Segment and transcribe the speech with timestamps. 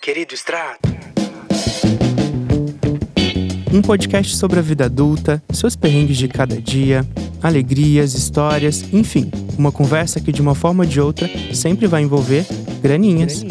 [0.00, 0.88] Querido Extrato.
[3.70, 7.06] Um podcast sobre a vida adulta, seus perrengues de cada dia,
[7.42, 12.46] alegrias, histórias, enfim, uma conversa que de uma forma ou de outra sempre vai envolver
[12.80, 13.44] graninhas.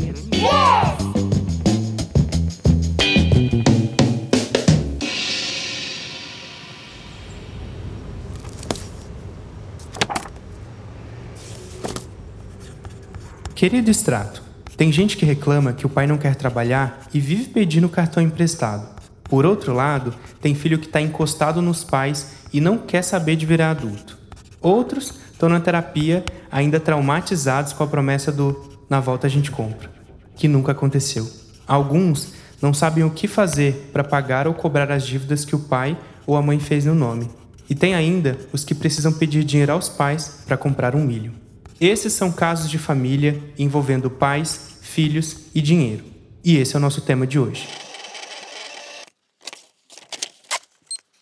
[13.53, 14.48] Querido extrato,
[14.79, 18.87] tem gente que reclama que o pai não quer trabalhar e vive pedindo cartão emprestado.
[19.25, 23.45] Por outro lado, tem filho que está encostado nos pais e não quer saber de
[23.45, 24.17] virar adulto.
[24.61, 29.91] Outros estão na terapia ainda traumatizados com a promessa do na volta a gente compra,
[30.37, 31.29] que nunca aconteceu.
[31.67, 35.97] Alguns não sabem o que fazer para pagar ou cobrar as dívidas que o pai
[36.25, 37.29] ou a mãe fez no nome.
[37.69, 41.33] E tem ainda os que precisam pedir dinheiro aos pais para comprar um milho.
[41.79, 46.03] Esses são casos de família envolvendo pais, filhos e dinheiro.
[46.43, 47.67] E esse é o nosso tema de hoje.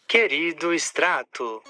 [0.08, 1.62] Querido Extrato.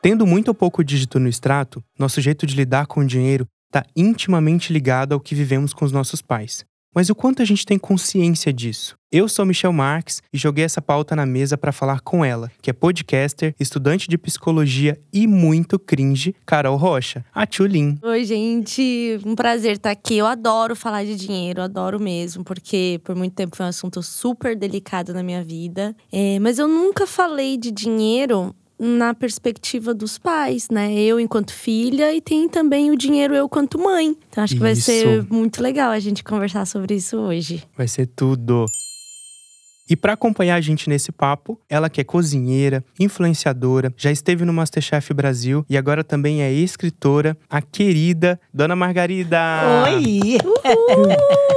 [0.00, 3.84] Tendo muito ou pouco dígito no extrato, nosso jeito de lidar com o dinheiro está
[3.96, 6.64] intimamente ligado ao que vivemos com os nossos pais.
[6.98, 8.98] Mas o quanto a gente tem consciência disso?
[9.10, 12.68] Eu sou Michel Marques e joguei essa pauta na mesa para falar com ela, que
[12.68, 17.98] é podcaster, estudante de psicologia e muito cringe, Carol Rocha, a Tchulin.
[18.02, 19.18] Oi, gente.
[19.24, 20.18] Um prazer estar aqui.
[20.18, 24.54] Eu adoro falar de dinheiro, adoro mesmo, porque por muito tempo foi um assunto super
[24.54, 25.96] delicado na minha vida.
[26.12, 30.94] É, mas eu nunca falei de dinheiro na perspectiva dos pais, né?
[30.94, 34.16] Eu enquanto filha e tem também o dinheiro eu quanto mãe.
[34.30, 34.82] Então acho que vai Isso.
[34.82, 37.62] ser muito legal a gente conversar sobre isso hoje.
[37.76, 38.66] Vai ser tudo.
[39.88, 44.52] E para acompanhar a gente nesse papo, ela que é cozinheira, influenciadora, já esteve no
[44.52, 49.38] Masterchef Brasil e agora também é escritora, a querida Dona Margarida.
[49.86, 50.38] Oi!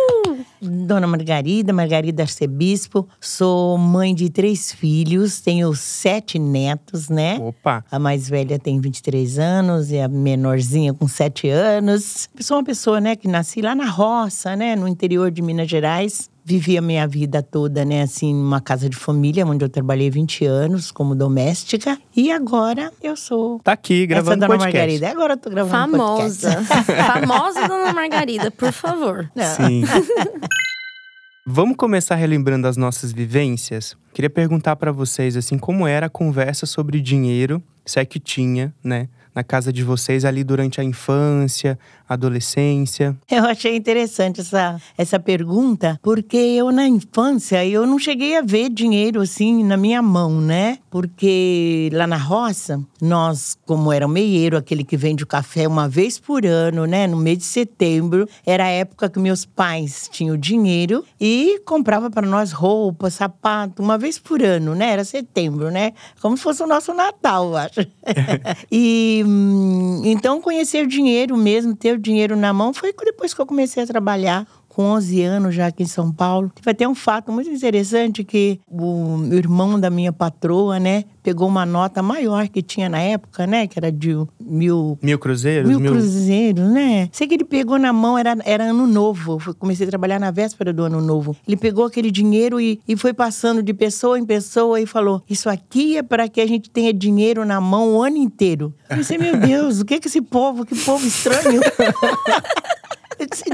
[0.61, 3.07] Dona Margarida, Margarida Arcebispo.
[3.19, 7.39] Sou mãe de três filhos, tenho sete netos, né?
[7.39, 7.83] Opa!
[7.89, 12.29] A mais velha tem 23 anos e a menorzinha com 7 anos.
[12.39, 16.29] Sou uma pessoa, né, que nasci lá na roça, né, no interior de Minas Gerais.
[16.43, 20.45] Vivi a minha vida toda, né, assim, numa casa de família, onde eu trabalhei 20
[20.45, 21.97] anos como doméstica.
[22.15, 24.77] E agora eu sou Tá aqui essa gravando Dona podcast.
[24.77, 25.09] Margarida.
[25.09, 26.41] Agora eu tô gravando podcast.
[26.41, 26.65] Famosa.
[27.27, 29.31] Famosa Dona Margarida, por favor.
[29.55, 29.83] Sim.
[31.45, 33.95] Vamos começar relembrando as nossas vivências?
[34.13, 38.73] Queria perguntar para vocês assim, como era a conversa sobre dinheiro, se é que tinha,
[38.83, 41.79] né, na casa de vocês ali durante a infância,
[42.13, 43.15] adolescência.
[43.29, 48.69] Eu achei interessante essa, essa pergunta, porque eu na infância eu não cheguei a ver
[48.69, 50.79] dinheiro assim na minha mão, né?
[50.89, 55.87] Porque lá na roça, nós, como era o meieiro, aquele que vende o café uma
[55.87, 57.07] vez por ano, né?
[57.07, 62.27] No mês de setembro, era a época que meus pais tinham dinheiro e comprava para
[62.27, 64.91] nós roupa, sapato, uma vez por ano, né?
[64.91, 65.93] Era setembro, né?
[66.21, 67.87] Como se fosse o nosso Natal, eu acho.
[68.71, 73.45] e hum, então conhecer o dinheiro mesmo, ter dinheiro na mão, foi depois que eu
[73.45, 76.51] comecei a trabalhar com 11 anos já aqui em São Paulo.
[76.63, 81.65] Vai ter um fato muito interessante que o irmão da minha patroa, né, pegou uma
[81.65, 85.69] nota maior que tinha na época, né, que era de mil Mil cruzeiros?
[85.69, 87.09] Mil cruzeiros, né?
[87.11, 89.39] Sei que ele pegou na mão, era, era ano novo.
[89.45, 91.35] Eu comecei a trabalhar na véspera do ano novo.
[91.47, 95.49] Ele pegou aquele dinheiro e, e foi passando de pessoa em pessoa e falou: Isso
[95.49, 98.73] aqui é para que a gente tenha dinheiro na mão o ano inteiro.
[98.89, 101.61] Eu pensei, meu Deus, o que é que esse povo, que povo estranho.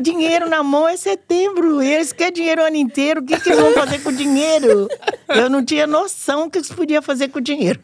[0.02, 1.82] Dinheiro na mão é setembro.
[1.82, 3.22] Eles querem dinheiro o ano inteiro.
[3.22, 4.88] O que, que eles vão fazer com o dinheiro?
[5.30, 7.80] Eu não tinha noção o que eles podiam fazer com o dinheiro.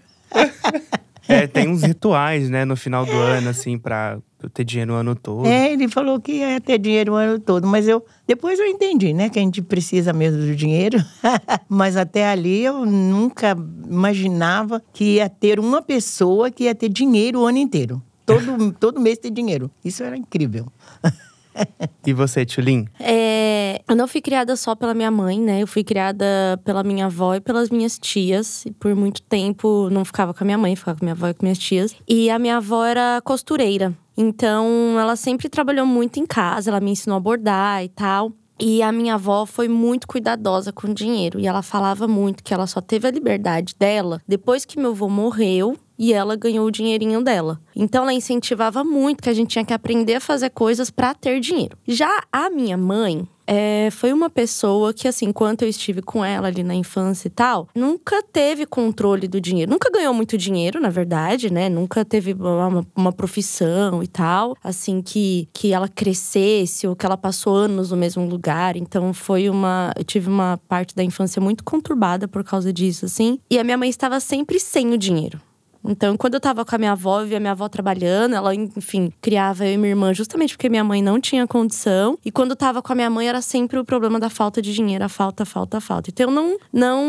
[1.28, 4.18] É, tem uns rituais, né, no final do ano, assim, pra
[4.54, 5.48] ter dinheiro o ano todo.
[5.48, 9.14] É, ele falou que ia ter dinheiro o ano todo, mas eu depois eu entendi,
[9.14, 10.98] né, que a gente precisa mesmo do dinheiro.
[11.70, 13.56] mas até ali eu nunca
[13.90, 18.02] imaginava que ia ter uma pessoa que ia ter dinheiro o ano inteiro.
[18.26, 19.72] Todo, todo mês ter dinheiro.
[19.84, 20.68] Isso era incrível.
[22.06, 22.86] E você, Tulin?
[23.00, 25.62] É, eu não fui criada só pela minha mãe, né?
[25.62, 26.26] Eu fui criada
[26.66, 28.66] pela minha avó e pelas minhas tias.
[28.66, 31.30] E por muito tempo não ficava com a minha mãe, ficava com a minha avó
[31.30, 31.96] e com minhas tias.
[32.06, 33.94] E a minha avó era costureira.
[34.18, 38.34] Então, ela sempre trabalhou muito em casa, ela me ensinou a bordar e tal.
[38.60, 41.40] E a minha avó foi muito cuidadosa com o dinheiro.
[41.40, 45.10] E ela falava muito que ela só teve a liberdade dela depois que meu avô
[45.10, 47.60] morreu e ela ganhou o dinheirinho dela.
[47.76, 51.40] Então ela incentivava muito que a gente tinha que aprender a fazer coisas para ter
[51.40, 51.78] dinheiro.
[51.88, 56.48] Já a minha mãe, é, foi uma pessoa que, assim, enquanto eu estive com ela
[56.48, 59.72] ali na infância e tal, nunca teve controle do dinheiro.
[59.72, 61.70] Nunca ganhou muito dinheiro, na verdade, né?
[61.70, 67.18] Nunca teve uma, uma, profissão e tal, assim, que, que ela crescesse ou que ela
[67.18, 68.78] passou anos no mesmo lugar.
[68.78, 69.92] Então foi uma.
[69.98, 73.40] Eu tive uma parte da infância muito conturbada por causa disso, assim.
[73.50, 75.40] E a minha mãe estava sempre sem o dinheiro.
[75.86, 79.12] Então, quando eu tava com a minha avó, eu via minha avó trabalhando, ela, enfim,
[79.22, 82.18] criava eu e minha irmã justamente porque minha mãe não tinha condição.
[82.24, 84.74] E quando eu tava com a minha mãe, era sempre o problema da falta de
[84.74, 86.10] dinheiro, a falta, falta, falta.
[86.10, 87.04] Então, eu não, não,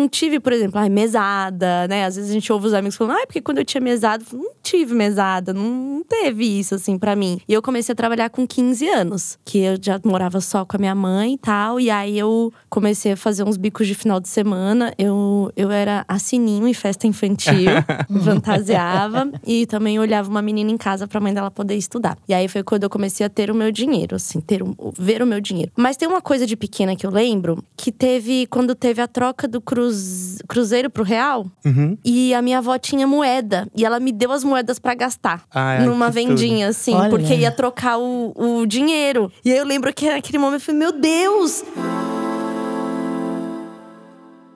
[0.00, 2.04] não tive, por exemplo, ai, mesada, né?
[2.04, 4.38] Às vezes a gente ouve os amigos falando, ai, porque quando eu tinha mesada, eu
[4.38, 7.40] não tive mesada, não teve isso, assim, para mim.
[7.48, 10.80] E eu comecei a trabalhar com 15 anos, que eu já morava só com a
[10.80, 11.80] minha mãe e tal.
[11.80, 14.92] E aí eu comecei a fazer uns bicos de final de semana.
[14.98, 17.70] Eu, eu era assininho em festa infantil.
[18.24, 22.16] fantasiava e também olhava uma menina em casa para a mãe dela poder estudar.
[22.28, 25.22] E aí foi quando eu comecei a ter o meu dinheiro, assim, ter um, ver
[25.22, 25.72] o meu dinheiro.
[25.76, 29.46] Mas tem uma coisa de pequena que eu lembro que teve quando teve a troca
[29.46, 31.96] do cruz, cruzeiro pro real uhum.
[32.04, 35.84] e a minha avó tinha moeda e ela me deu as moedas para gastar ai,
[35.84, 36.70] numa vendinha tudo.
[36.70, 37.10] assim, Olha.
[37.10, 39.30] porque ia trocar o, o dinheiro.
[39.44, 41.64] E aí eu lembro que naquele momento eu falei, meu Deus!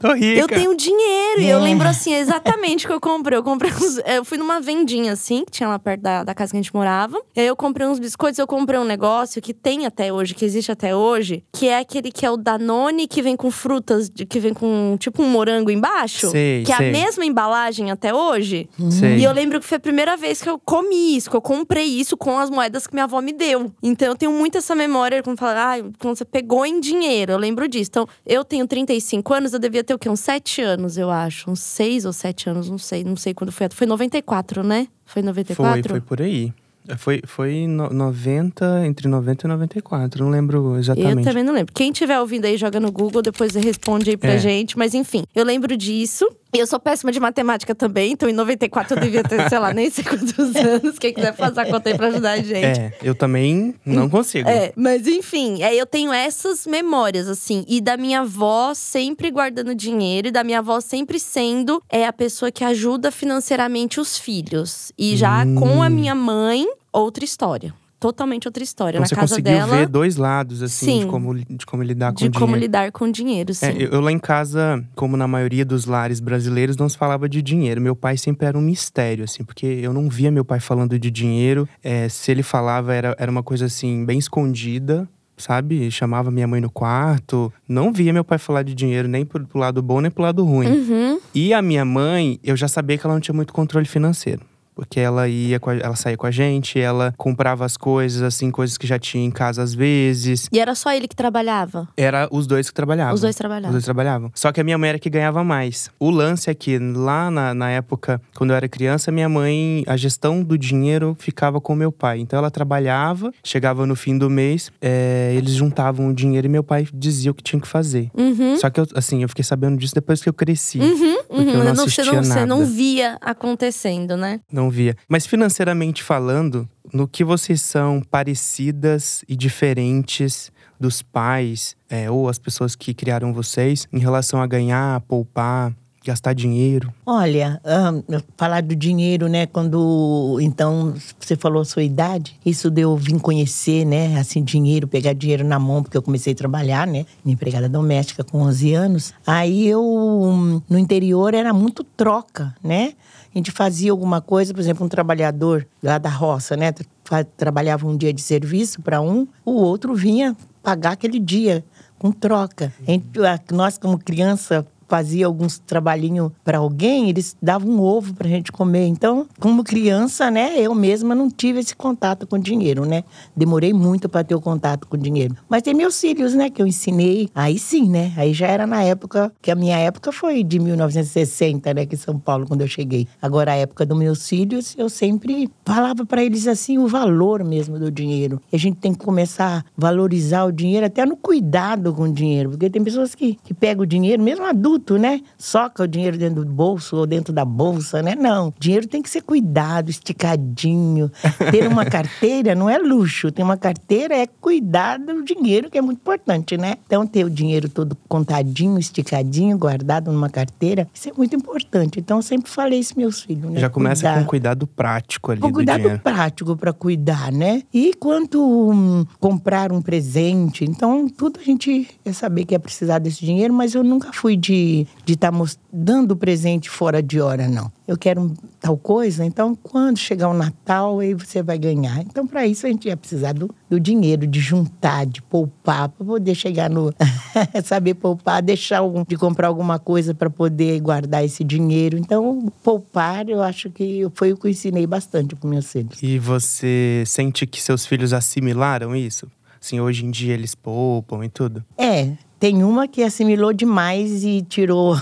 [0.01, 0.41] Tô rica.
[0.41, 1.41] Eu tenho dinheiro.
[1.41, 1.63] E eu É.
[1.63, 3.37] lembro assim, exatamente o que eu comprei.
[3.39, 6.53] Eu comprei uns, Eu fui numa vendinha assim, que tinha lá perto da, da casa
[6.53, 7.21] que a gente morava.
[7.37, 10.45] E aí eu comprei uns biscoitos, eu comprei um negócio que tem até hoje, que
[10.45, 14.41] existe até hoje, que é aquele que é o Danone, que vem com frutas, que
[14.41, 16.31] vem com tipo um morango embaixo.
[16.31, 16.89] Sei, que é sei.
[16.89, 18.69] a mesma embalagem até hoje.
[18.91, 19.19] Sei.
[19.19, 21.85] E eu lembro que foi a primeira vez que eu comi isso, que eu comprei
[21.87, 23.73] isso com as moedas que minha avó me deu.
[23.83, 27.39] Então eu tenho muito essa memória quando fala, ah, quando você pegou em dinheiro, eu
[27.39, 27.91] lembro disso.
[27.91, 30.09] Então, eu tenho 35 anos, eu devia ter o quê?
[30.09, 31.51] Uns 7 anos, eu acho.
[31.51, 33.69] Uns 6 ou 7 anos, não sei, não sei quando foi.
[33.71, 34.87] Foi 94, né?
[35.05, 35.83] Foi 94?
[35.83, 36.53] Foi, foi por aí.
[36.97, 41.19] Foi, foi no, 90, entre 90 e 94, não lembro exatamente.
[41.19, 41.73] Eu também não lembro.
[41.75, 44.39] Quem tiver ouvindo aí, joga no Google, depois responde aí pra É.
[44.39, 44.79] gente.
[44.79, 46.27] Mas enfim, eu lembro disso.
[46.55, 49.73] E eu sou péssima de matemática também, então em 94 eu devia ter, sei lá,
[49.75, 50.99] nem sei quantos anos.
[50.99, 52.81] Quem quiser fazer a conta aí pra ajudar a gente.
[52.81, 54.49] É, eu também não consigo.
[54.49, 57.65] É, mas enfim, é, eu tenho essas memórias, assim.
[57.69, 62.13] E da minha avó sempre guardando dinheiro, e da minha avó sempre sendo é, a
[62.13, 64.91] pessoa que ajuda financeiramente os filhos.
[64.99, 65.55] E já Hum.
[65.55, 67.75] com a minha mãe, outra história.
[68.01, 68.99] Totalmente outra história.
[68.99, 71.09] Então Na você casa conseguiu dela, ver dois lados, assim, de Sim.
[71.09, 72.61] como, de como lidar com de o como dinheiro.
[72.61, 73.67] lidar com dinheiro, sim.
[73.67, 77.29] É, eu, eu lá em casa, como na maioria dos lares brasileiros, não se falava
[77.29, 77.81] de dinheiro.
[77.81, 81.11] Meu pai sempre era um mistério, assim, porque eu não via meu pai falando de
[81.11, 81.69] dinheiro.
[81.83, 85.09] É, se ele falava, era, era uma coisa assim, bem escondida.
[85.37, 85.89] Sabe?
[85.89, 87.53] Chamava minha mãe no quarto.
[87.69, 90.45] Não via meu pai falar de dinheiro, nem pro, pro lado bom, nem pro lado
[90.45, 90.67] ruim.
[90.67, 91.21] Uhum.
[91.33, 94.41] E a minha mãe, eu já sabia que ela não tinha muito controle financeiro.
[94.79, 98.79] Porque ela ia, a- ela saía com a gente, ela comprava as coisas, assim, coisas
[98.79, 100.49] que já tinha em casa às vezes.
[100.53, 101.89] E era só ele que trabalhava?
[101.97, 103.13] Era os dois que trabalhavam.
[103.13, 103.73] Os dois Os trabalhavam.
[103.73, 104.31] dois trabalhavam.
[104.37, 105.91] Só que a minha mãe era que ganhava mais.
[105.99, 109.97] O lance é que lá na, na época, quando eu era criança, minha mãe, a
[109.97, 112.21] gestão do dinheiro ficava com meu pai.
[112.21, 116.63] Então ela trabalhava, chegava no fim do mês, é, eles juntavam o dinheiro e meu
[116.63, 118.11] pai dizia o que tinha que fazer.
[118.17, 118.57] Uhum.
[118.57, 120.79] Só que eu, assim, eu fiquei sabendo disso depois que eu cresci.
[120.79, 122.47] Uhum, Porque eu não você, assistia não, você nada.
[122.47, 124.41] não via acontecendo, né?
[124.53, 124.97] Não via.
[125.09, 132.39] Mas financeiramente falando, no que vocês são parecidas e diferentes dos pais é, ou as
[132.39, 135.75] pessoas que criaram vocês em relação a ganhar, poupar,
[136.05, 136.93] gastar dinheiro?
[137.05, 138.03] Olha, ahn,
[138.37, 139.47] falar do dinheiro, né?
[139.47, 144.19] Quando então você falou a sua idade, isso deu vim conhecer, né?
[144.19, 147.05] Assim, dinheiro, pegar dinheiro na mão, porque eu comecei a trabalhar, né?
[147.25, 149.13] Minha empregada doméstica com 11 anos.
[149.27, 152.95] Aí eu, no interior, era muito troca, né?
[153.35, 156.73] A gente fazia alguma coisa, por exemplo, um trabalhador lá da roça, né?
[157.05, 161.65] Tra- Trabalhava um dia de serviço para um, o outro vinha pagar aquele dia
[161.99, 162.73] com troca.
[162.87, 163.07] Gente-
[163.53, 168.51] Nós, como criança, fazia alguns trabalhinhos para alguém, eles davam um ovo para a gente
[168.51, 168.87] comer.
[168.87, 173.05] Então, como criança, né, eu mesma não tive esse contato com dinheiro, né?
[173.37, 175.37] Demorei muito para ter o contato com dinheiro.
[175.49, 177.29] Mas tem meus filhos, né, que eu ensinei.
[177.35, 178.13] Aí sim, né?
[178.17, 182.19] Aí já era na época, que a minha época foi de 1960, né, que São
[182.19, 183.07] Paulo, quando eu cheguei.
[183.21, 187.79] Agora, a época dos meus filhos, eu sempre falava para eles assim o valor mesmo
[187.79, 188.41] do dinheiro.
[188.51, 192.13] E a gente tem que começar a valorizar o dinheiro até no cuidado com o
[192.13, 192.51] dinheiro.
[192.51, 195.21] Porque tem pessoas que, que pegam o dinheiro, mesmo adulto, bruto, né?
[195.37, 198.15] Soca o dinheiro dentro do bolso ou dentro da bolsa, né?
[198.15, 198.53] Não.
[198.59, 201.11] Dinheiro tem que ser cuidado, esticadinho.
[201.51, 203.31] Ter uma carteira não é luxo.
[203.31, 206.77] Ter uma carteira é cuidar do dinheiro, que é muito importante, né?
[206.87, 211.99] Então, ter o dinheiro todo contadinho, esticadinho, guardado numa carteira, isso é muito importante.
[211.99, 213.61] Então, eu sempre falei isso meus filhos, né?
[213.61, 214.21] Já começa Cuidar.
[214.21, 216.01] com cuidado prático ali Com do cuidado dinheiro.
[216.01, 217.63] prático para cuidar, né?
[217.73, 222.99] E quanto hum, comprar um presente, então tudo a gente é saber que é precisar
[222.99, 224.68] desse dinheiro, mas eu nunca fui de
[225.07, 225.33] estar
[225.73, 227.71] dando presente fora de hora, não.
[227.87, 232.01] Eu quero tal coisa, então quando chegar o Natal, aí você vai ganhar.
[232.01, 236.05] Então, para isso, a gente ia precisar do, do dinheiro, de juntar, de poupar, para
[236.05, 236.93] poder chegar no.
[237.65, 241.97] saber poupar, deixar algum, de comprar alguma coisa para poder guardar esse dinheiro.
[241.97, 246.03] Então, poupar, eu acho que foi o que eu ensinei bastante para meus filhos.
[246.03, 249.27] E você sente que seus filhos assimilaram isso?
[249.61, 251.65] Assim, hoje em dia eles poupam e tudo?
[251.77, 254.95] É, tem uma que assimilou demais e tirou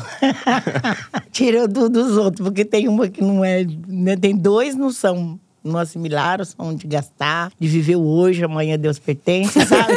[1.30, 5.38] tirou do, dos outros, porque tem uma que não é, né, tem dois não são
[5.62, 9.94] não assimilaram, são de gastar, de viver hoje, amanhã Deus pertence, sabe?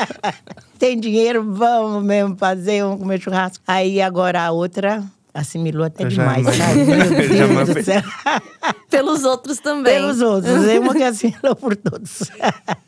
[0.78, 3.62] tem dinheiro, vamos mesmo fazer, vamos comer churrasco.
[3.66, 5.04] Aí agora a outra
[5.36, 6.64] assimilou até Eu já demais, imagino.
[6.64, 6.84] sabe?
[6.84, 8.02] Meu Eu já Deus do céu.
[8.90, 9.92] Pelos outros também.
[9.94, 12.30] Pelos outros, é uma que assimilou por todos.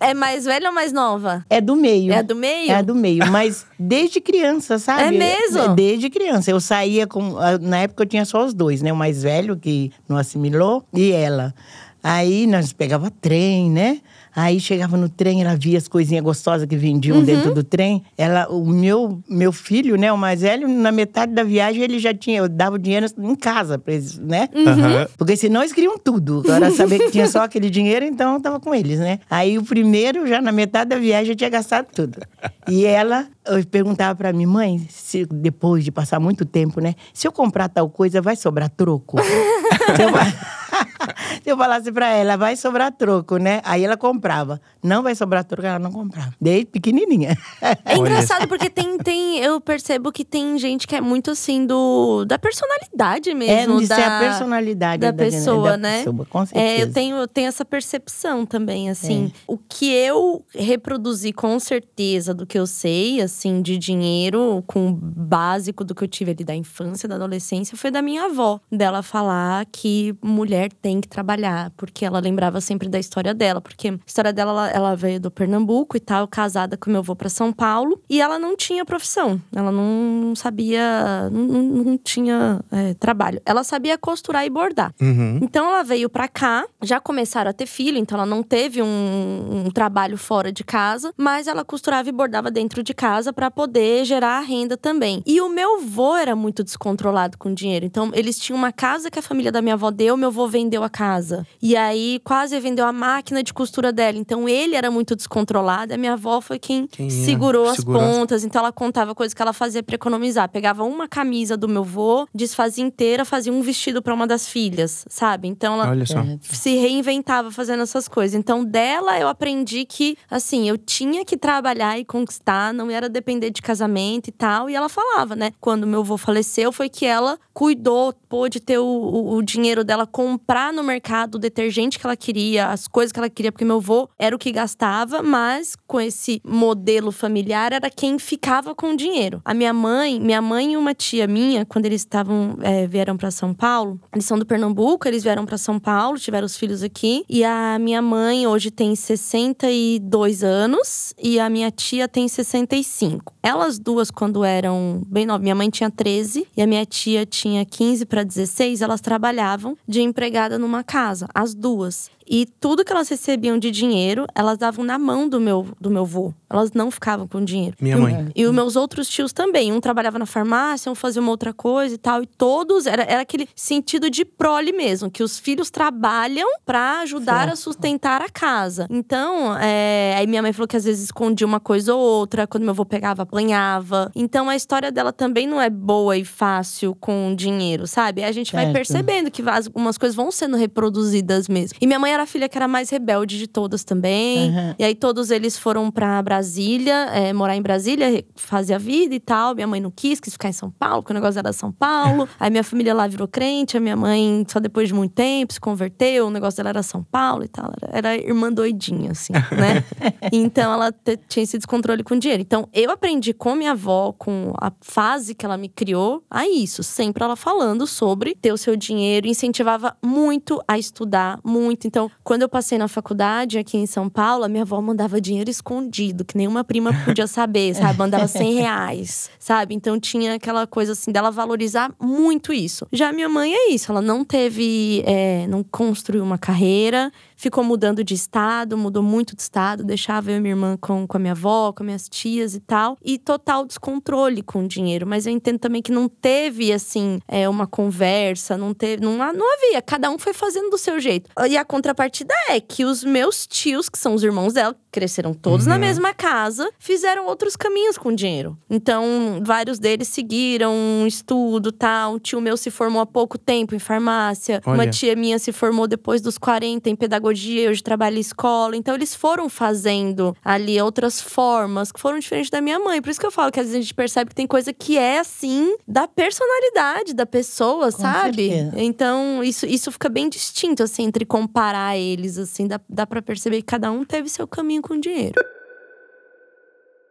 [0.01, 1.45] É mais velha ou mais nova?
[1.51, 2.13] É do meio.
[2.13, 2.71] É do meio?
[2.73, 5.03] É do meio, mas desde criança, sabe?
[5.03, 5.75] É mesmo?
[5.75, 6.51] Desde criança.
[6.51, 7.35] Eu saía com.
[7.61, 8.93] Na época eu tinha só os dois, né?
[8.93, 11.55] O mais velho, que não assimilou, e ela.
[12.03, 14.01] Aí nós pegava trem, né?
[14.41, 17.25] Aí chegava no trem, ela via as coisinhas gostosas que vendiam Uhum.
[17.25, 18.05] dentro do trem.
[18.17, 22.15] Ela, o meu, meu filho, né, o mais velho, na metade da viagem ele já
[22.15, 24.49] tinha, eu dava o dinheiro em casa pra eles, né?
[24.55, 25.07] Uhum.
[25.17, 26.43] Porque senão eles queriam tudo.
[26.45, 29.19] Agora, saber que tinha só aquele dinheiro, então eu tava com eles, né?
[29.29, 32.21] Aí o primeiro, já na metade da viagem, eu tinha gastado tudo.
[32.69, 33.27] E ela
[33.73, 36.95] perguntava pra mim, mãe, se, depois de passar muito tempo, né?
[37.13, 39.17] Se eu comprar tal coisa, vai sobrar troco?
[39.97, 40.11] se, eu,
[41.43, 43.61] se eu falasse pra ela, vai sobrar troco, né?
[43.65, 44.61] Aí ela comprava.
[44.83, 46.33] Não vai sobrar troco, ela não comprava.
[46.41, 47.37] Desde pequenininha.
[47.85, 49.39] É engraçado porque tem, tem.
[49.39, 52.25] Eu percebo que tem gente que é muito assim do.
[52.25, 53.81] da personalidade É, mesmo.
[53.81, 55.99] isso da, é a personalidade da da, pessoa, da né?
[55.99, 56.67] pessoa, com certeza.
[56.67, 59.33] É, eu tenho, eu tenho essa percepção também, assim.
[59.35, 59.41] É.
[59.47, 64.93] O que eu reproduzi com certeza do que eu sei, assim, de dinheiro, com o
[64.93, 68.61] básico do que eu tive ali da infância, da adolescência, foi da minha avó.
[68.71, 69.78] Dela falar que
[70.23, 73.61] mulher tem que trabalhar, porque ela lembrava sempre da história dela.
[73.61, 77.15] Porque a história dela, ela, ela veio do Pernambuco e tal, casada com meu avô
[77.15, 78.01] pra São Paulo.
[78.09, 79.41] E ela não tinha profissão.
[79.55, 83.41] Ela não sabia, não, não- tinha é, trabalho.
[83.45, 84.95] Ela sabia costurar e bordar.
[85.01, 85.41] Uhum.
[85.43, 89.65] Então ela veio pra cá, já começaram a ter filho, então ela não teve um,
[89.67, 94.05] um trabalho fora de casa, mas ela costurava e bordava dentro de casa pra poder
[94.05, 95.23] gerar renda também.
[95.27, 99.19] E o meu avô era muito descontrolado com dinheiro, então eles tinham uma casa que
[99.19, 101.47] a família da minha avó deu, meu avô vendeu a casa.
[101.61, 105.97] E aí quase vendeu a máquina de costura dela, então ele era muito descontrolado, a
[105.97, 109.43] minha avó foi quem, Quem segurou as segurar as- pontas, então ela contava coisas que
[109.43, 110.49] ela fazia pra economizar.
[110.49, 115.05] Pegava uma camisa do meu avô, desfazia inteira, fazia um vestido pra uma das filhas,
[115.09, 115.49] sabe?
[115.49, 115.95] Então ela.
[115.99, 116.39] É.
[116.43, 118.35] se reinventava fazendo essas coisas.
[118.35, 123.51] Então, dela eu aprendi que, assim, eu tinha que trabalhar e conquistar, não era depender
[123.51, 124.69] de casamento e tal.
[124.71, 125.53] E ela falava, né?
[125.61, 130.07] Quando meu avô faleceu, foi que ela cuidou, pôde ter o, o, o dinheiro dela
[130.07, 133.79] comprar no mercado o detergente que ela queria, as coisas que ela queria, porque meu
[133.79, 138.97] avô era o que gastava, mas com esse modelo familiar era quem ficava com o
[138.97, 139.43] dinheiro.
[139.45, 143.29] A minha mãe, minha mãe e uma tia minha, quando eles estavam é, vieram para
[143.33, 147.25] São Paulo, eles são do Pernambuco, eles vieram para São Paulo, tiveram os filhos aqui,
[147.29, 153.35] e a minha mãe hoje tem 62 anos e a minha tia tem 65.
[153.43, 157.48] Elas duas quando eram bem novas, minha mãe tinha 13 e a minha tia tinha
[157.65, 162.11] 15 para 16, elas trabalhavam de empregada numa casa, as duas.
[162.31, 166.05] E tudo que elas recebiam de dinheiro, elas davam na mão do meu, do meu
[166.05, 166.33] vô.
[166.51, 167.77] Elas não ficavam com dinheiro.
[167.81, 168.29] Minha mãe.
[168.35, 169.73] E os meus outros tios também.
[169.73, 172.23] Um trabalhava na farmácia, um fazia uma outra coisa e tal.
[172.23, 177.45] E todos, era, era aquele sentido de prole mesmo, que os filhos trabalham pra ajudar
[177.45, 177.57] a Certo.
[177.59, 178.87] sustentar a casa.
[178.91, 182.63] Então, é, aí minha mãe falou que às vezes escondia uma coisa ou outra, quando
[182.65, 184.11] meu avô pegava, apanhava.
[184.15, 188.25] Então a história dela também não é boa e fácil com dinheiro, sabe?
[188.25, 188.75] A gente vai Certo.
[188.75, 191.77] percebendo que algumas coisas vão sendo reproduzidas mesmo.
[191.81, 194.51] E minha mãe era a filha que era mais rebelde de todas também.
[194.51, 194.75] Aham.
[194.79, 199.21] E aí todos eles foram pra Brasília, é, morar em Brasília, fazer a vida e
[199.21, 199.55] tal.
[199.55, 202.29] Minha mãe não quis, quis ficar em São Paulo, porque o negócio era São Paulo.
[202.39, 205.61] Aí minha família lá virou crente, a minha mãe, só depois de muito tempo, se
[205.61, 207.73] converteu, o negócio dela era São Paulo e tal.
[207.81, 209.85] Era, era irmã doidinha, assim, né?
[210.33, 210.93] então ela
[211.29, 212.43] tinha esse descontrole com dinheiro.
[212.43, 216.83] Então eu aprendi com minha avó, com a fase que ela me criou, a isso.
[216.83, 221.87] Sempre ela falando sobre ter o seu dinheiro, incentivava muito a estudar, muito.
[221.87, 225.51] Então, quando eu passei na faculdade aqui em São Paulo, a minha avó mandava dinheiro
[225.51, 227.99] escondido, que nenhuma prima podia saber, sabe?
[227.99, 229.75] Mandava 100 reais, sabe?
[229.75, 232.87] Então tinha aquela coisa assim dela valorizar muito isso.
[232.93, 238.03] Já minha mãe é isso, ela não teve, é, não construiu uma carreira, ficou mudando
[238.03, 241.33] de estado, mudou muito de estado, deixava eu e minha irmã com, com a minha
[241.33, 242.99] avó, com minhas tias e tal.
[243.03, 245.07] E total descontrole com o dinheiro.
[245.07, 249.03] Mas eu entendo também que não teve, assim, é, uma conversa, não teve.
[249.03, 249.81] Não, não havia.
[249.81, 251.31] Cada um foi fazendo do seu jeito.
[251.49, 255.67] E a contrapartida é que os meus tios, que são os irmãos dela, cresceram todos
[255.67, 255.73] uhum.
[255.73, 258.59] na mesma casa, fizeram outros caminhos com o dinheiro.
[258.69, 262.15] Então, vários deles seguiram um estudo tal.
[262.15, 264.61] Um tio meu se formou há pouco tempo em farmácia.
[264.67, 264.75] Olha.
[264.75, 268.77] Uma tia minha se formou depois dos 40 em pedagogia pedagogia, hoje trabalho em escola.
[268.77, 273.01] Então eles foram fazendo ali outras formas que foram diferentes da minha mãe.
[273.01, 274.97] Por isso que eu falo que às vezes a gente percebe que tem coisa que
[274.97, 278.49] é assim da personalidade da pessoa, Com sabe?
[278.49, 278.81] Certeza.
[278.81, 283.59] Então isso, isso fica bem distinto, assim, entre comparar eles, assim, dá, dá para perceber
[283.59, 285.41] que cada um teve seu caminho com dinheiro.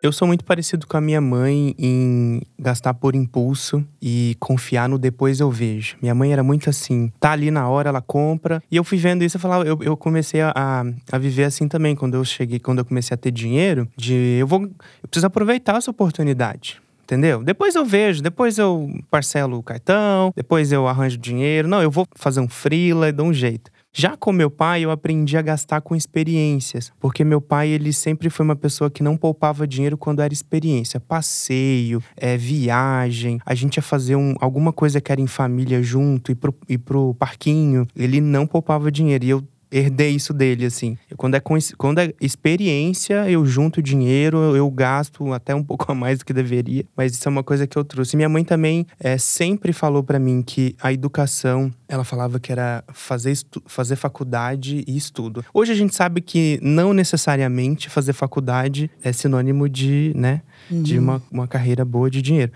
[0.02, 5.00] Eu sou muito parecido com a minha mãe em gastar por impulso e confiar no
[5.00, 5.98] depois eu vejo.
[6.00, 8.62] Minha mãe era muito assim, tá ali na hora, ela compra.
[8.70, 11.96] E eu fui vendo isso, eu falava, eu, eu comecei a, a viver assim também
[11.96, 15.78] quando eu cheguei, quando eu comecei a ter dinheiro, de eu vou, eu preciso aproveitar
[15.78, 17.42] essa oportunidade entendeu?
[17.42, 21.66] Depois eu vejo, depois eu parcelo o cartão, depois eu arranjo dinheiro.
[21.66, 23.72] Não, eu vou fazer um freela e dou um jeito.
[24.00, 28.30] Já com meu pai, eu aprendi a gastar com experiências, porque meu pai ele sempre
[28.30, 33.78] foi uma pessoa que não poupava dinheiro quando era experiência, passeio, é, viagem, a gente
[33.78, 37.88] ia fazer um, alguma coisa que era em família junto, ir pro, ir pro parquinho,
[37.96, 39.26] ele não poupava dinheiro.
[39.26, 40.98] E eu herdei isso dele, assim.
[41.16, 41.42] Quando é,
[41.78, 46.34] quando é experiência, eu junto dinheiro, eu gasto até um pouco a mais do que
[46.34, 48.16] deveria, mas isso é uma coisa que eu trouxe.
[48.16, 52.84] Minha mãe também é, sempre falou para mim que a educação, ela falava que era
[52.94, 55.44] fazer, fazer faculdade e estudo.
[55.54, 60.84] Hoje a gente sabe que não necessariamente fazer faculdade é sinônimo de, né, uhum.
[60.84, 62.52] de uma, uma carreira boa de dinheiro.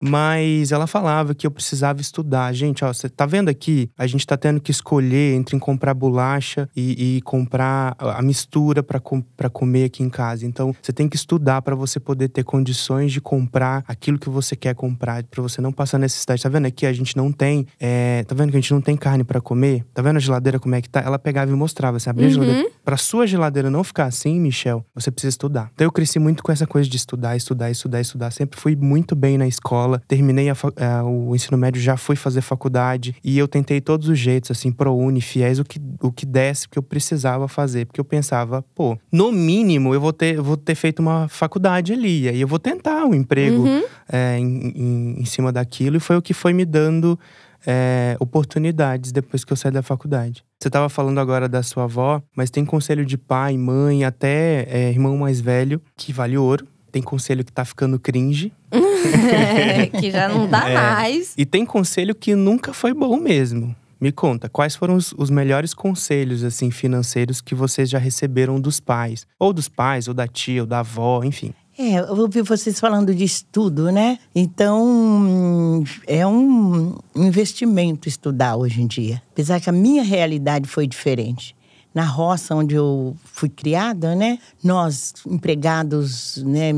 [0.00, 2.52] Mas ela falava que eu precisava estudar.
[2.52, 3.90] Gente, ó, você tá vendo aqui?
[3.98, 9.00] A gente tá tendo que escolher entre comprar bolacha e, e comprar a mistura para
[9.00, 10.46] com, comer aqui em casa.
[10.46, 14.54] Então, você tem que estudar para você poder ter condições de comprar aquilo que você
[14.54, 16.42] quer comprar, para você não passar necessidade.
[16.42, 16.86] Tá vendo aqui?
[16.86, 17.66] A gente não tem.
[17.80, 19.84] É, tá vendo que a gente não tem carne para comer?
[19.92, 21.00] Tá vendo a geladeira como é que tá?
[21.00, 21.98] Ela pegava e mostrava.
[21.98, 22.30] Você abria uhum.
[22.30, 22.70] a geladeira.
[22.84, 25.70] Pra sua geladeira não ficar assim, Michel, você precisa estudar.
[25.74, 28.30] Então, eu cresci muito com essa coisa de estudar, estudar, estudar, estudar.
[28.30, 32.16] Sempre fui muito bem na escola escola, terminei a, a, o ensino médio, já fui
[32.16, 36.12] fazer faculdade e eu tentei todos os jeitos, assim, pro uni, fiéis, o que, o
[36.12, 40.40] que desse, que eu precisava fazer, porque eu pensava, pô, no mínimo eu vou ter,
[40.40, 43.84] vou ter feito uma faculdade ali, e aí eu vou tentar um emprego uhum.
[44.10, 47.18] é, em, em, em cima daquilo, e foi o que foi me dando
[47.66, 50.44] é, oportunidades depois que eu saí da faculdade.
[50.60, 54.90] Você estava falando agora da sua avó, mas tem conselho de pai, mãe, até é,
[54.90, 56.66] irmão mais velho, que vale ouro.
[56.98, 58.52] Tem conselho que tá ficando cringe.
[58.72, 60.74] é, que já não dá é.
[60.74, 61.32] mais.
[61.38, 63.72] E tem conselho que nunca foi bom mesmo.
[64.00, 68.80] Me conta, quais foram os, os, melhores conselhos assim financeiros que vocês já receberam dos
[68.80, 69.28] pais?
[69.38, 71.54] Ou dos pais, ou da tia, ou da avó, enfim.
[71.78, 74.18] É, eu ouvi vocês falando de estudo, né?
[74.34, 79.22] Então, é um investimento estudar hoje em dia.
[79.30, 81.54] Apesar que a minha realidade foi diferente
[81.94, 84.38] na roça onde eu fui criada, né?
[84.62, 86.72] Nós, empregados, né,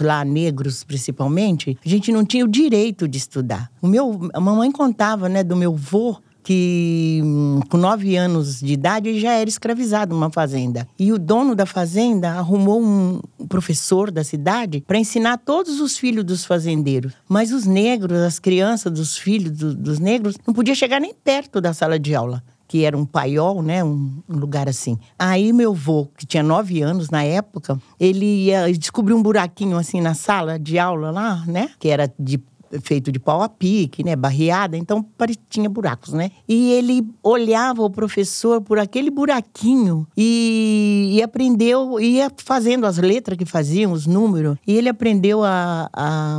[0.00, 3.70] lá, negros principalmente, a gente não tinha o direito de estudar.
[3.80, 8.72] O meu, a mamãe contava, né, do meu vô que hum, com nove anos de
[8.72, 10.86] idade já era escravizado numa fazenda.
[10.98, 16.24] E o dono da fazenda arrumou um professor da cidade para ensinar todos os filhos
[16.24, 17.12] dos fazendeiros.
[17.28, 21.60] Mas os negros, as crianças dos filhos do, dos negros, não podia chegar nem perto
[21.60, 23.84] da sala de aula que era um paiol, né?
[23.84, 24.98] Um, um, lugar assim.
[25.18, 30.00] Aí meu avô, que tinha nove anos na época, ele ia descobriu um buraquinho assim
[30.00, 31.68] na sala de aula lá, né?
[31.78, 32.40] Que era de
[32.80, 35.04] feito de pau a pique, né, barreada, então
[35.50, 36.30] tinha buracos, né?
[36.48, 43.36] E ele olhava o professor por aquele buraquinho e, e aprendeu, ia fazendo as letras
[43.36, 46.38] que faziam, os números, e ele aprendeu a, a,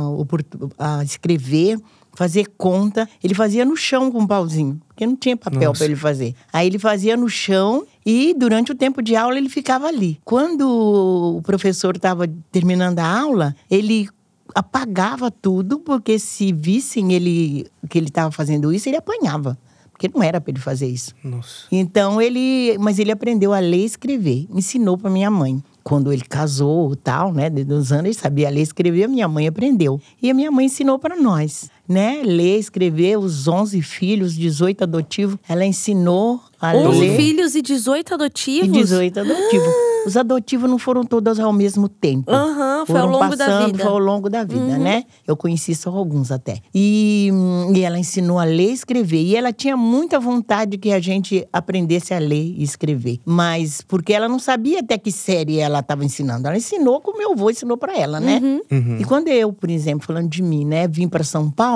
[0.76, 1.78] a escrever
[2.14, 3.08] fazer conta.
[3.22, 6.34] Ele fazia no chão com um pauzinho, porque não tinha papel para ele fazer.
[6.52, 10.18] Aí ele fazia no chão e durante o tempo de aula ele ficava ali.
[10.24, 14.08] Quando o professor estava terminando a aula, ele
[14.54, 19.58] apagava tudo, porque se vissem ele que ele estava fazendo isso, ele apanhava.
[19.90, 21.14] Porque não era para ele fazer isso.
[21.22, 21.66] Nossa.
[21.70, 25.62] Então ele, mas ele aprendeu a ler e escrever, ensinou para minha mãe.
[25.84, 29.28] Quando ele casou, tal, né, de uns anos ele sabia ler e escrever, a minha
[29.28, 30.00] mãe aprendeu.
[30.20, 35.36] E a minha mãe ensinou para nós, né, ler, escrever, os 11 filhos, 18 adotivos,
[35.48, 37.16] ela ensinou a 11 ler.
[37.16, 38.72] filhos e 18 E adotivos?
[38.72, 39.68] 18 adotivos.
[40.06, 42.30] Os adotivos não foram todos ao mesmo tempo.
[42.30, 43.78] Aham, foi ao longo da vida.
[43.78, 43.78] Uhum.
[43.78, 45.04] Foi ao longo da vida, né?
[45.26, 46.58] Eu conheci só alguns até.
[46.74, 47.30] E,
[47.74, 49.22] e ela ensinou a ler e escrever.
[49.22, 53.18] E ela tinha muita vontade que a gente aprendesse a ler e escrever.
[53.24, 56.46] Mas porque ela não sabia até que série ela estava ensinando.
[56.46, 58.40] Ela ensinou como meu avô ensinou para ela, né?
[58.70, 58.98] Uhum.
[59.00, 61.73] E quando eu, por exemplo, falando de mim, né, vim para São Paulo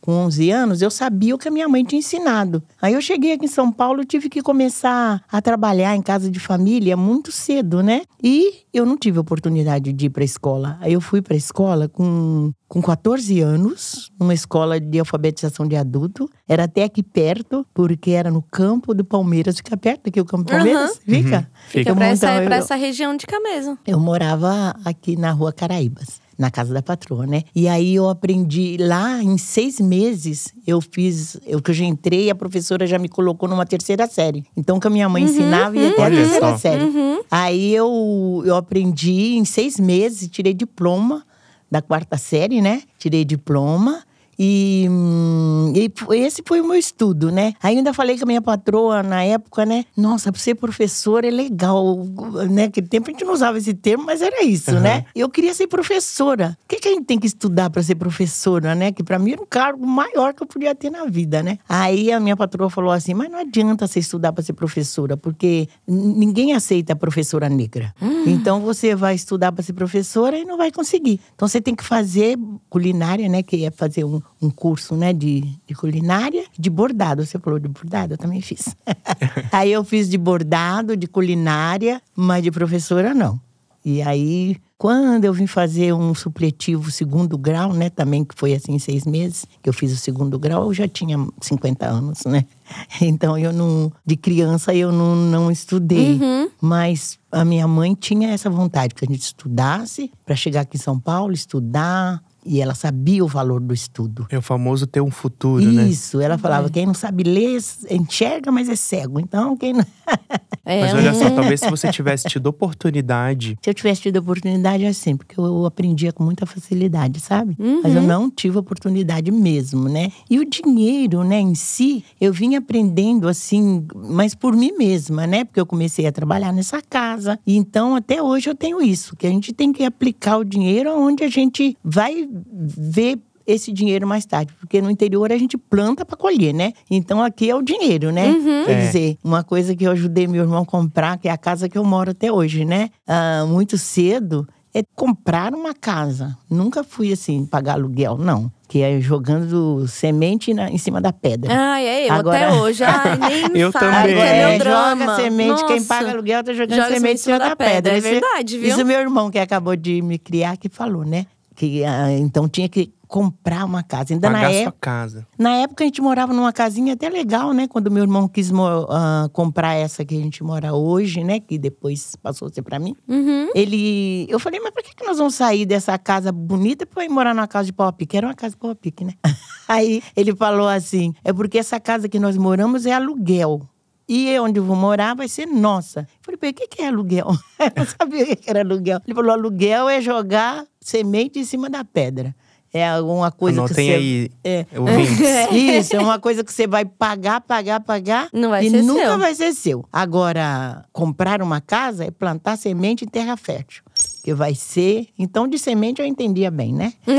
[0.00, 2.62] com 11 anos, eu sabia o que a minha mãe tinha ensinado.
[2.82, 6.38] Aí eu cheguei aqui em São Paulo tive que começar a trabalhar em casa de
[6.38, 8.02] família muito cedo, né?
[8.22, 10.76] E eu não tive oportunidade de ir para a escola.
[10.82, 15.74] Aí eu fui para a escola com, com 14 anos, numa escola de alfabetização de
[15.74, 16.28] adulto.
[16.46, 19.56] Era até aqui perto, porque era no campo do Palmeiras.
[19.56, 21.00] Fica perto aqui o campo do Palmeiras?
[21.02, 21.50] Fica?
[21.68, 23.78] Fica Eu pra essa, montava- pra eu- essa região de cá mesmo.
[23.86, 27.42] eu morava aqui na rua Caraíbas, na casa da patroa, né?
[27.54, 30.52] E aí eu aprendi lá em seis meses.
[30.66, 34.44] Eu fiz, eu que eu já entrei, a professora já me colocou numa terceira série.
[34.56, 36.58] Então que a minha mãe ensinava ia até a terceira só.
[36.58, 36.82] série.
[37.30, 41.24] Aí eu eu aprendi em seis meses, tirei diploma
[41.70, 42.82] da quarta série, né?
[42.98, 44.02] Tirei diploma.
[44.38, 47.54] E, hum, e esse foi o meu estudo, né?
[47.62, 49.84] Ainda falei com a minha patroa na época, né?
[49.96, 52.04] Nossa, ser professor é legal,
[52.50, 52.64] né?
[52.64, 55.04] Naquele tempo a gente não usava esse termo, mas era isso, né?
[55.14, 56.56] Eu queria ser professora.
[56.64, 58.92] O que, que a gente tem que estudar para ser professora, né?
[58.92, 61.58] Que para mim era um cargo maior que eu podia ter na vida, né?
[61.68, 65.68] Aí a minha patroa falou assim: mas não adianta você estudar para ser professora, porque
[65.86, 67.94] ninguém aceita professora negra.
[68.26, 71.20] Então você vai estudar para ser professora e não vai conseguir.
[71.34, 73.42] Então você tem que fazer culinária, né?
[73.42, 75.12] Que é fazer um, um curso, né?
[75.12, 77.24] De, de culinária, de bordado.
[77.24, 78.76] Você falou de bordado, eu também fiz.
[79.52, 83.40] aí eu fiz de bordado, de culinária, mas de professora não.
[83.84, 88.78] E aí, quando eu vim fazer um supletivo segundo grau, né, também que foi assim
[88.78, 92.46] seis meses, que eu fiz o segundo grau, eu já tinha 50 anos, né?
[93.02, 96.18] Então eu não, de criança eu não, não estudei,
[96.60, 100.80] mas a minha mãe tinha essa vontade que a gente estudasse para chegar aqui em
[100.80, 104.26] São Paulo, estudar, e ela sabia o valor do estudo.
[104.30, 105.86] É o famoso ter um futuro, né?
[105.88, 109.20] Isso, ela falava, quem não sabe ler, enxerga, mas é cego.
[109.20, 109.84] Então, quem não...
[110.66, 113.58] É, Mas olha só, talvez se você tivesse tido oportunidade.
[113.62, 117.54] Se eu tivesse tido oportunidade, é assim, porque eu aprendia com muita facilidade, sabe?
[117.82, 120.10] Mas eu não tive oportunidade mesmo, né?
[120.30, 125.44] E o dinheiro, né, em si, eu vim aprendendo assim, mas por mim mesma, né?
[125.44, 127.38] Porque eu comecei a trabalhar nessa casa.
[127.46, 130.90] E então, até hoje, eu tenho isso, que a gente tem que aplicar o dinheiro
[130.98, 136.04] onde a gente vai ver esse dinheiro mais tarde, porque no interior a gente planta
[136.04, 136.72] para colher, né?
[136.90, 138.34] Então aqui é o dinheiro, né?
[138.64, 138.86] Quer É.
[138.86, 141.76] dizer, uma coisa que eu ajudei meu irmão a comprar, que é a casa que
[141.76, 142.88] eu moro até hoje, né?
[143.06, 146.36] Ah, muito cedo, é comprar uma casa.
[146.50, 148.50] Nunca fui assim, pagar aluguel, não.
[148.66, 151.52] Que é jogando semente na- em cima da pedra.
[151.54, 152.82] Ah, é eu Agora- até hoje.
[152.82, 154.14] Ai, nem me Eu fala, também.
[154.16, 155.04] que é meu É, drama.
[155.04, 155.86] joga semente, quem Nossa.
[155.86, 157.92] paga aluguel tá jogando Joga semente em cima da pedra.
[157.92, 158.68] É Isso- verdade, viu?
[158.70, 161.26] Isso meu irmão que acabou de me criar que falou, né?
[161.54, 164.12] Que ah, então tinha que comprar uma casa.
[164.12, 165.26] Ainda na Pagar época sua casa.
[165.38, 167.68] na época a gente morava numa casinha até legal, né?
[167.68, 168.50] Quando meu irmão quis
[168.90, 171.38] ah, comprar essa que a gente mora hoje, né?
[171.38, 172.96] Que depois passou a ser pra mim.
[173.06, 173.50] Uhum.
[173.54, 177.08] Ele, eu falei, mas por que, que nós vamos sair dessa casa bonita pra ir
[177.08, 178.16] morar numa casa de pau a pique?
[178.16, 179.12] Era uma casa de pau a pique, né?
[179.68, 183.62] Aí ele falou assim, é porque essa casa que nós moramos é aluguel.
[184.08, 186.00] E onde eu vou morar vai ser nossa.
[186.00, 187.26] Eu falei, "Pô, o que que é aluguel?
[187.58, 189.00] Eu não sabia o que que era aluguel.
[189.06, 192.34] Ele falou, aluguel é jogar semente em cima da pedra.
[192.76, 193.94] É alguma coisa que Anotem você...
[193.94, 194.66] aí, É.
[195.78, 198.28] Isso, é uma coisa que você vai pagar, pagar, pagar.
[198.32, 199.18] Não vai e ser nunca seu.
[199.18, 199.84] vai ser seu.
[199.92, 203.84] Agora, comprar uma casa é plantar semente em terra fértil.
[204.24, 205.08] Que vai ser.
[205.18, 206.94] Então, de semente eu entendia bem, né?
[207.06, 207.18] Aham,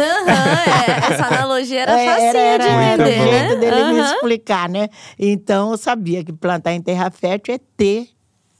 [0.65, 3.37] é, essa analogia era É, facinha era, de era entender, o né?
[3.37, 4.15] jeito dele me Aham.
[4.15, 4.89] explicar, né?
[5.19, 8.07] Então, eu sabia que plantar em terra fértil é ter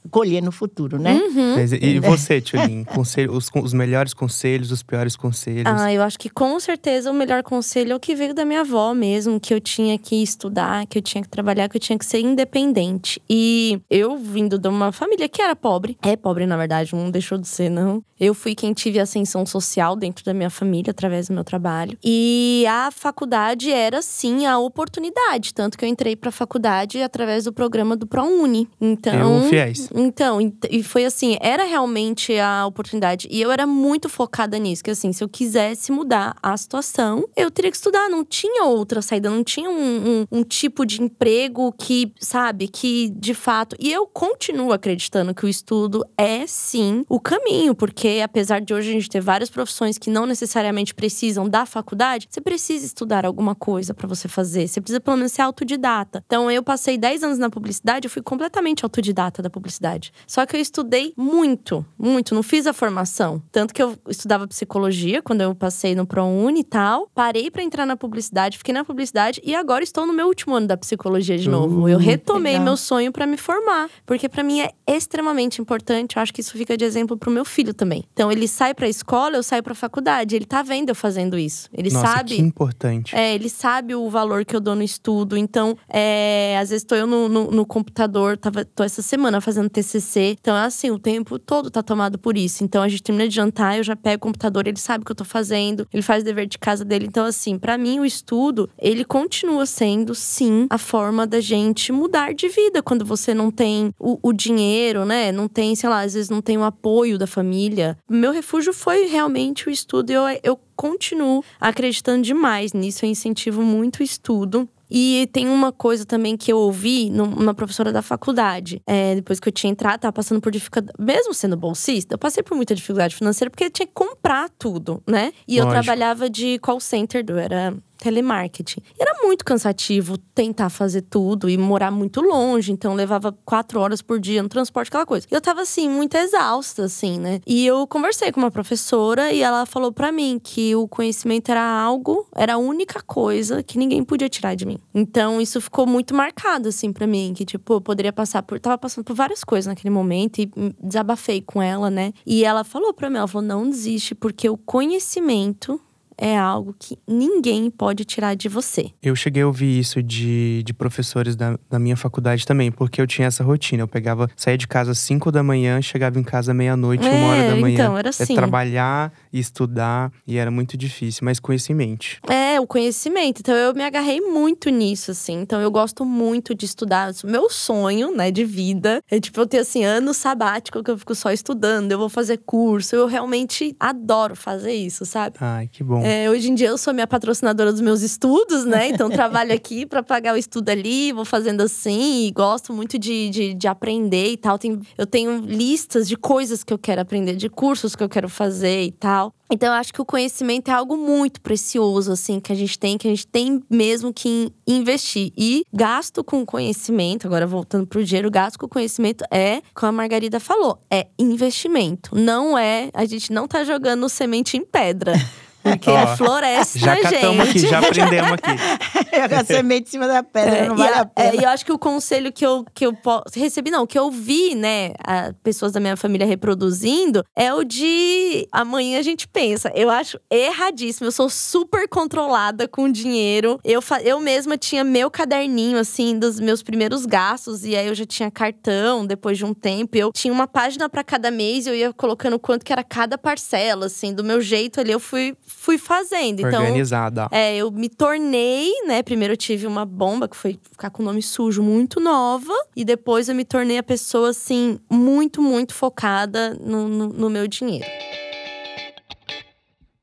[0.06, 1.20] colher no futuro, né?
[1.56, 2.84] Mas e e você, Tchulin?
[3.30, 5.64] Os, os melhores conselhos, os piores conselhos?
[5.66, 8.60] Ah, eu acho que com certeza o melhor conselho é o que veio da minha
[8.60, 11.98] avó mesmo, que eu tinha que estudar, que eu tinha que trabalhar, que eu tinha
[11.98, 13.20] que ser independente.
[13.28, 17.38] E eu vindo de uma família que era pobre, é pobre na verdade, não deixou
[17.38, 18.02] de ser não.
[18.18, 21.98] Eu fui quem tive ascensão social dentro da minha família através do meu trabalho.
[22.02, 27.52] E a faculdade era sim a oportunidade, tanto que eu entrei para faculdade através do
[27.52, 28.68] programa do ProUni.
[28.80, 29.88] Então, Eu, fiéis.
[29.96, 33.26] Então, ent- e foi assim, era realmente a oportunidade.
[33.30, 37.50] E eu era muito focada nisso, que assim, se eu quisesse mudar a situação, eu
[37.50, 38.08] teria que estudar.
[38.08, 43.08] Não tinha outra saída, não tinha um, um- um tipo de emprego que, sabe, que
[43.16, 43.74] de fato.
[43.80, 48.90] E eu continuo acreditando que o estudo é sim o caminho, porque apesar de hoje
[48.90, 53.54] a gente ter várias profissões que não necessariamente precisam da faculdade, você precisa estudar alguma
[53.54, 54.68] coisa pra você fazer.
[54.68, 56.22] Você precisa pelo menos ser autodidata.
[56.26, 59.85] Então eu passei 10 anos na publicidade, eu fui completamente autodidata da publicidade.
[60.26, 63.42] Só que eu estudei muito, muito, não fiz a formação.
[63.52, 67.08] Tanto que eu estudava psicologia quando eu passei no ProUni e tal.
[67.14, 70.66] Parei pra entrar na publicidade, fiquei na publicidade e agora estou no meu último ano
[70.66, 71.88] da psicologia de novo.
[71.88, 72.64] Eu retomei legal.
[72.64, 76.16] meu sonho pra me formar, porque pra mim é extremamente importante.
[76.16, 78.04] Eu acho que isso fica de exemplo pro meu filho também.
[78.12, 80.34] Então ele sai pra escola, eu saio pra faculdade.
[80.34, 81.68] Ele tá vendo eu fazendo isso.
[81.72, 83.14] Ele Nossa, sabe que importante.
[83.14, 85.36] é, ele sabe o valor que eu dou no estudo.
[85.36, 89.68] Então, é, às vezes tô eu no, no, no computador, tava, tô essa semana fazendo
[89.76, 90.36] TCC.
[90.40, 92.64] Então, é assim, o tempo todo tá tomado por isso.
[92.64, 95.12] Então, a gente termina de jantar, eu já pego o computador, ele sabe o que
[95.12, 97.06] eu tô fazendo, ele faz o dever de casa dele.
[97.06, 102.34] Então, assim, pra mim, o estudo, ele continua sendo, sim, a forma da gente mudar
[102.34, 102.82] de vida.
[102.82, 105.30] Quando você não tem o, o dinheiro, né?
[105.30, 107.98] Não tem, sei lá, às vezes não tem o apoio da família.
[108.08, 110.10] Meu refúgio foi realmente o estudo.
[110.10, 113.04] Eu, eu continuo acreditando demais nisso.
[113.04, 114.68] Eu incentivo muito o estudo.
[114.90, 118.80] E tem uma coisa também que eu ouvi numa professora da faculdade.
[118.86, 120.92] É, depois que eu tinha entrado, tava passando por dificuldade.
[120.98, 125.02] Mesmo sendo bolsista, eu passei por muita dificuldade financeira porque eu tinha que comprar tudo,
[125.06, 125.32] né?
[125.46, 125.82] E eu Lógico.
[125.82, 128.80] trabalhava de call center, eu era telemarketing.
[128.98, 134.18] Era muito cansativo tentar fazer tudo e morar muito longe, então levava quatro horas por
[134.18, 135.26] dia no transporte, aquela coisa.
[135.30, 137.40] Eu tava assim, muito exausta, assim, né?
[137.46, 141.62] E eu conversei com uma professora e ela falou pra mim que o conhecimento era
[141.62, 144.78] algo, era a única coisa que ninguém podia tirar de mim.
[144.94, 148.58] Então isso ficou muito marcado, assim, pra mim, que tipo, eu poderia passar por.
[148.60, 150.50] Tava passando por várias coisas naquele momento e
[150.82, 152.12] desabafei com ela, né?
[152.26, 155.80] E ela falou pra mim, ela falou: não desiste, porque o conhecimento
[156.18, 158.90] é algo que ninguém pode tirar de você.
[159.02, 163.06] Eu cheguei a ouvir isso de, de professores da, da minha faculdade também, porque eu
[163.06, 163.82] tinha essa rotina.
[163.82, 167.42] Eu pegava, saía de casa às 5 da manhã, chegava em casa meia-noite, uma hora
[167.42, 167.74] É, da manhã.
[167.74, 168.34] então, era É assim.
[168.34, 172.18] trabalhar e estudar, e era muito difícil, mas com isso em mente.
[172.28, 173.40] É, o conhecimento.
[173.40, 175.40] Então eu me agarrei muito nisso, assim.
[175.40, 177.12] Então eu gosto muito de estudar.
[177.24, 181.14] Meu sonho, né, de vida é tipo eu ter assim ano sabático que eu fico
[181.14, 182.94] só estudando, eu vou fazer curso.
[182.96, 185.36] Eu realmente adoro fazer isso, sabe?
[185.40, 186.02] Ai, que bom.
[186.08, 188.88] É, hoje em dia eu sou minha patrocinadora dos meus estudos, né?
[188.96, 193.28] Então trabalho aqui pra pagar o estudo ali, vou fazendo assim e gosto muito de,
[193.28, 194.56] de, de aprender e tal.
[194.58, 198.28] Tem, eu tenho listas de coisas que eu quero aprender, de cursos que eu quero
[198.28, 199.32] fazer e tal.
[199.50, 202.96] Então eu acho que o conhecimento é algo muito precioso, assim, que a gente tem,
[202.96, 205.32] que a gente tem mesmo que in- investir.
[205.36, 210.38] E gasto com conhecimento, agora voltando pro dinheiro, gasto com conhecimento é, como a Margarida
[210.40, 212.14] falou, é investimento.
[212.16, 215.12] Não é, a gente não tá jogando semente em pedra.
[215.70, 217.58] Porque Ó, ele floresce Já na catamos gente.
[217.58, 219.16] aqui, já aprendemos aqui.
[219.16, 221.28] Jogar semente em cima da pedra, É, não vale a- a pena.
[221.30, 222.96] é, e eu acho que o conselho que eu, que eu
[223.34, 228.46] recebi, não, que eu vi, né, a- pessoas da minha família reproduzindo, é o de
[228.52, 229.72] amanhã a gente pensa.
[229.74, 231.06] Eu acho erradíssimo.
[231.06, 233.58] Eu sou super controlada com dinheiro.
[233.64, 238.04] Eu, eu mesma tinha meu caderninho, assim, dos meus primeiros gastos, e aí eu já
[238.06, 239.96] tinha cartão depois de um tempo.
[239.96, 243.16] Eu tinha uma página para cada mês e eu ia colocando quanto que era cada
[243.18, 246.40] parcela, assim, do meu jeito ali, eu fui, fui fazendo.
[246.40, 247.28] Então, Organizada.
[247.32, 249.02] é, eu me tornei, né?
[249.02, 252.52] Primeiro eu tive uma bomba que foi ficar com o nome sujo muito nova.
[252.76, 257.48] E depois eu me tornei a pessoa, assim, muito, muito focada no, no, no meu
[257.48, 257.86] dinheiro.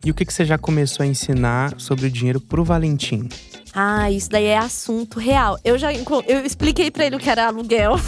[0.03, 3.29] E o que, que você já começou a ensinar sobre o dinheiro pro Valentim?
[3.75, 5.57] Ah, isso daí é assunto real.
[5.63, 7.95] Eu já eu expliquei pra ele o que era aluguel.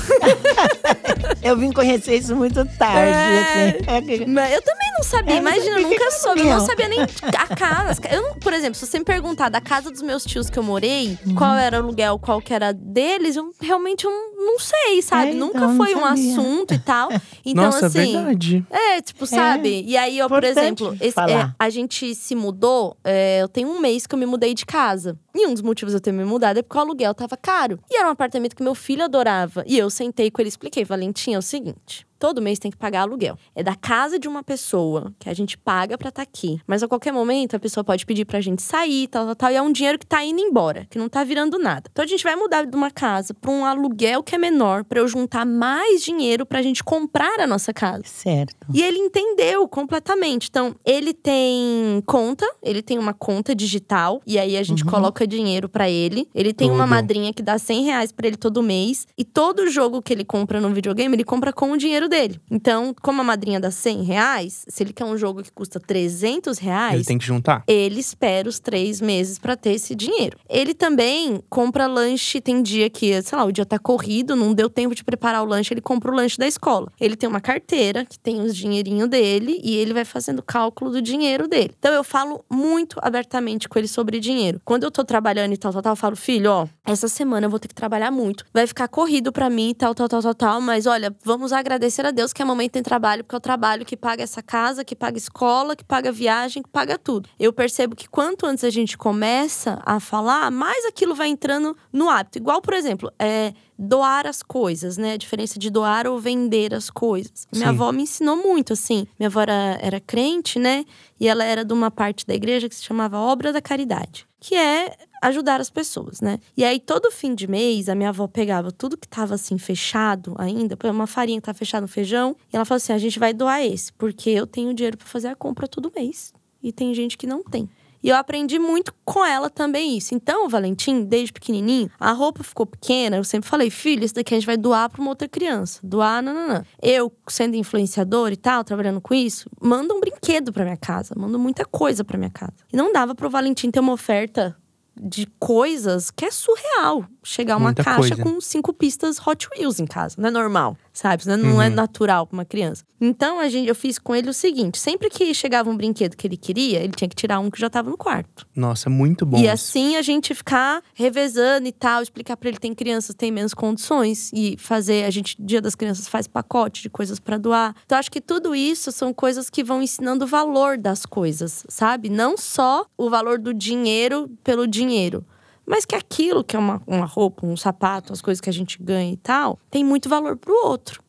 [1.41, 3.11] Eu vim conhecer isso muito tarde.
[3.11, 3.97] É.
[3.97, 4.23] assim.
[4.23, 5.35] É Mas eu também não sabia?
[5.35, 6.39] É, Imagina, eu nunca soube.
[6.41, 8.01] Eu não sabia nem a casa.
[8.09, 10.63] Eu não- por exemplo, se você me perguntar da casa dos meus tios que eu
[10.63, 15.31] morei, qual era o aluguel, qual que era deles, eu realmente eu não, sei, sabe?
[15.31, 17.09] É, Nunca então, foi um assunto e tal.
[17.47, 18.13] Então, Nossa, assim.
[18.13, 18.65] verdade.
[18.71, 19.83] É, tipo, sabe?
[19.85, 22.97] E aí, eu, por exemplo, esse- é, a gente se mudou.
[23.03, 25.15] é, eu tenho um mês que eu me mudei de casa.
[25.35, 27.79] E um dos motivos de eu ter me mudado é porque o aluguel tava caro.
[27.89, 29.63] E era um apartamento que meu filho adorava.
[29.65, 32.05] E eu sentei com ele e expliquei: Valentim, é o seguinte.
[32.17, 33.37] Todo mês tem que pagar aluguel.
[33.55, 36.59] É da casa de uma pessoa que a gente paga pra estar aqui.
[36.65, 39.51] Mas a qualquer momento a pessoa pode pedir pra gente sair, tal, tal, tal.
[39.51, 41.89] E é um dinheiro que tá indo embora, que não tá virando nada.
[41.91, 44.99] Então a gente vai mudar de uma casa pra um aluguel que é menor, pra
[44.99, 48.03] eu juntar mais dinheiro pra gente comprar a nossa casa.
[48.05, 48.67] Certo.
[48.73, 50.47] E ele entendeu completamente.
[50.49, 55.67] Então, ele tem conta, ele tem uma conta digital, e aí a gente coloca dinheiro
[55.69, 56.27] pra ele.
[56.33, 56.89] Ele tem uma Tudo.
[56.89, 59.07] madrinha que dá 100 reais pra ele todo mês.
[59.17, 62.14] E todo jogo que ele compra no videogame, ele compra com o dinheiro dele.
[62.49, 66.57] Então, como a madrinha dá 100 reais, se ele quer um jogo que custa 300
[66.57, 67.63] reais, Ele tem que juntar.
[67.67, 70.37] ele espera os três meses pra ter esse dinheiro.
[70.49, 74.69] Ele também compra lanche, tem dia que, sei lá, o dia tá corrido, não deu
[74.69, 76.91] tempo de preparar o lanche, ele compra o lanche da escola.
[76.99, 81.01] Ele tem uma carteira que tem os dinheirinho dele e ele vai fazendo cálculo do
[81.01, 81.71] dinheiro dele.
[81.77, 84.61] Então eu falo muito abertamente com ele sobre dinheiro.
[84.63, 87.49] Quando eu tô trabalhando e tal, tal, tal, eu falo, filho, ó, essa semana eu
[87.49, 88.45] vou ter que trabalhar muito.
[88.53, 91.94] Vai ficar corrido pra mim e tal, tal, tal, tal, tal, mas olha, vamos agradecer
[92.03, 94.83] a Deus que a mamãe tem trabalho, porque é o trabalho que paga essa casa,
[94.83, 97.29] que paga escola, que paga viagem, que paga tudo.
[97.39, 102.09] Eu percebo que quanto antes a gente começa a falar, mais aquilo vai entrando no
[102.09, 102.39] hábito.
[102.39, 105.13] Igual, por exemplo, é doar as coisas, né?
[105.13, 107.47] A diferença de doar ou vender as coisas.
[107.53, 107.75] Minha Sim.
[107.75, 109.05] avó me ensinou muito, assim.
[109.19, 110.85] Minha avó era, era crente, né?
[111.19, 114.55] E ela era de uma parte da igreja que se chamava Obra da Caridade, que
[114.55, 114.95] é
[115.27, 116.39] ajudar as pessoas, né?
[116.55, 120.35] E aí, todo fim de mês, a minha avó pegava tudo que tava assim, fechado
[120.37, 123.33] ainda, uma farinha que tá fechada no feijão, e ela falou assim: a gente vai
[123.33, 126.33] doar esse, porque eu tenho dinheiro pra fazer a compra todo mês.
[126.61, 127.69] E tem gente que não tem.
[128.05, 130.13] E eu aprendi muito com ela também isso.
[130.13, 133.17] Então, o Valentim, desde pequenininho, a roupa ficou pequena.
[133.17, 135.79] Eu sempre falei, filho, isso daqui a gente vai doar pra uma outra criança.
[135.83, 136.63] Doar, não, não, não.
[136.79, 141.15] Eu, sendo influenciador e tal, trabalhando com isso, mando um brinquedo pra minha casa.
[141.17, 142.53] Mando muita coisa pra minha casa.
[142.71, 144.55] E não dava pro Valentim ter uma oferta
[144.95, 147.05] de coisas que é surreal.
[147.25, 148.23] Chegar uma Muita caixa coisa.
[148.23, 150.15] com cinco pistas Hot Wheels em casa.
[150.17, 151.23] Não é normal, sabe?
[151.23, 151.73] Isso Não é Uhum.
[151.75, 152.83] natural pra uma criança.
[153.01, 156.27] Então, a gente, eu fiz com ele o seguinte: sempre que chegava um brinquedo que
[156.27, 158.45] ele queria, ele tinha que tirar um que já tava no quarto.
[158.55, 159.37] Nossa, muito bom.
[159.37, 159.51] E isso.
[159.51, 164.31] assim a gente ficar revezando e tal, explicar pra ele tem crianças têm menos condições
[164.33, 167.75] e fazer a gente Dia das Crianças faz pacote de coisas pra doar.
[167.85, 172.09] Então acho que tudo isso são coisas que vão ensinando o valor das coisas, sabe?
[172.09, 175.25] Não só o valor do dinheiro pelo dinheiro.
[175.65, 178.81] Mas que aquilo que é uma, uma roupa, um sapato, as coisas que a gente
[178.81, 181.03] ganha e tal, tem muito valor pro outro.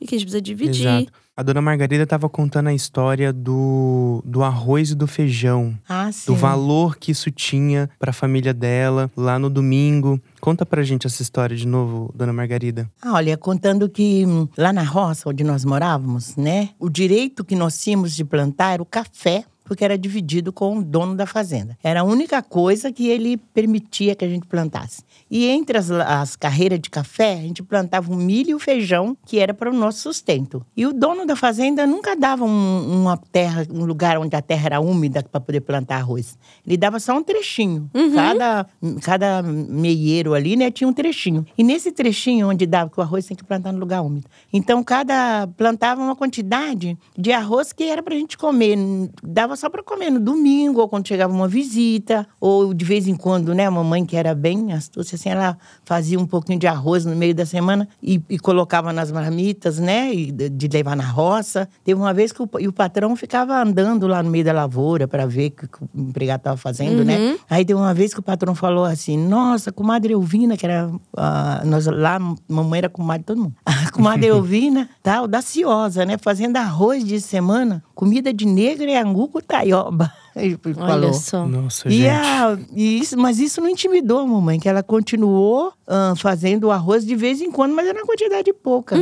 [0.00, 0.86] E que a gente precisa dividir.
[0.86, 1.12] Exato.
[1.34, 5.78] A dona Margarida estava contando a história do, do arroz e do feijão.
[5.88, 6.30] Ah, sim.
[6.30, 10.20] Do valor que isso tinha para a família dela lá no domingo.
[10.42, 12.90] Conta pra gente essa história de novo, dona Margarida.
[13.00, 16.68] Ah, olha, contando que hum, lá na roça onde nós morávamos, né?
[16.78, 20.82] O direito que nós tínhamos de plantar era o café, porque era dividido com o
[20.84, 21.76] dono da fazenda.
[21.82, 25.02] Era a única coisa que ele permitia que a gente plantasse.
[25.30, 29.16] E entre as, as carreiras de café, a gente plantava o milho e o feijão,
[29.26, 30.64] que era para o nosso sustento.
[30.76, 34.66] E o dono da fazenda nunca dava um- uma terra, um lugar onde a terra
[34.66, 36.36] era úmida para poder plantar arroz.
[36.66, 37.88] Ele dava só um trechinho.
[38.14, 38.66] Cada,
[39.02, 41.46] cada meieiro ali, né, tinha um trechinho.
[41.56, 44.26] E nesse trechinho onde dava que o arroz tem que plantar no lugar úmido.
[44.52, 48.76] Então, cada plantava uma quantidade de arroz que era para a gente comer.
[49.22, 53.14] Dava só para comer no domingo, ou quando chegava uma visita, ou de vez em
[53.14, 57.04] quando, né, a mamãe, que era bem astúcia, assim, ela fazia um pouquinho de arroz
[57.04, 61.68] no meio da semana e, e colocava nas marmitas, né, e de, levar na roça.
[61.84, 65.26] Teve uma vez que o, o patrão ficava andando lá no meio da lavoura para
[65.26, 67.36] ver o que, que o empregado estava fazendo, né?
[67.48, 70.90] Aí teve uma vez que o patrão falou assim: Nossa, comadre Elvina, que era.
[71.16, 73.54] ah, nós lá, mamãe era comadre de todo mundo.
[73.92, 76.16] A comadre Elvina tá audaciosa, né?
[76.16, 80.10] Fazendo arroz de semana, comida de negro e angu com taioba.
[80.34, 81.12] Ele Olha falou.
[81.12, 81.46] só.
[81.46, 82.08] Nossa, E gente.
[82.08, 85.74] a, e isso, mas isso não intimidou a mamãe, que ela continuou
[86.16, 88.96] fazendo o arroz de vez em quando, mas era uma quantidade pouca.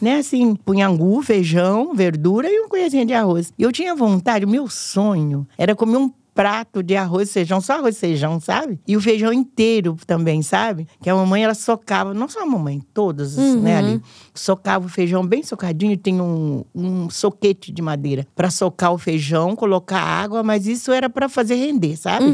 [0.00, 0.16] Né?
[0.16, 3.52] Assim, punha angu, feijão, verdura e uma coisinha de arroz.
[3.56, 7.60] E eu tinha vontade, o meu sonho era comer um prato de arroz e feijão,
[7.60, 8.80] só arroz e feijão, sabe?
[8.86, 10.86] E o feijão inteiro também, sabe?
[11.02, 14.00] Que a mamãe, ela socava, não só a mamãe, todas, né, ali.
[14.34, 19.54] Socava o feijão bem socadinho, tem um, um soquete de madeira para socar o feijão,
[19.54, 22.26] colocar água, mas isso era para fazer render, sabe?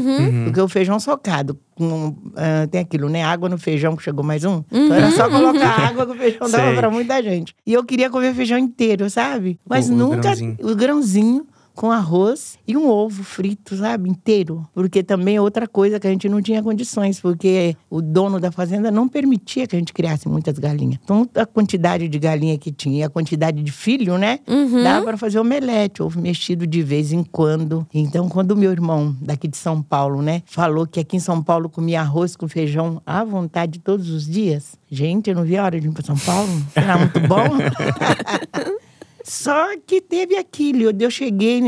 [0.45, 3.23] Porque o feijão socado, com, ah, tem aquilo, né?
[3.23, 4.63] Água no feijão, que chegou mais um.
[4.71, 7.53] Então era só colocar água que o feijão dava pra muita gente.
[7.65, 9.59] E eu queria comer feijão inteiro, sabe?
[9.67, 10.17] Mas O- o nunca.
[10.21, 10.57] grãozinho.
[10.61, 11.45] O grãozinho
[11.79, 14.09] com arroz e um ovo frito, sabe?
[14.09, 14.67] Inteiro.
[14.73, 18.51] Porque também é outra coisa que a gente não tinha condições, porque o dono da
[18.51, 20.99] fazenda não permitia que a gente criasse muitas galinhas.
[21.01, 24.39] Então, a quantidade de galinha que tinha a quantidade de filho, né?
[24.83, 27.87] Dava para fazer omelete, ovo mexido de vez em quando.
[27.93, 31.41] Então, quando o meu irmão, daqui de São Paulo, né, falou que aqui em São
[31.41, 35.63] Paulo comia arroz com feijão à vontade todos os dias, gente, eu não vi a
[35.63, 36.51] hora de ir para São Paulo.
[36.75, 37.47] Era muito bom.
[39.29, 40.91] Só que teve aquilo.
[40.99, 41.61] Eu cheguei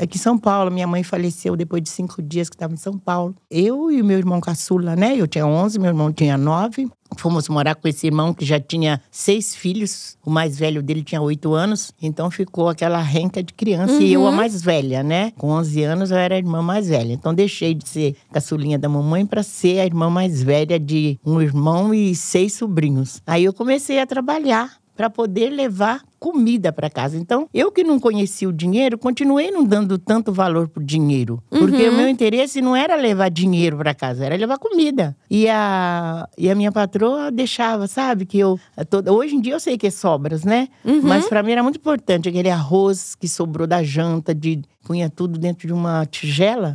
[0.00, 0.70] aqui em São Paulo.
[0.70, 3.34] Minha mãe faleceu depois de cinco dias que estava em São Paulo.
[3.50, 5.16] Eu e o meu irmão caçula, né?
[5.16, 6.90] Eu tinha 11, meu irmão tinha 9.
[7.16, 10.18] Fomos morar com esse irmão que já tinha seis filhos.
[10.22, 11.94] O mais velho dele tinha oito anos.
[12.02, 13.94] Então ficou aquela renca de criança.
[13.94, 15.32] E eu a mais velha, né?
[15.38, 17.14] Com 11 anos eu era a irmã mais velha.
[17.14, 21.40] Então deixei de ser caçulinha da mamãe para ser a irmã mais velha de um
[21.40, 23.22] irmão e seis sobrinhos.
[23.26, 27.18] Aí eu comecei a trabalhar para poder levar comida para casa.
[27.18, 31.88] Então, eu que não conhecia o dinheiro, continuei não dando tanto valor pro dinheiro, porque
[31.88, 35.16] o meu interesse não era levar dinheiro para casa, era levar comida.
[35.28, 38.56] E a e a minha patroa deixava, sabe, que eu
[38.88, 40.68] toda, hoje em dia eu sei que é sobras, né?
[41.02, 45.38] Mas para mim era muito importante aquele arroz que sobrou da janta de punha tudo
[45.38, 46.74] dentro de uma tigela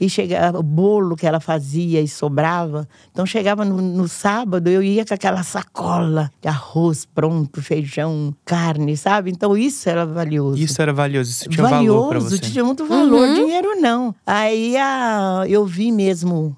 [0.00, 2.88] e chegava o bolo que ela fazia e sobrava.
[3.12, 8.96] Então chegava no, no sábado, eu ia com aquela sacola de arroz pronto, feijão, carne,
[8.96, 9.30] sabe?
[9.30, 10.58] Então isso era valioso.
[10.58, 12.38] Isso era valioso, isso tinha valioso, valor pra você.
[12.38, 13.34] tinha muito valor.
[13.34, 14.14] Dinheiro não.
[14.26, 16.56] Aí a, eu vi mesmo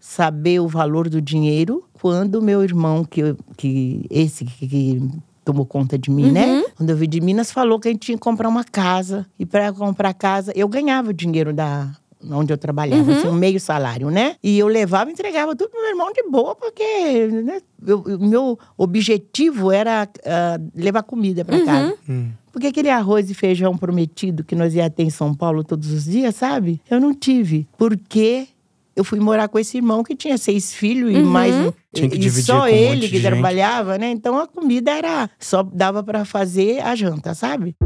[0.00, 5.10] saber o valor do dinheiro quando meu irmão, que, que esse que, que
[5.44, 6.62] tomou conta de mim, né?
[6.76, 9.26] Quando eu vi de Minas, falou que a gente tinha que comprar uma casa.
[9.38, 11.90] E para comprar casa, eu ganhava o dinheiro da
[12.30, 14.36] onde eu trabalhava, assim, um meio salário, né?
[14.40, 18.56] E eu levava e entregava tudo pro meu irmão de boa, porque né, eu- meu
[18.78, 21.94] objetivo era ah, levar comida para casa.
[22.52, 26.04] Porque aquele arroz e feijão prometido que nós ia ter em São Paulo todos os
[26.04, 26.80] dias, sabe?
[26.88, 27.66] Eu não tive.
[27.78, 28.46] Porque
[28.94, 31.72] eu fui morar com esse irmão que tinha seis filhos e mais um.
[31.94, 33.30] Tinha que e dividir só com um ele monte de que gente.
[33.30, 34.10] trabalhava, né?
[34.10, 35.30] Então a comida era.
[35.38, 37.76] Só dava para fazer a janta, sabe?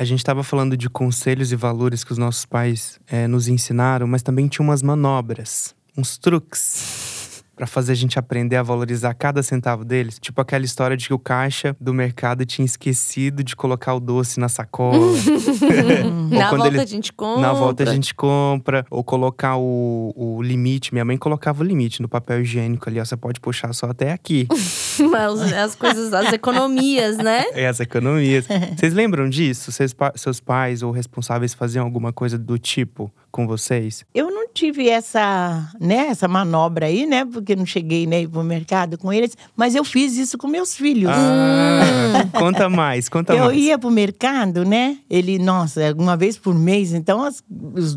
[0.00, 4.06] A gente estava falando de conselhos e valores que os nossos pais eh, nos ensinaram,
[4.06, 9.42] mas também tinha umas manobras, uns truques pra fazer a gente aprender a valorizar cada
[9.42, 10.18] centavo deles.
[10.18, 14.40] Tipo aquela história de que o caixa do mercado tinha esquecido de colocar o doce
[14.40, 14.96] na sacola.
[16.30, 17.42] Na volta ele- a gente compra.
[17.42, 18.86] Na volta a gente compra.
[18.90, 20.94] Ou colocar o, o limite.
[20.94, 22.98] Minha mãe colocava o limite no papel higiênico ali.
[22.98, 24.48] Ó, você pode puxar só até aqui.
[25.10, 27.44] Mas as coisas, as economias, né?
[27.52, 28.46] É as economias.
[28.76, 29.70] Vocês lembram disso?
[29.72, 34.04] Seus, seus pais ou responsáveis faziam alguma coisa do tipo com vocês?
[34.12, 37.24] Eu não tive essa, né, essa manobra aí, né?
[37.24, 41.12] Porque não cheguei nem pro mercado com eles, mas eu fiz isso com meus filhos.
[41.14, 43.56] Ah, conta mais, conta eu mais.
[43.58, 44.98] ia pro mercado, né?
[45.08, 47.42] Ele, nossa, uma vez por mês, então as-
[47.74, 47.96] os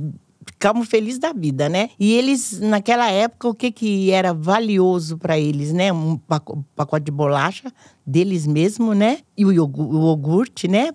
[0.63, 1.89] ficavam felizes da vida, né?
[1.99, 5.91] E eles, naquela época, o que que era valioso para eles, né?
[5.91, 7.69] Um paco- pacote de bolacha
[8.07, 9.19] deles mesmo, né?
[9.37, 10.91] E o, iogu- o iogurte, né?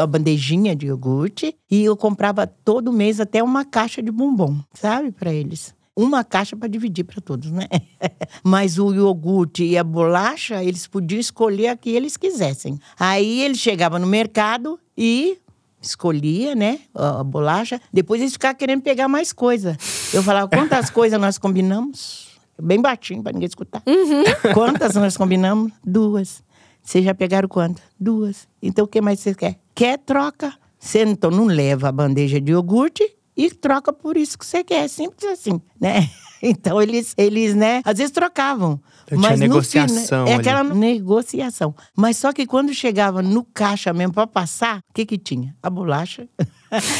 [0.00, 1.54] A bandejinha de iogurte.
[1.70, 5.12] E eu comprava todo mês até uma caixa de bombom, sabe?
[5.12, 5.72] Para eles.
[5.94, 7.68] Uma caixa para dividir para todos, né?
[8.42, 12.76] Mas o iogurte e a bolacha, eles podiam escolher a que eles quisessem.
[12.98, 15.38] Aí eles chegavam no mercado e
[15.82, 17.80] escolhia, né, a bolacha.
[17.92, 19.76] Depois eles ficavam querendo pegar mais coisa.
[20.12, 22.30] Eu falava, quantas coisas nós combinamos?
[22.60, 23.82] Bem baixinho, para ninguém escutar.
[24.54, 25.72] Quantas nós combinamos?
[25.84, 26.44] Duas.
[26.82, 27.82] Vocês já pegaram quantas?
[27.98, 28.46] Duas.
[28.62, 29.58] Então, o que mais você quer?
[29.74, 30.52] Quer, troca.
[30.78, 33.02] Você então não leva a bandeja de iogurte
[33.36, 34.88] e troca por isso que você quer.
[34.88, 36.10] Simples assim, né?
[36.52, 38.80] Então, eles, eles né, às vezes trocavam.
[39.04, 40.40] Então, tinha Mas no fim, né, negociação É ali.
[40.40, 41.74] aquela negociação.
[41.96, 45.54] Mas só que quando chegava no caixa mesmo para passar, o que que tinha?
[45.62, 46.26] A bolacha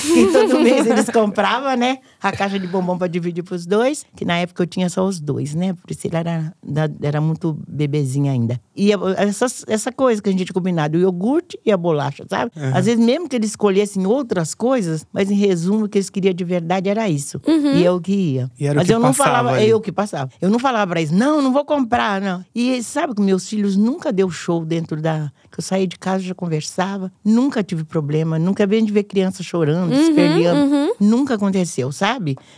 [0.02, 1.98] que todo mês eles compravam, né?
[2.22, 4.04] A caixa de bombom para dividir pros dois.
[4.14, 5.74] Que na época eu tinha só os dois, né?
[5.82, 6.54] Priscila era,
[7.02, 8.60] era muito bebezinha ainda.
[8.76, 12.52] E essa, essa coisa que a gente combinado, o iogurte e a bolacha, sabe?
[12.56, 12.74] Uhum.
[12.74, 16.32] Às vezes mesmo que eles escolhessem outras coisas, mas em resumo, o que eles queriam
[16.32, 17.40] de verdade era isso.
[17.46, 17.74] Uhum.
[17.74, 18.50] E eu que ia.
[18.74, 19.68] mas eu não falava, ali.
[19.68, 20.30] eu que passava.
[20.40, 22.44] Eu não falava pra eles, não, não vou comprar, não.
[22.54, 25.30] E sabe que meus filhos nunca deu show dentro da.
[25.50, 29.42] Que eu saí de casa já conversava, nunca tive problema, nunca vi de ver criança
[29.42, 30.56] chorando, uhum, se perdendo.
[30.56, 30.94] Uhum.
[30.98, 32.11] Nunca aconteceu, sabe?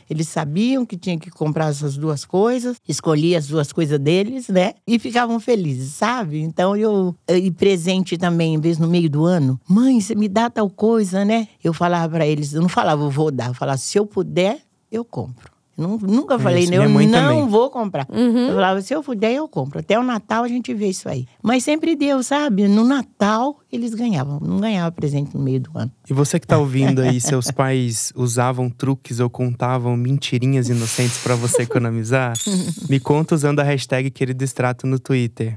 [0.08, 4.74] Eles sabiam que tinha que comprar essas duas coisas, escolhi as duas coisas deles, né?
[4.86, 6.40] E ficavam felizes, sabe?
[6.40, 7.14] Então eu.
[7.28, 11.24] E presente também, em vez no meio do ano, mãe, você me dá tal coisa,
[11.24, 11.48] né?
[11.62, 14.60] Eu falava para eles, eu não falava, eu vou dar, eu falava, se eu puder,
[14.90, 15.53] eu compro.
[15.76, 16.76] Nunca falei, né?
[16.76, 17.48] eu não também.
[17.48, 18.06] vou comprar.
[18.10, 18.48] Uhum.
[18.48, 19.80] Eu falava, se eu puder, eu compro.
[19.80, 21.26] Até o Natal a gente vê isso aí.
[21.42, 22.68] Mas sempre deu, sabe?
[22.68, 24.38] No Natal eles ganhavam.
[24.40, 25.90] Não ganhava presente no meio do ano.
[26.08, 31.34] E você que tá ouvindo aí, seus pais usavam truques ou contavam mentirinhas inocentes para
[31.34, 32.34] você economizar?
[32.88, 35.56] Me conta usando a hashtag Querido Extrato no Twitter.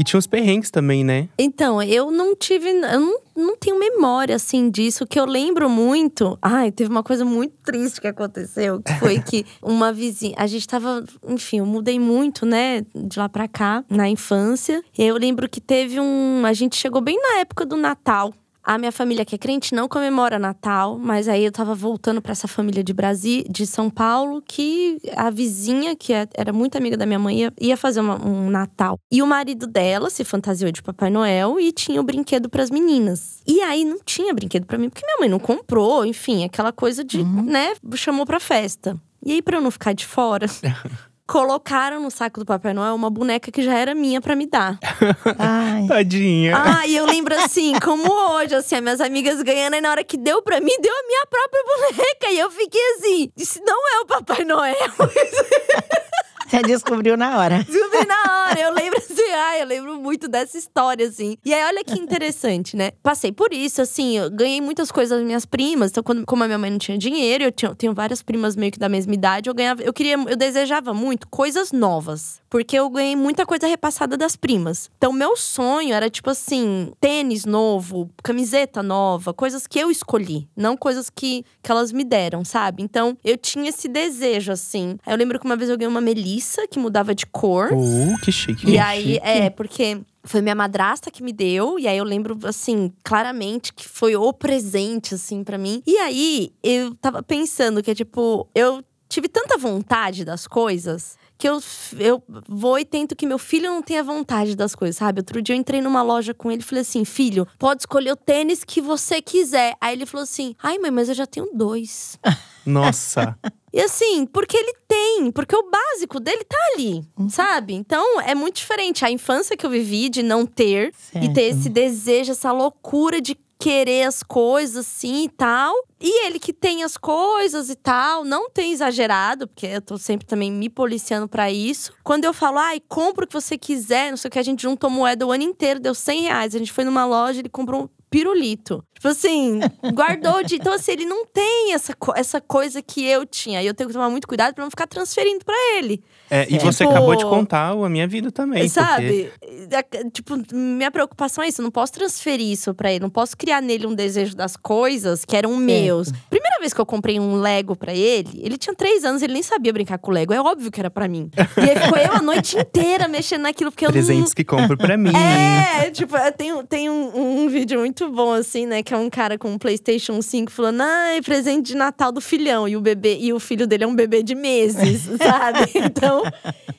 [0.00, 1.28] E tinha os perrengues também, né?
[1.38, 2.70] Então, eu não tive.
[2.70, 5.04] Eu não, não tenho memória, assim, disso.
[5.04, 6.38] O que eu lembro muito.
[6.40, 8.80] Ai, teve uma coisa muito triste que aconteceu.
[8.80, 10.34] Que foi que uma vizinha.
[10.38, 11.04] A gente tava.
[11.28, 12.80] Enfim, eu mudei muito, né?
[12.94, 14.82] De lá pra cá, na infância.
[14.96, 16.46] E eu lembro que teve um.
[16.46, 18.32] A gente chegou bem na época do Natal.
[18.62, 22.32] A minha família que é crente não comemora Natal, mas aí eu tava voltando para
[22.32, 26.96] essa família de Brasil, de São Paulo, que a vizinha, que é, era muito amiga
[26.96, 28.98] da minha mãe, ia, ia fazer uma, um Natal.
[29.10, 32.70] E o marido dela se fantasiou de Papai Noel e tinha o brinquedo para as
[32.70, 33.40] meninas.
[33.46, 37.02] E aí não tinha brinquedo para mim, porque minha mãe não comprou, enfim, aquela coisa
[37.02, 37.42] de, uhum.
[37.42, 38.96] né, chamou pra festa.
[39.24, 40.46] E aí, pra eu não ficar de fora,
[41.30, 44.76] colocaram no saco do Papai Noel uma boneca que já era minha para me dar.
[45.38, 45.86] Ai.
[45.86, 46.56] Tadinha.
[46.56, 50.02] Ah, e eu lembro assim, como hoje, assim, as minhas amigas ganhando, e na hora
[50.02, 52.30] que deu pra mim, deu a minha própria boneca.
[52.32, 54.74] E eu fiquei assim, isso não é o Papai Noel.
[56.50, 57.62] Você descobriu na hora.
[57.62, 58.60] Descobri na hora.
[58.60, 61.36] Eu lembro assim, ai, eu lembro muito dessa história, assim.
[61.44, 62.90] E aí, olha que interessante, né?
[63.04, 65.92] Passei por isso, assim, eu ganhei muitas coisas das minhas primas.
[65.92, 68.72] Então, quando, como a minha mãe não tinha dinheiro, eu tinha, tenho várias primas meio
[68.72, 69.80] que da mesma idade, eu ganhava.
[69.80, 72.40] Eu queria, eu desejava muito coisas novas.
[72.50, 74.90] Porque eu ganhei muita coisa repassada das primas.
[74.98, 80.76] Então, meu sonho era, tipo assim, tênis novo, camiseta nova, coisas que eu escolhi, não
[80.76, 82.82] coisas que, que elas me deram, sabe?
[82.82, 84.96] Então, eu tinha esse desejo, assim.
[85.06, 87.72] Eu lembro que uma vez eu ganhei uma melissa que mudava de cor.
[87.72, 88.68] Uh, que chique.
[88.68, 92.92] E aí, é, porque foi minha madrasta que me deu, e aí eu lembro, assim,
[93.02, 95.82] claramente que foi o presente, assim, para mim.
[95.86, 101.58] E aí, eu tava pensando que, tipo, eu tive tanta vontade das coisas que eu,
[101.98, 105.20] eu vou e tento que meu filho não tenha vontade das coisas, sabe?
[105.20, 108.16] Outro dia eu entrei numa loja com ele e falei assim: filho, pode escolher o
[108.16, 109.74] tênis que você quiser.
[109.80, 112.18] Aí ele falou assim: ai, mãe, mas eu já tenho dois.
[112.66, 113.38] Nossa.
[113.72, 117.28] E assim, porque ele tem, porque o básico dele tá ali, uhum.
[117.30, 117.72] sabe?
[117.72, 121.24] Então é muito diferente a infância que eu vivi de não ter certo.
[121.24, 125.74] e ter esse desejo, essa loucura de querer as coisas assim e tal.
[126.00, 130.26] E ele que tem as coisas e tal, não tem exagerado, porque eu tô sempre
[130.26, 131.92] também me policiando para isso.
[132.02, 134.62] Quando eu falo, ai, compra o que você quiser, não sei o que, a gente
[134.62, 136.54] juntou moeda o ano inteiro, deu 100 reais.
[136.54, 138.82] A gente foi numa loja, ele comprou um pirulito.
[139.00, 139.60] Tipo assim,
[139.94, 140.56] guardou de.
[140.56, 143.62] Então, assim, ele não tem essa, essa coisa que eu tinha.
[143.62, 146.04] E eu tenho que tomar muito cuidado pra não ficar transferindo pra ele.
[146.28, 148.68] É, e você tipo, acabou de contar a minha vida também.
[148.68, 149.32] Sabe?
[149.40, 150.10] Porque...
[150.10, 151.62] Tipo, minha preocupação é isso.
[151.62, 153.00] Eu não posso transferir isso pra ele.
[153.00, 156.12] Não posso criar nele um desejo das coisas que eram meus.
[156.28, 159.42] Primeira vez que eu comprei um Lego pra ele, ele tinha três anos, ele nem
[159.42, 160.34] sabia brincar com Lego.
[160.34, 161.30] É óbvio que era pra mim.
[161.56, 164.34] E aí ficou eu a noite inteira mexendo naquilo, porque Presentes eu não.
[164.34, 165.10] que compro pra mim.
[165.16, 168.82] É, tipo, tem, tem um, um vídeo muito bom, assim, né?
[168.90, 172.66] Que é um cara com um PlayStation 5 falando, ai, presente de Natal do filhão.
[172.66, 175.70] E o bebê, e o filho dele é um bebê de meses, sabe?
[175.76, 176.24] Então,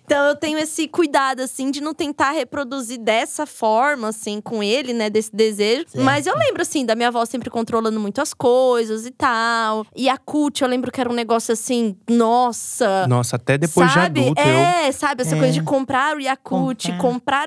[0.03, 4.91] então eu tenho esse cuidado, assim, de não tentar reproduzir dessa forma, assim, com ele,
[4.91, 5.09] né?
[5.09, 5.85] Desse desejo.
[5.87, 6.03] Certo.
[6.03, 9.85] Mas eu lembro, assim, da minha avó sempre controlando muito as coisas e tal.
[9.95, 13.07] E a CUT, eu lembro que era um negócio assim, nossa.
[13.07, 14.19] Nossa, até depois sabe?
[14.19, 14.41] de adulto.
[14.41, 14.93] É, eu...
[14.93, 15.21] sabe?
[15.21, 15.39] Essa É.
[15.39, 16.97] coisa de comprar o Yakult, Comprar.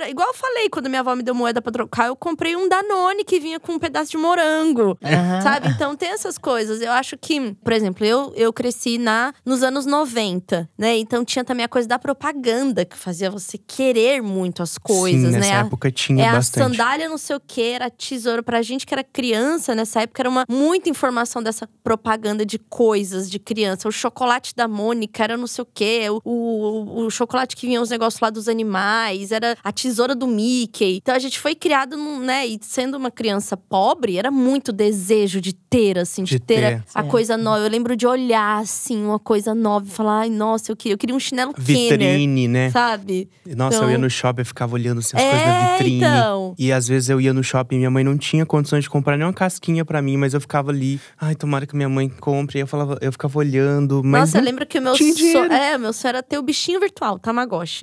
[0.01, 0.09] comprar.
[0.09, 3.25] Igual eu falei, quando minha avó me deu moeda pra trocar, eu comprei um Danone
[3.25, 4.54] que vinha com um pedaço de morango.
[5.03, 5.41] Aham.
[5.41, 5.69] Sabe?
[5.69, 6.81] Então tem essas coisas.
[6.81, 10.97] Eu acho que, por exemplo, eu, eu cresci na, nos anos 90, né?
[10.99, 15.31] Então tinha também a coisa da propaganda que fazia você querer muito as coisas, Sim,
[15.33, 15.39] né?
[15.41, 16.65] nessa A- época tinha é bastante.
[16.65, 18.43] a sandália não sei o que, era tesouro.
[18.43, 23.31] Pra gente que era criança nessa época, era uma muita informação dessa propaganda de coisas
[23.31, 23.89] de criança.
[23.89, 27.81] O chocolate da Mônica era não sei o que, o, o, o chocolate que vinha
[27.81, 30.97] os negócios lá dos animais, era a tesoura do Mickey.
[30.97, 32.47] Então a gente foi criado, num, né?
[32.47, 36.85] E sendo uma criança pobre, era muito desejo de ter, assim, de, De ter, ter.
[36.95, 37.65] a, a coisa nova.
[37.65, 40.99] Eu lembro de olhar, assim, uma coisa nova e falar, ai, nossa, eu queria, eu
[40.99, 42.71] queria um chinelo Kenner, Vitrine, né?
[42.71, 43.29] sabe?
[43.57, 45.97] Nossa, Então- eu ia no shopping e ficava olhando assim, as É, coisas da vitrine.
[45.97, 46.55] então.
[46.59, 49.17] E às vezes eu ia no shopping e minha mãe não tinha condições de comprar
[49.17, 52.59] nenhuma casquinha pra mim, mas eu ficava ali, ai, tomara que minha mãe compre.
[52.59, 55.53] E eu falava, eu ficava olhando, mas Nossa, eu lembro que o meu sonho.
[55.53, 57.83] É, meu sonho era ter o bichinho virtual, Tamagotchi.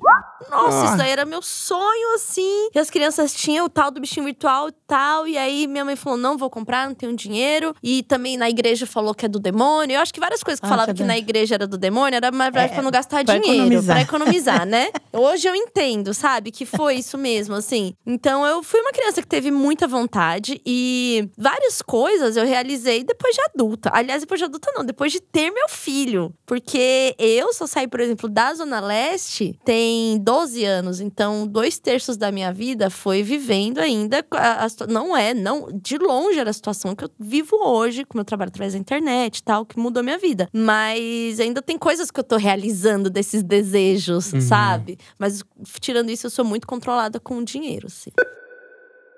[0.50, 0.86] Nossa, Ah.
[0.86, 2.70] isso daí era meu sonho, assim.
[2.74, 5.28] E as crianças tinham o tal do bichinho virtual e tal.
[5.28, 7.74] E aí minha mãe falou: não vou comprar, não tenho dinheiro.
[7.82, 9.96] E também na igreja falou que é do demônio.
[9.96, 12.18] Eu acho que várias coisas que Ah, falavam tá que na igreja era do demônio
[12.18, 13.64] era, verdade, É, pra não gastar pra dinheiro.
[13.64, 13.96] economizar.
[13.96, 14.90] Pra economizar, né?
[15.12, 16.52] Hoje eu entendo, sabe?
[16.52, 17.94] Que foi isso mesmo, assim.
[18.06, 23.36] Então eu fui uma criança que teve muita vontade e várias coisas eu realizei depois
[23.36, 23.90] de adulta.
[23.94, 26.34] Aliás, depois de adulta não, depois de ter meu filho.
[26.46, 31.00] Porque eu só saí, por exemplo, da Zona Leste tem 12 anos.
[31.00, 34.26] Então, dois terços da minha vida foi vivendo ainda.
[34.32, 35.70] A, a não é, não.
[35.74, 39.38] De longe era a situação que eu vivo hoje, com meu trabalho através da internet
[39.38, 40.48] e tal, que mudou minha vida.
[40.54, 44.98] Mas ainda tem coisas que eu tô realizando desses desejos, sabe?
[45.18, 45.44] Mas
[45.80, 48.12] tirando isso, eu sou muito controlada com o dinheiro, assim.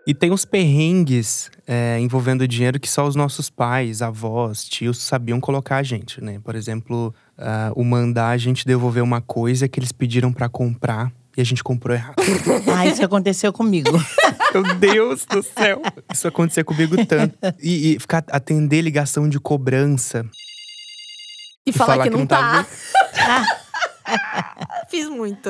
[0.05, 5.39] E tem uns perrengues é, envolvendo dinheiro que só os nossos pais, avós, tios sabiam
[5.39, 6.39] colocar a gente, né?
[6.43, 11.09] Por exemplo, ah, o mandar a gente devolver uma coisa que eles pediram pra comprar
[11.36, 12.16] e a gente comprou errado.
[12.76, 13.92] Ah, isso aconteceu comigo.
[14.54, 15.82] Meu Deus do céu!
[16.14, 17.36] Isso acontecia comigo tanto.
[17.62, 20.26] E, e ficar atender ligação de cobrança.
[21.66, 22.66] E, falar, que não, tá.
[23.14, 23.62] tava-
[24.89, 25.49] Fiz muito.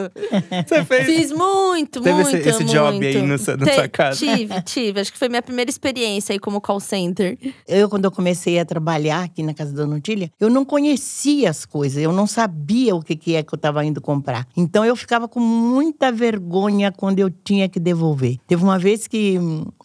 [0.67, 1.05] Você fez?
[1.05, 3.05] Fiz muito, Teve esse- muito, esse job muito.
[3.17, 4.17] aí no na Te- sua casa?
[4.17, 4.99] Tive, tive.
[4.99, 7.37] Acho que foi minha primeira experiência aí como call center.
[7.67, 11.65] Eu, quando eu comecei a trabalhar aqui na casa da Nutília, eu não conhecia as
[11.65, 14.47] coisas, eu não sabia o que, que é que eu estava indo comprar.
[14.55, 18.37] Então eu ficava com muita vergonha quando eu tinha que devolver.
[18.47, 19.37] Teve uma vez que.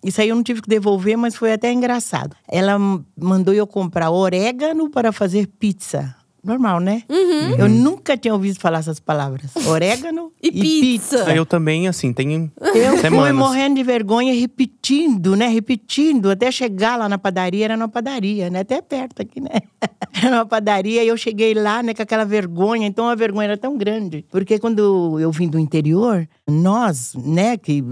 [0.04, 2.36] Isso aí eu não tive que devolver, mas foi até engraçado.
[2.48, 2.78] Ela
[3.16, 6.14] mandou eu comprar orégano para fazer pizza.
[6.44, 7.02] Normal, né?
[7.08, 7.50] Uhum.
[7.58, 9.50] Eu nunca tinha ouvido falar essas palavras.
[9.66, 11.34] Orégano E pizza.
[11.34, 13.34] Eu também, assim, tenho Eu fui semanas.
[13.36, 15.48] morrendo de vergonha, repetindo, né?
[15.48, 18.60] Repetindo, até chegar lá na padaria, era numa padaria, né?
[18.60, 19.50] Até perto aqui, né?
[20.20, 22.86] Era uma padaria e eu cheguei lá, né, com aquela vergonha.
[22.88, 24.24] Então a vergonha era tão grande.
[24.30, 27.84] Porque quando eu vim do interior, nós, né, que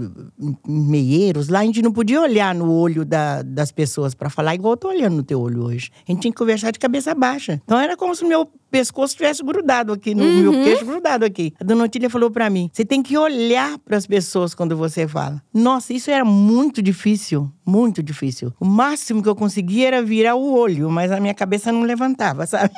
[0.67, 4.73] meieiros, lá a gente não podia olhar no olho da- das pessoas para falar igual
[4.73, 5.89] eu tô olhando no teu olho hoje.
[6.07, 7.61] A gente tinha que conversar de cabeça baixa.
[7.63, 11.53] Então era como se o meu pescoço tivesse grudado aqui, no meu queixo grudado aqui.
[11.59, 15.07] A dona Otília falou para mim: você tem que olhar para as pessoas quando você
[15.07, 15.41] fala.
[15.53, 18.53] Nossa, isso era muito difícil, muito difícil.
[18.59, 22.45] O máximo que eu conseguia era virar o olho, mas a minha cabeça não levantava,
[22.47, 22.71] sabe?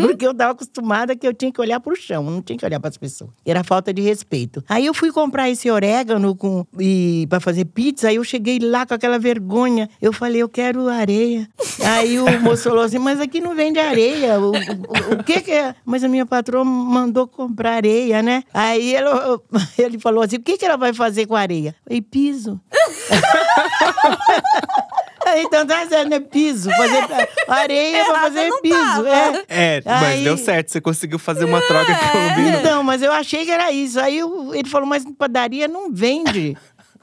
[0.00, 2.64] Porque eu estava acostumada que eu tinha que olhar para o chão, não tinha que
[2.64, 3.30] olhar para as pessoas.
[3.44, 4.62] Era falta de respeito.
[4.68, 8.86] Aí eu fui comprar esse orégano com e para fazer pizza, aí eu cheguei lá
[8.86, 9.88] com aquela vergonha.
[10.00, 11.48] Eu falei: eu quero areia.
[11.84, 14.38] Aí o moço falou assim: mas aqui não vende areia.
[14.40, 15.74] O, o- o que que é?
[15.84, 18.42] Mas a minha patroa mandou comprar areia, né?
[18.52, 19.08] Aí ele,
[19.78, 21.70] ele falou assim: o que que ela vai fazer com a areia?
[21.70, 22.60] Eu falei: piso.
[25.26, 26.20] Aí, então tá certo, né?
[26.20, 26.70] Piso.
[26.70, 29.06] Fazer areia pra fazer piso.
[29.06, 29.44] É.
[29.48, 30.70] É, mas Aí- deu certo.
[30.70, 32.58] Você conseguiu fazer uma troca que combina.
[32.60, 33.98] Então, mas eu achei que era isso.
[34.00, 36.56] Aí eu- ele falou, mas padaria não vende.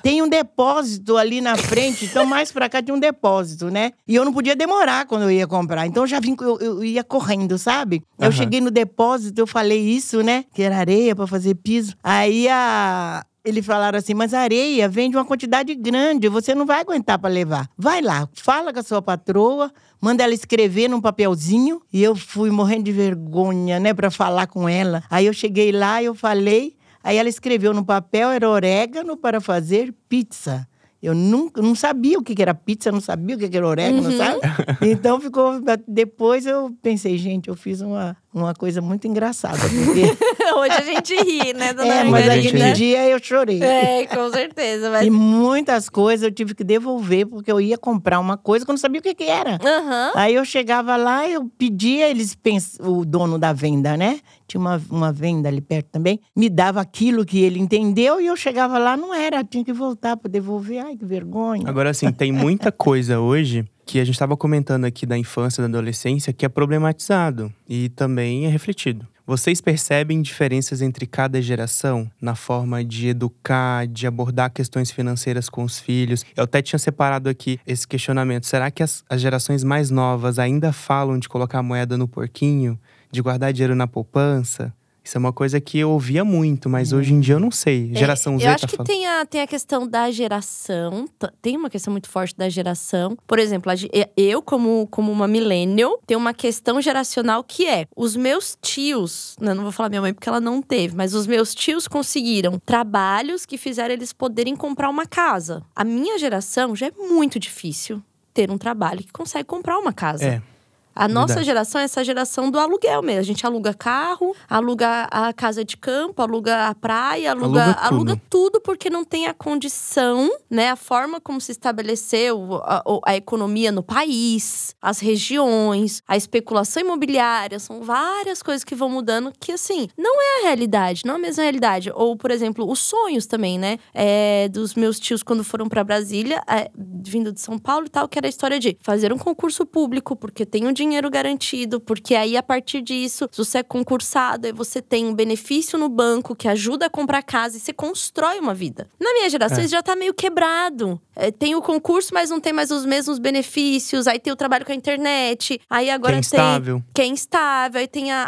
[0.04, 3.92] Tem um depósito ali na frente, então mais pra cá tinha um depósito, né?
[4.06, 5.88] E eu não podia demorar quando eu ia comprar.
[5.88, 8.04] Então eu já vim, eu, eu ia correndo, sabe?
[8.20, 8.32] Eu Aham.
[8.34, 10.44] cheguei no depósito, eu falei isso, né?
[10.54, 11.96] Que era areia pra fazer piso.
[12.04, 13.26] Aí a.
[13.46, 17.70] Eles falaram assim, mas areia vende uma quantidade grande, você não vai aguentar pra levar.
[17.78, 19.70] Vai lá, fala com a sua patroa,
[20.02, 21.82] manda ela escrever num papelzinho.
[21.92, 25.04] E eu fui morrendo de vergonha, né, pra falar com ela.
[25.10, 29.94] Aí eu cheguei lá, eu falei, aí ela escreveu no papel, era orégano para fazer
[30.08, 30.68] pizza.
[31.02, 34.10] Eu nunca, não sabia o que era pizza, não sabia o que que era orégano,
[34.16, 34.40] sabe?
[34.82, 35.62] Então ficou.
[35.86, 39.58] Depois eu pensei, gente, eu fiz uma, uma coisa muito engraçada.
[39.58, 40.04] Porque,
[40.56, 43.62] Hoje a gente ri, né, dona é, mas gente aquele dia eu chorei.
[43.62, 44.90] É, com certeza.
[44.90, 45.06] Mas...
[45.06, 48.74] E muitas coisas eu tive que devolver, porque eu ia comprar uma coisa que eu
[48.74, 49.60] não sabia o que, que era.
[49.64, 50.12] Aham.
[50.16, 52.78] Aí eu chegava lá, eu pedia, eles pens...
[52.80, 54.20] o dono da venda, né?
[54.48, 58.36] Tinha uma, uma venda ali perto também, me dava aquilo que ele entendeu e eu
[58.36, 60.86] chegava lá, não era, tinha que voltar para devolver.
[60.86, 61.68] Ai, que vergonha.
[61.68, 65.68] Agora, assim, tem muita coisa hoje que a gente estava comentando aqui da infância, da
[65.68, 69.08] adolescência, que é problematizado e também é refletido.
[69.26, 75.64] Vocês percebem diferenças entre cada geração na forma de educar, de abordar questões financeiras com
[75.64, 76.26] os filhos?
[76.36, 78.46] Eu até tinha separado aqui esse questionamento.
[78.46, 82.78] Será que as, as gerações mais novas ainda falam de colocar moeda no porquinho,
[83.10, 84.74] de guardar dinheiro na poupança?
[85.04, 87.92] Isso é uma coisa que eu ouvia muito, mas hoje em dia eu não sei.
[87.94, 88.88] Geração é, Z Eu acho tá que falando.
[88.88, 91.06] tem a, tem a questão da geração.
[91.42, 93.18] Tem uma questão muito forte da geração.
[93.28, 93.76] Por exemplo, a
[94.16, 99.54] eu, como, como uma millennial, tenho uma questão geracional que é: os meus tios, né,
[99.54, 103.46] não vou falar minha mãe porque ela não teve, mas os meus tios conseguiram trabalhos
[103.46, 105.64] que fizeram eles poderem comprar uma casa.
[105.76, 108.02] A minha geração já é muito difícil
[108.34, 110.26] ter um trabalho que consegue comprar uma casa.
[110.26, 110.53] É.
[110.96, 111.46] A nossa Verdade.
[111.46, 113.20] geração é essa geração do aluguel mesmo.
[113.22, 117.94] A gente aluga carro, aluga a casa de campo, aluga a praia, aluga, Aluga tudo.
[117.94, 120.70] aluga tudo porque não tem a condição, né?
[120.70, 127.60] A forma como se estabeleceu a, a economia no país, as regiões, a especulação imobiliária,
[127.60, 131.20] são várias coisas que vão mudando que, assim, não é a realidade, não é a
[131.22, 131.92] mesma realidade.
[131.96, 133.80] Ou, por exemplo, os sonhos também, né?
[133.94, 138.08] É, dos meus tios quando foram para Brasília, é, vindo de São Paulo e tal,
[138.08, 142.16] que era a história de fazer um concurso público, porque tem um dinheiro garantido, porque
[142.16, 146.36] aí a partir disso, se você é concursado, aí você tem um benefício no banco
[146.36, 148.88] que ajuda a comprar casa e você constrói uma vida.
[149.00, 149.62] Na minha geração, É.
[149.62, 151.00] isso já tá meio quebrado.
[151.16, 154.08] É, tem o concurso, mas não tem mais os mesmos benefícios.
[154.08, 155.60] Aí tem o trabalho com a internet.
[155.70, 156.84] Aí agora Que é tem instável.
[156.94, 158.24] que é instável, aí tem a,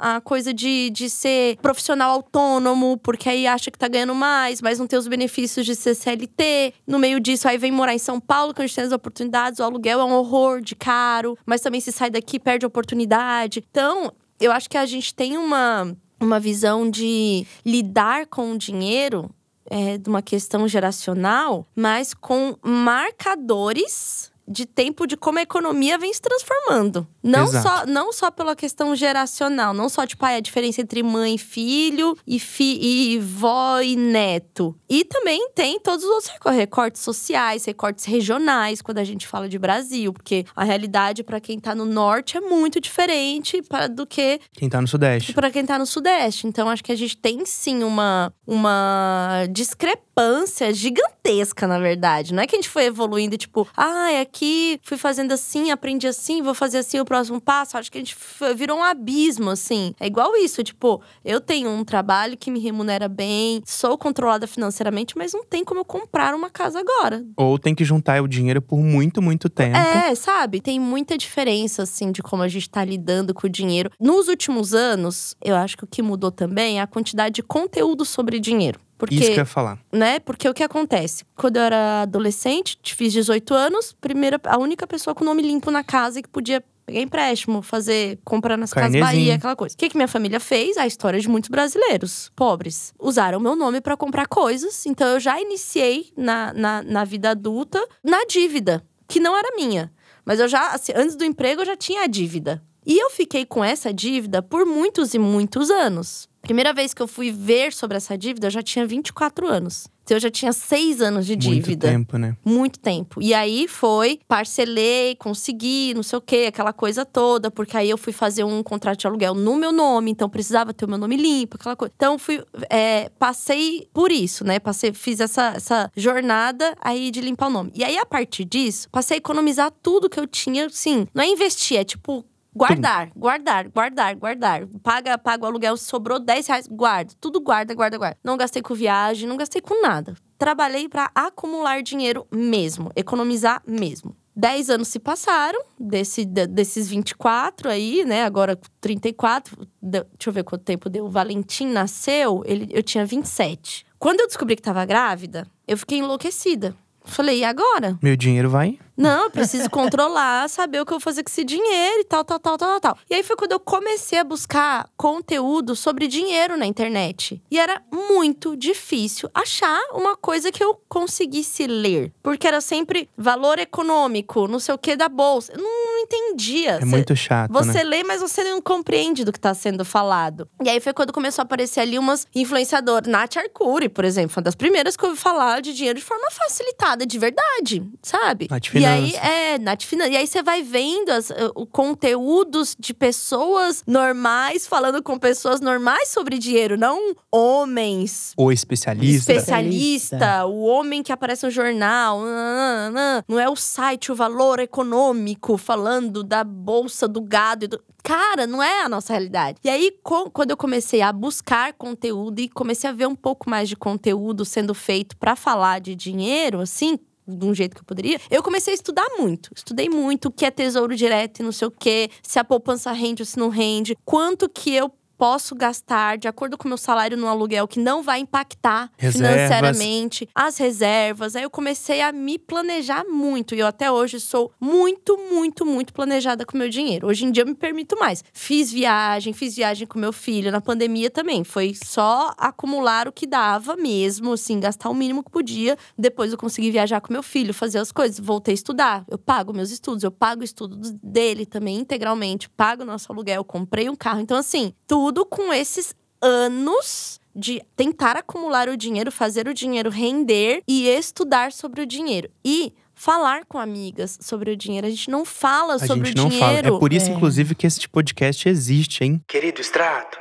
[0.00, 4.60] a, a coisa de, de ser profissional autônomo, porque aí acha que tá ganhando mais,
[4.60, 6.74] mas não tem os benefícios de ser CLT.
[6.86, 9.58] No meio disso, aí vem morar em São Paulo, que a gente tem as oportunidades,
[9.58, 13.64] o aluguel é um horror de caro, mas também se sai daqui, perde a oportunidade.
[13.70, 19.30] Então, eu acho que a gente tem uma, uma visão de lidar com o dinheiro
[19.70, 26.12] é, de uma questão geracional, mas com marcadores de tempo de como a economia vem
[26.12, 27.06] se transformando.
[27.22, 27.68] Não Exato.
[27.80, 31.38] só, não só pela questão geracional, não só tipo, ah, a diferença entre mãe e
[31.38, 34.76] filho e, fi, e vó e neto.
[34.88, 39.48] E também tem todos os outros recor- recortes sociais, recortes regionais, quando a gente fala
[39.48, 44.06] de Brasil, porque a realidade para quem tá no norte é muito diferente pra, do
[44.06, 45.32] que Quem tá no Sudeste.
[45.32, 46.46] para quem tá no Sudeste.
[46.46, 52.32] Então, acho que a gente tem sim uma, uma discrepância gigantesca, na verdade.
[52.32, 56.42] Não é que a gente foi evoluindo, tipo, ah, aqui fui fazendo assim, aprendi assim,
[56.42, 57.78] vou fazer assim o próximo passo.
[57.78, 58.16] Acho que a gente
[58.54, 59.94] virou um abismo, assim.
[59.98, 65.16] É igual isso, tipo, eu tenho um trabalho que me remunera bem, sou controlada financeiramente,
[65.16, 67.24] mas não tem como eu comprar uma casa agora.
[67.36, 69.76] Ou tem que juntar o dinheiro por muito, muito tempo.
[69.76, 70.60] É, sabe?
[70.60, 73.90] Tem muita diferença, assim, de como a gente tá lidando com o dinheiro.
[73.98, 78.04] Nos últimos anos, eu acho que o que mudou também é a quantidade de conteúdo
[78.04, 78.80] sobre dinheiro.
[78.98, 79.78] Porque, Isso que eu ia falar.
[79.92, 80.18] né?
[80.20, 81.24] Porque o que acontece?
[81.34, 85.84] Quando eu era adolescente, fiz 18 anos, primeira, a única pessoa com nome limpo na
[85.84, 88.98] casa que podia pegar empréstimo, fazer, comprar nas Casas.
[89.00, 89.74] Bahia, aquela coisa.
[89.74, 90.76] O que, que minha família fez?
[90.78, 92.94] A história de muitos brasileiros pobres.
[92.98, 94.86] Usaram meu nome pra comprar coisas.
[94.86, 99.92] Então eu já iniciei na, na, na vida adulta na dívida, que não era minha.
[100.24, 102.62] Mas eu já, assim, antes do emprego, eu já tinha a dívida.
[102.86, 106.28] E eu fiquei com essa dívida por muitos e muitos anos.
[106.46, 109.88] Primeira vez que eu fui ver sobre essa dívida, eu já tinha 24 anos.
[110.04, 111.88] Então eu já tinha seis anos de dívida.
[111.88, 112.36] Muito tempo, né?
[112.44, 113.20] Muito tempo.
[113.20, 117.98] E aí foi, parcelei, consegui, não sei o quê, aquela coisa toda, porque aí eu
[117.98, 121.16] fui fazer um contrato de aluguel no meu nome, então precisava ter o meu nome
[121.16, 121.92] limpo, aquela coisa.
[121.96, 122.40] Então fui,
[122.70, 124.60] é, passei por isso, né?
[124.60, 127.72] Passei, fiz essa, essa jornada aí de limpar o nome.
[127.74, 131.26] E aí, a partir disso, passei a economizar tudo que eu tinha, assim, não é
[131.26, 132.24] investir, é tipo.
[132.56, 134.66] Guardar, guardar, guardar, guardar.
[134.82, 137.12] Paga, paga o aluguel, sobrou 10 reais, guarda.
[137.20, 138.16] Tudo guarda, guarda, guarda.
[138.24, 140.14] Não gastei com viagem, não gastei com nada.
[140.38, 144.16] Trabalhei pra acumular dinheiro mesmo, economizar mesmo.
[144.38, 148.22] 10 anos se passaram, desse, de- desses 24 aí, né?
[148.24, 149.66] Agora 34.
[149.80, 151.06] Deu- deixa eu ver quanto tempo deu.
[151.06, 153.86] O Valentim nasceu, ele, eu tinha 27.
[153.98, 156.74] Quando eu descobri que tava grávida, eu fiquei enlouquecida.
[157.02, 157.98] Falei, e agora?
[158.02, 158.78] Meu dinheiro vai.
[158.96, 162.24] Não, eu preciso controlar, saber o que eu vou fazer com esse dinheiro e tal,
[162.24, 162.98] tal, tal, tal, tal.
[163.10, 167.42] E aí foi quando eu comecei a buscar conteúdo sobre dinheiro na internet.
[167.50, 172.12] E era muito difícil achar uma coisa que eu conseguisse ler.
[172.22, 175.52] Porque era sempre valor econômico, não sei o que da bolsa.
[175.52, 176.78] Eu não, entendia.
[176.80, 177.84] É muito chato, você né?
[177.84, 180.48] lê, mas você não compreende do que tá sendo falado.
[180.62, 183.10] E aí foi quando começou a aparecer ali umas influenciadoras.
[183.10, 186.04] Nath Arcuri, por exemplo, foi uma das primeiras que eu ouvi falar de dinheiro de
[186.04, 188.46] forma facilitada, de verdade, sabe?
[188.50, 190.12] Nath e aí, é, Nath Finanças.
[190.14, 195.60] E aí você vai vendo as, eh, o conteúdos de pessoas normais falando com pessoas
[195.60, 199.32] normais sobre dinheiro, não homens Ou especialista.
[199.32, 203.24] especialista, o homem que aparece no jornal, nananana.
[203.28, 207.64] não é o site, o valor econômico falando da bolsa do gado.
[207.64, 209.58] e do- Cara, não é a nossa realidade.
[209.64, 209.92] E aí,
[210.32, 214.44] quando eu comecei a buscar conteúdo e comecei a ver um pouco mais de conteúdo
[214.44, 218.72] sendo feito pra falar de dinheiro, assim, de um jeito que eu poderia, eu comecei
[218.72, 219.50] a estudar muito.
[219.54, 222.92] Estudei muito o que é tesouro direto e não sei o quê, se a poupança
[222.92, 226.78] rende ou se não rende, quanto que eu posso gastar de acordo com o meu
[226.78, 229.32] salário no aluguel que não vai impactar Reservas.
[229.32, 231.36] financeiramente, as reservas.
[231.36, 235.92] Aí eu comecei a me planejar muito e eu até hoje sou muito, muito, muito
[235.92, 237.06] planejada com o meu dinheiro.
[237.06, 238.22] Hoje em dia eu me permito mais.
[238.32, 241.44] Fiz viagem, fiz viagem com meu filho na pandemia também.
[241.44, 245.76] Foi só acumular o que dava mesmo, assim, gastar o mínimo que podia.
[245.98, 249.04] Depois eu consegui viajar com meu filho, fazer as coisas, voltei a estudar.
[249.10, 253.44] Eu pago meus estudos, eu pago o estudo dele também integralmente, pago o nosso aluguel,
[253.44, 254.20] comprei um carro.
[254.20, 260.62] Então assim, tudo com esses anos de tentar acumular o dinheiro, fazer o dinheiro render
[260.66, 262.30] e estudar sobre o dinheiro.
[262.44, 264.86] E falar com amigas sobre o dinheiro.
[264.86, 266.46] A gente não fala A sobre gente o não fala.
[266.46, 266.76] dinheiro.
[266.76, 267.12] É por isso, É.
[267.14, 269.20] inclusive, que esse podcast existe, hein?
[269.28, 270.18] Querido extrato.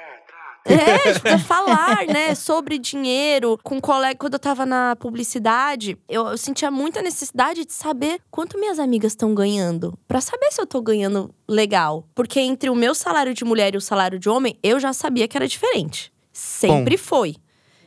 [0.65, 3.59] É, precisa falar, né, sobre dinheiro.
[3.63, 8.19] Com um colega, quando eu tava na publicidade, eu, eu sentia muita necessidade de saber
[8.31, 9.97] quanto minhas amigas estão ganhando.
[10.07, 12.07] Pra saber se eu tô ganhando legal.
[12.15, 15.27] Porque entre o meu salário de mulher e o salário de homem, eu já sabia
[15.27, 16.11] que era diferente.
[16.33, 17.35] Sempre foi.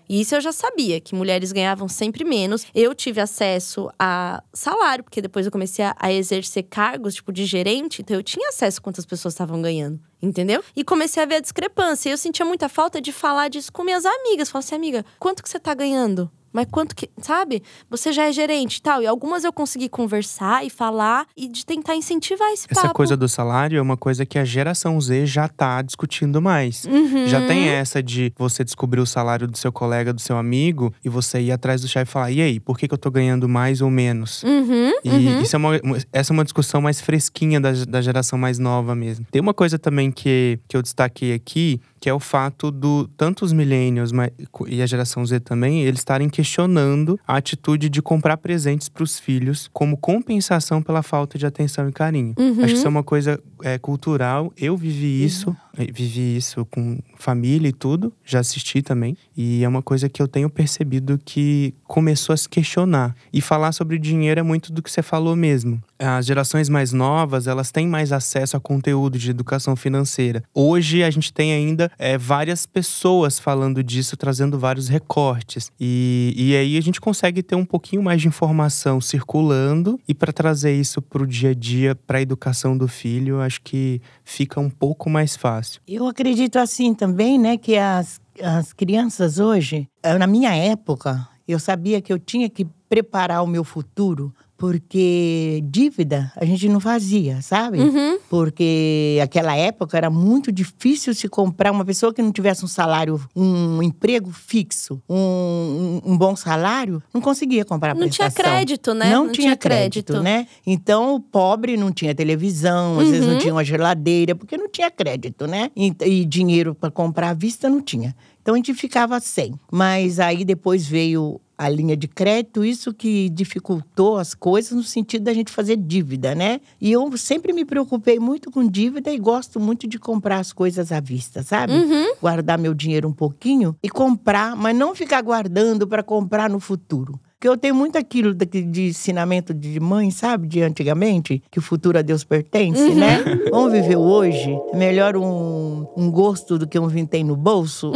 [0.09, 2.67] E Isso eu já sabia, que mulheres ganhavam sempre menos.
[2.75, 8.03] Eu tive acesso a salário, porque depois eu comecei a, exercer cargos, tipo, de gerente.
[8.03, 10.63] Então eu tinha acesso a quantas pessoas estavam ganhando, entendeu?
[10.75, 12.09] E comecei a ver a discrepância.
[12.09, 14.51] E eu sentia muita falta de falar disso com minhas amigas.
[14.51, 16.31] Falar assim, amiga, quanto que você tá ganhando?
[16.59, 17.63] Mas quanto que, sabe?
[17.89, 19.01] Você já é gerente e tal.
[19.01, 22.95] E algumas eu consegui conversar e falar e de tentar incentivar esse Essa papo.
[22.95, 26.85] coisa do salário é uma coisa que a geração Z já tá discutindo mais.
[26.87, 27.29] Uhum.
[27.29, 31.09] Já tem essa de você descobrir o salário do seu colega, do seu amigo, e
[31.09, 33.49] você ir atrás do chefe e falar: e aí, por que, que eu tô ganhando
[33.49, 34.43] mais ou menos?
[34.43, 35.41] Uhum, E uhum.
[35.41, 35.71] isso é uma,
[36.13, 39.25] essa é uma discussão mais fresquinha da, da geração mais nova mesmo.
[39.31, 43.45] Tem uma coisa também que, que eu destaquei aqui, que é o fato do tanto
[43.45, 44.31] os millennials mas-
[44.67, 49.19] e a geração Z também, eles estarem questionando a atitude de comprar presentes para os
[49.19, 52.35] filhos como compensação pela falta de atenção e carinho.
[52.39, 52.51] Uhum.
[52.59, 54.53] Acho que isso é uma coisa é, cultural.
[54.57, 59.17] Eu vivi isso, eh, vivi isso com família e tudo, já assisti também.
[59.37, 63.15] E é uma coisa que eu tenho percebido que começou a se questionar.
[63.33, 65.83] E falar sobre dinheiro é muito do que você falou mesmo.
[65.99, 70.43] As gerações mais novas, elas têm mais acesso a conteúdo de educação financeira.
[70.55, 75.73] Hoje a gente tem ainda eh, várias pessoas falando disso, trazendo vários recortes.
[75.79, 80.33] E, e aí a gente consegue ter um pouquinho mais de informação circulando e para
[80.33, 84.61] trazer isso para o dia a dia, para a educação do filho, acho que fica
[84.61, 85.81] um pouco mais fácil.
[85.87, 87.08] Eu acredito assim também,
[87.39, 92.49] né, que as, as crianças hoje, eh, na minha época, eu sabia que eu tinha
[92.49, 97.79] que preparar o meu futuro, porque dívida a gente não fazia, sabe?
[97.79, 98.19] Uhum.
[98.29, 103.21] Porque aquela época era muito difícil se comprar uma pessoa que não tivesse um salário,
[103.37, 108.53] um emprego fixo, um, um- bom salário, não conseguia comprar Não tinha prestação.
[108.53, 109.11] crédito, né?
[109.11, 110.23] Não, Não tinha tinha crédito, crédito.
[110.25, 110.47] né?
[110.67, 113.39] Então o pobre não tinha televisão, às vezes não Uhum.
[113.39, 115.71] tinha uma geladeira, porque não tinha crédito, né?
[115.77, 118.15] E, e dinheiro para comprar à vista não tinha.
[118.43, 119.55] Então a gente ficava sem.
[119.71, 125.25] Mas aí depois veio a linha de crédito, isso que dificultou as coisas no sentido
[125.25, 126.61] da gente fazer dívida, né?
[126.81, 130.93] E eu sempre me preocupei muito com dívida e gosto muito de comprar as coisas
[130.93, 131.73] à vista, sabe?
[131.73, 132.15] Uhum.
[132.21, 137.19] Guardar meu dinheiro um pouquinho e comprar, mas não ficar guardando para comprar no futuro.
[137.39, 140.49] Porque eu tenho muito aquilo daqui de ensinamento de mãe, sabe?
[140.49, 143.23] De antigamente, que o futuro a Deus pertence, né?
[143.53, 144.51] Vamos viver hoje.
[144.73, 147.93] É melhor um, um gosto do que um vintém no bolso.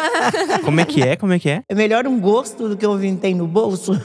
[0.64, 1.16] Como é que é?
[1.16, 1.62] Como é que é?
[1.68, 3.92] É melhor um gosto do que um vintém no bolso.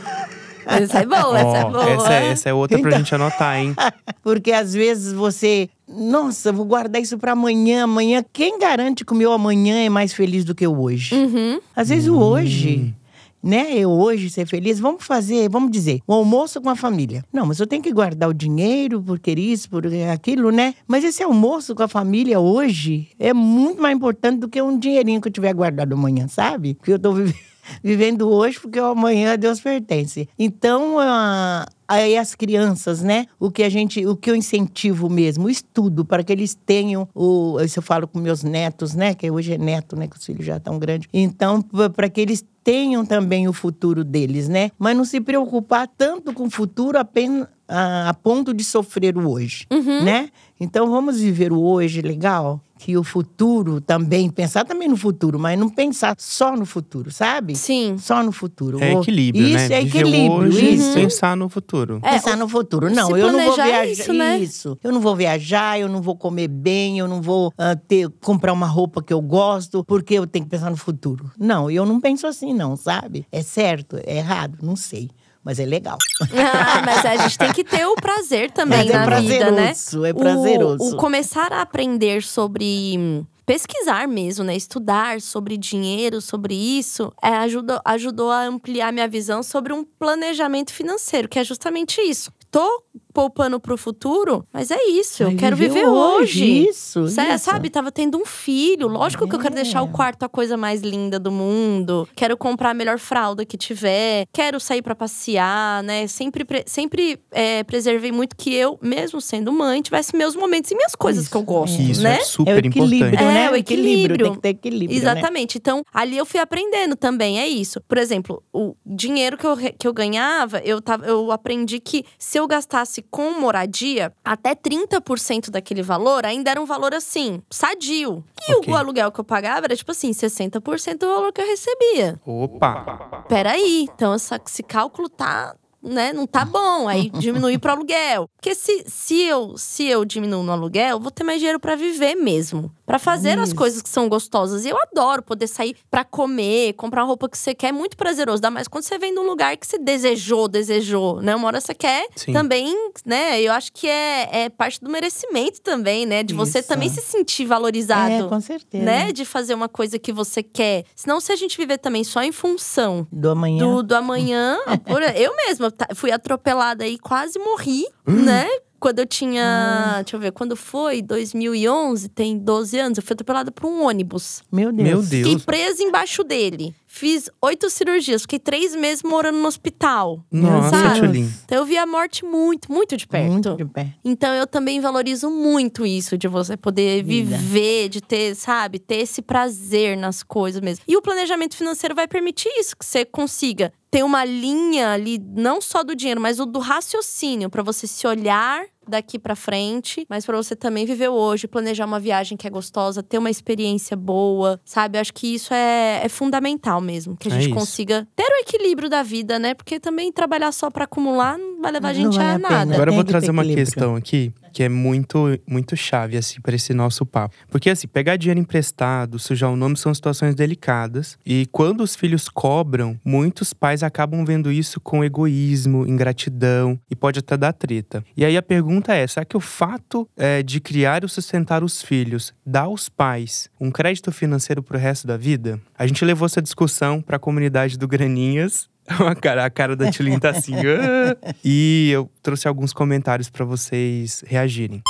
[0.65, 1.89] Essa é boa, essa é boa.
[1.89, 3.75] essa, é, essa é outra pra Então- gente anotar, hein?
[4.23, 5.69] Porque às vezes você.
[5.85, 7.83] Nossa, vou guardar isso para amanhã.
[7.83, 8.23] Amanhã.
[8.31, 11.13] Quem garante que o meu amanhã é mais feliz do que o hoje?
[11.15, 11.59] Uhum.
[11.75, 12.95] Às vezes o hoje,
[13.43, 13.73] né?
[13.77, 17.23] Eu hoje ser feliz, vamos fazer, vamos dizer, um almoço com a família.
[17.31, 20.73] Não, mas eu tenho que guardar o dinheiro por querer isso, por aquilo, né?
[20.87, 25.19] Mas esse almoço com a família hoje é muito mais importante do que um dinheirinho
[25.19, 26.75] que eu tiver guardado amanhã, sabe?
[26.75, 27.35] Porque eu tô vive-
[27.83, 30.27] vivendo hoje porque o amanhã a Deus pertence.
[30.37, 33.25] Então, ah, aí as crianças, né?
[33.39, 37.07] O que a gente, o que eu incentivo mesmo, o estudo para que eles tenham
[37.13, 39.13] o, isso eu falo com meus netos, né?
[39.13, 40.07] Que hoje é neto, né?
[40.07, 41.07] Que os filhos já estão grandes.
[41.13, 44.71] Então, pa- para que eles tenham também o futuro deles, né?
[44.79, 49.29] Mas não se preocupar tanto com o futuro apenas a, a ponto de sofrer o
[49.29, 50.03] hoje, Uhum.
[50.03, 50.29] né?
[50.59, 55.57] Então vamos viver o hoje legal, que o futuro também pensar também no futuro, mas
[55.57, 57.55] não pensar só no futuro, sabe?
[57.55, 57.97] Sim.
[57.97, 58.83] Só no futuro.
[58.83, 59.65] É equilíbrio, isso, né?
[59.65, 60.93] é Viver equilíbrio, hoje isso.
[60.93, 61.99] pensar no futuro.
[62.03, 62.89] É, pensar no futuro.
[62.89, 63.87] Não, se eu não vou é viajar.
[63.87, 64.37] isso, né?
[64.37, 64.77] Isso.
[64.83, 68.51] Eu não vou viajar, eu não vou comer bem, eu não vou ah, ter, comprar
[68.51, 71.31] uma roupa que eu gosto, porque eu tenho que pensar no futuro.
[71.39, 73.25] Não, eu não penso assim, não, sabe?
[73.31, 75.09] É certo, é errado, não sei.
[75.43, 75.97] Mas é legal.
[76.21, 79.67] Ah, mas a gente tem que ter o prazer também é na vida, né?
[79.67, 80.83] prazeroso, é prazeroso.
[80.83, 84.55] O, o começar a aprender sobre pesquisar mesmo, né?
[84.55, 90.71] Estudar sobre dinheiro, sobre isso, é, ajudou, ajudou a ampliar minha visão sobre um planejamento
[90.71, 92.31] financeiro, que é justamente isso.
[92.49, 92.83] Tô
[93.13, 96.67] poupando pro futuro, mas é isso, eu Vai quero viver viver hoje.
[96.69, 97.45] Isso, Cé- isso.
[97.45, 98.87] Sabe, tava tendo um filho.
[98.87, 99.61] Lógico que eu quero É.
[99.63, 102.07] deixar o quarto a coisa mais linda do mundo.
[102.15, 104.25] Quero comprar a melhor fralda que tiver.
[104.33, 106.07] Quero sair pra passear, né?
[106.07, 110.75] Sempre, pre- sempre é, preservei muito que eu, mesmo sendo mãe, tivesse meus momentos e
[110.75, 112.17] minhas coisas que eu gosto, isso né?
[112.17, 113.23] é super é o equilíbrio, importante.
[113.23, 113.51] É, né?
[113.51, 114.25] o equilíbrio.
[114.25, 114.89] Tem que ter equilíbrio.
[114.89, 114.95] né?
[114.95, 115.57] Exatamente.
[115.57, 117.79] Então, ali eu fui aprendendo também, é isso.
[117.87, 122.37] Por exemplo, o dinheiro que eu, que eu ganhava, eu, tava, eu aprendi que se
[122.39, 128.23] eu gastasse com moradia, até 30% daquele valor ainda era um valor assim, sadio.
[128.47, 128.73] E Ok.
[128.73, 132.19] o aluguel que eu pagava era tipo assim, 60% do valor que eu recebia.
[132.25, 133.25] Opa!
[133.29, 135.55] Peraí, então essa, esse cálculo tá.
[135.83, 138.29] Né, não tá bom, aí diminuir pro aluguel.
[138.37, 141.75] Porque se, se, eu, se eu diminuo no aluguel, eu vou ter mais dinheiro pra
[141.75, 142.71] viver mesmo.
[142.85, 143.55] Pra fazer as Isso.
[143.57, 144.65] coisas que são gostosas.
[144.65, 148.41] E eu adoro poder sair pra comer, comprar roupa que você quer, é muito prazeroso.
[148.41, 151.35] Dá mais quando você vem num lugar que você desejou, desejou, né?
[151.35, 152.33] Uma hora você quer Sim.
[152.33, 152.73] também,
[153.05, 153.41] né?
[153.41, 156.23] Eu acho que é, é parte do merecimento também, né?
[156.23, 156.67] De você Isso.
[156.67, 158.13] também se sentir valorizado.
[158.13, 158.83] É, com certeza.
[158.83, 159.11] Né?
[159.11, 160.85] De fazer uma coisa que você quer.
[160.95, 163.65] Senão, se a gente viver também só em função Do amanhã.
[163.65, 164.57] do, do amanhã.
[164.85, 168.47] por- eu mesma fui atropelada e quase morri, né?
[168.79, 170.01] Quando eu tinha.
[170.03, 171.01] Deixa eu ver, quando foi?
[171.01, 172.97] 2011, tem 12 anos.
[172.97, 174.43] Eu fui atropelada por um ônibus.
[174.51, 174.87] Meu Deus.
[174.89, 175.27] Meu Deus.
[175.27, 176.75] Fiquei presa embaixo dele.
[176.95, 178.21] Fiz oito cirurgias.
[178.21, 180.23] Fiquei três meses morando no hospital.
[180.31, 180.93] Nossa?
[180.93, 181.27] Tchulin.
[181.43, 183.31] Então eu vi a morte muito, muito de perto.
[183.31, 183.95] Muito de pé.
[184.05, 187.35] Então eu também valorizo muito isso de você poder Vida.
[187.35, 190.85] viver, de ter, sabe, ter esse prazer nas coisas mesmo.
[190.87, 195.61] E o planejamento financeiro vai permitir isso, que você consiga ter uma linha ali não
[195.61, 200.25] só do dinheiro, mas o do raciocínio para você se olhar daqui pra frente, mas
[200.25, 204.59] para você também viver hoje, planejar uma viagem que é gostosa, ter uma experiência boa,
[204.65, 204.97] sabe?
[204.97, 207.55] Eu acho que isso é, é fundamental mesmo, que a É gente isso.
[207.59, 209.53] consiga ter o equilíbrio da vida, né?
[209.53, 212.49] Porque também trabalhar só pra acumular não vai levar a gente a a pena.
[212.49, 212.73] nada.
[212.75, 213.65] Agora eu vou trazer uma equilíbrio.
[213.65, 217.35] questão aqui que é muito, muito chave, assim, para esse nosso papo.
[217.49, 221.17] Porque, assim, pegar dinheiro emprestado, sujar o nome são situações delicadas.
[221.25, 227.19] E quando os filhos cobram, muitos pais acabam vendo isso com egoísmo, ingratidão e pode
[227.19, 228.03] até dar treta.
[228.15, 231.81] E aí a pergunta é: será que o fato é, de criar e sustentar os
[231.81, 235.59] filhos dá aos pais um crédito financeiro pro resto da vida?
[235.77, 238.69] A gente levou essa discussão para a comunidade do Graninhas.
[239.09, 240.53] A cara, a cara da Tilin tá assim.
[240.55, 241.33] "Ah".
[241.43, 244.81] E eu trouxe alguns comentários para vocês reagirem.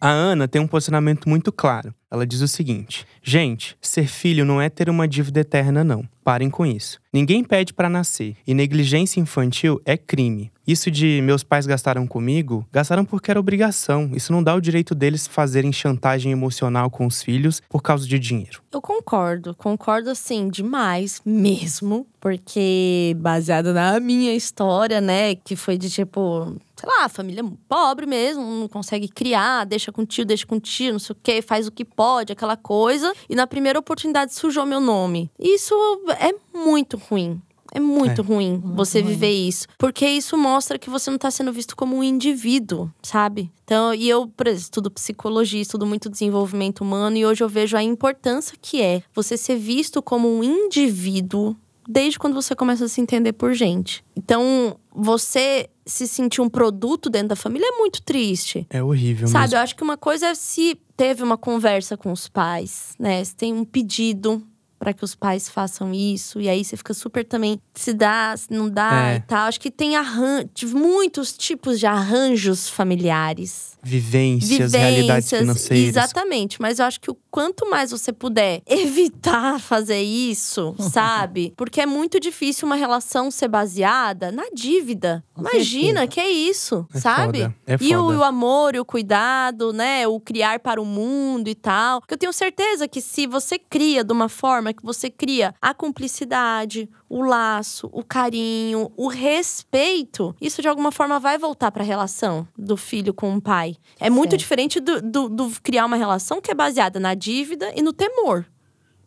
[0.00, 1.94] A Ana tem um posicionamento muito claro.
[2.10, 6.08] Ela diz o seguinte: Gente, ser filho não é ter uma dívida eterna, não.
[6.24, 6.98] Parem com isso.
[7.12, 10.50] Ninguém pede para nascer e negligência infantil é crime.
[10.66, 14.10] Isso de meus pais gastaram comigo, gastaram porque era obrigação.
[14.14, 18.18] Isso não dá o direito deles fazerem chantagem emocional com os filhos por causa de
[18.18, 18.60] dinheiro.
[18.70, 25.88] Eu concordo, concordo assim demais mesmo, porque baseado na minha história, né, que foi de
[25.88, 30.92] tipo, sei lá, família pobre mesmo, não consegue criar, deixa com tio, deixa com tio,
[30.92, 34.64] não sei o quê, faz o que pode, aquela coisa, e na primeira oportunidade sujou
[34.64, 35.30] meu nome.
[35.38, 35.74] Isso
[36.20, 37.40] é muito ruim.
[37.74, 38.24] É muito É.
[38.24, 39.66] ruim você viver isso.
[39.76, 43.52] Porque isso mostra que você não tá sendo visto como um indivíduo, sabe?
[43.62, 47.76] Então, e eu, por exemplo, estudo psicologia, estudo muito desenvolvimento humano, e hoje eu vejo
[47.76, 51.54] a importância que é você ser visto como um indivíduo
[51.88, 54.04] desde quando você começa a se entender por gente.
[54.14, 58.66] Então, você se sentir um produto dentro da família é muito triste.
[58.68, 59.56] É horrível Sabe, mesmo.
[59.56, 63.24] eu acho que uma coisa é se teve uma conversa com os pais, né?
[63.24, 64.46] Se tem um pedido
[64.78, 68.52] para que os pais façam isso, e aí você fica super também se dá, se
[68.52, 69.16] não dá É.
[69.16, 69.46] e tal.
[69.48, 73.76] Acho que tem arran muitos tipos de arranjos familiares.
[73.82, 75.88] Vivências, realidades financeiras.
[75.96, 81.52] Exatamente, mas eu acho que o quanto mais você puder evitar fazer isso, sabe?
[81.56, 85.24] Porque é muito difícil uma relação ser baseada na dívida.
[85.36, 87.42] Imagina que é isso, É sabe?
[87.42, 88.18] foda, é e o, foda.
[88.18, 90.06] o amor e o cuidado, né?
[90.06, 92.00] O criar para o mundo e tal.
[92.00, 95.72] Porque eu tenho certeza que se você cria de uma forma que você cria a
[95.72, 101.86] cumplicidade, o laço, o carinho, o respeito, isso de alguma forma vai voltar para a
[101.86, 103.76] relação do filho com o pai.
[103.98, 104.40] É muito Certo.
[104.40, 108.46] diferente do, do, do criar uma relação que é baseada na dívida e no temor,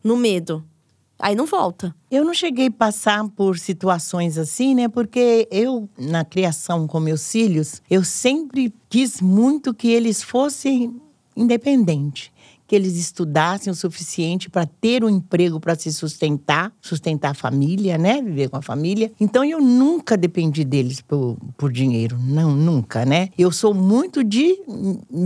[0.03, 0.63] no medo.
[1.19, 1.95] Aí não volta.
[2.09, 4.87] Eu não cheguei a passar por situações assim, né?
[4.87, 10.99] Porque eu, na criação com meus filhos, eu sempre quis muito que eles fossem
[11.37, 12.31] independentes.
[12.71, 17.97] Que eles estudassem o suficiente para ter um emprego para se sustentar, sustentar a família,
[17.97, 18.21] né?
[18.21, 19.11] Viver com a família.
[19.19, 22.17] Então eu nunca dependi deles por, por dinheiro.
[22.17, 23.27] Não, nunca, né?
[23.37, 24.57] Eu sou muito de,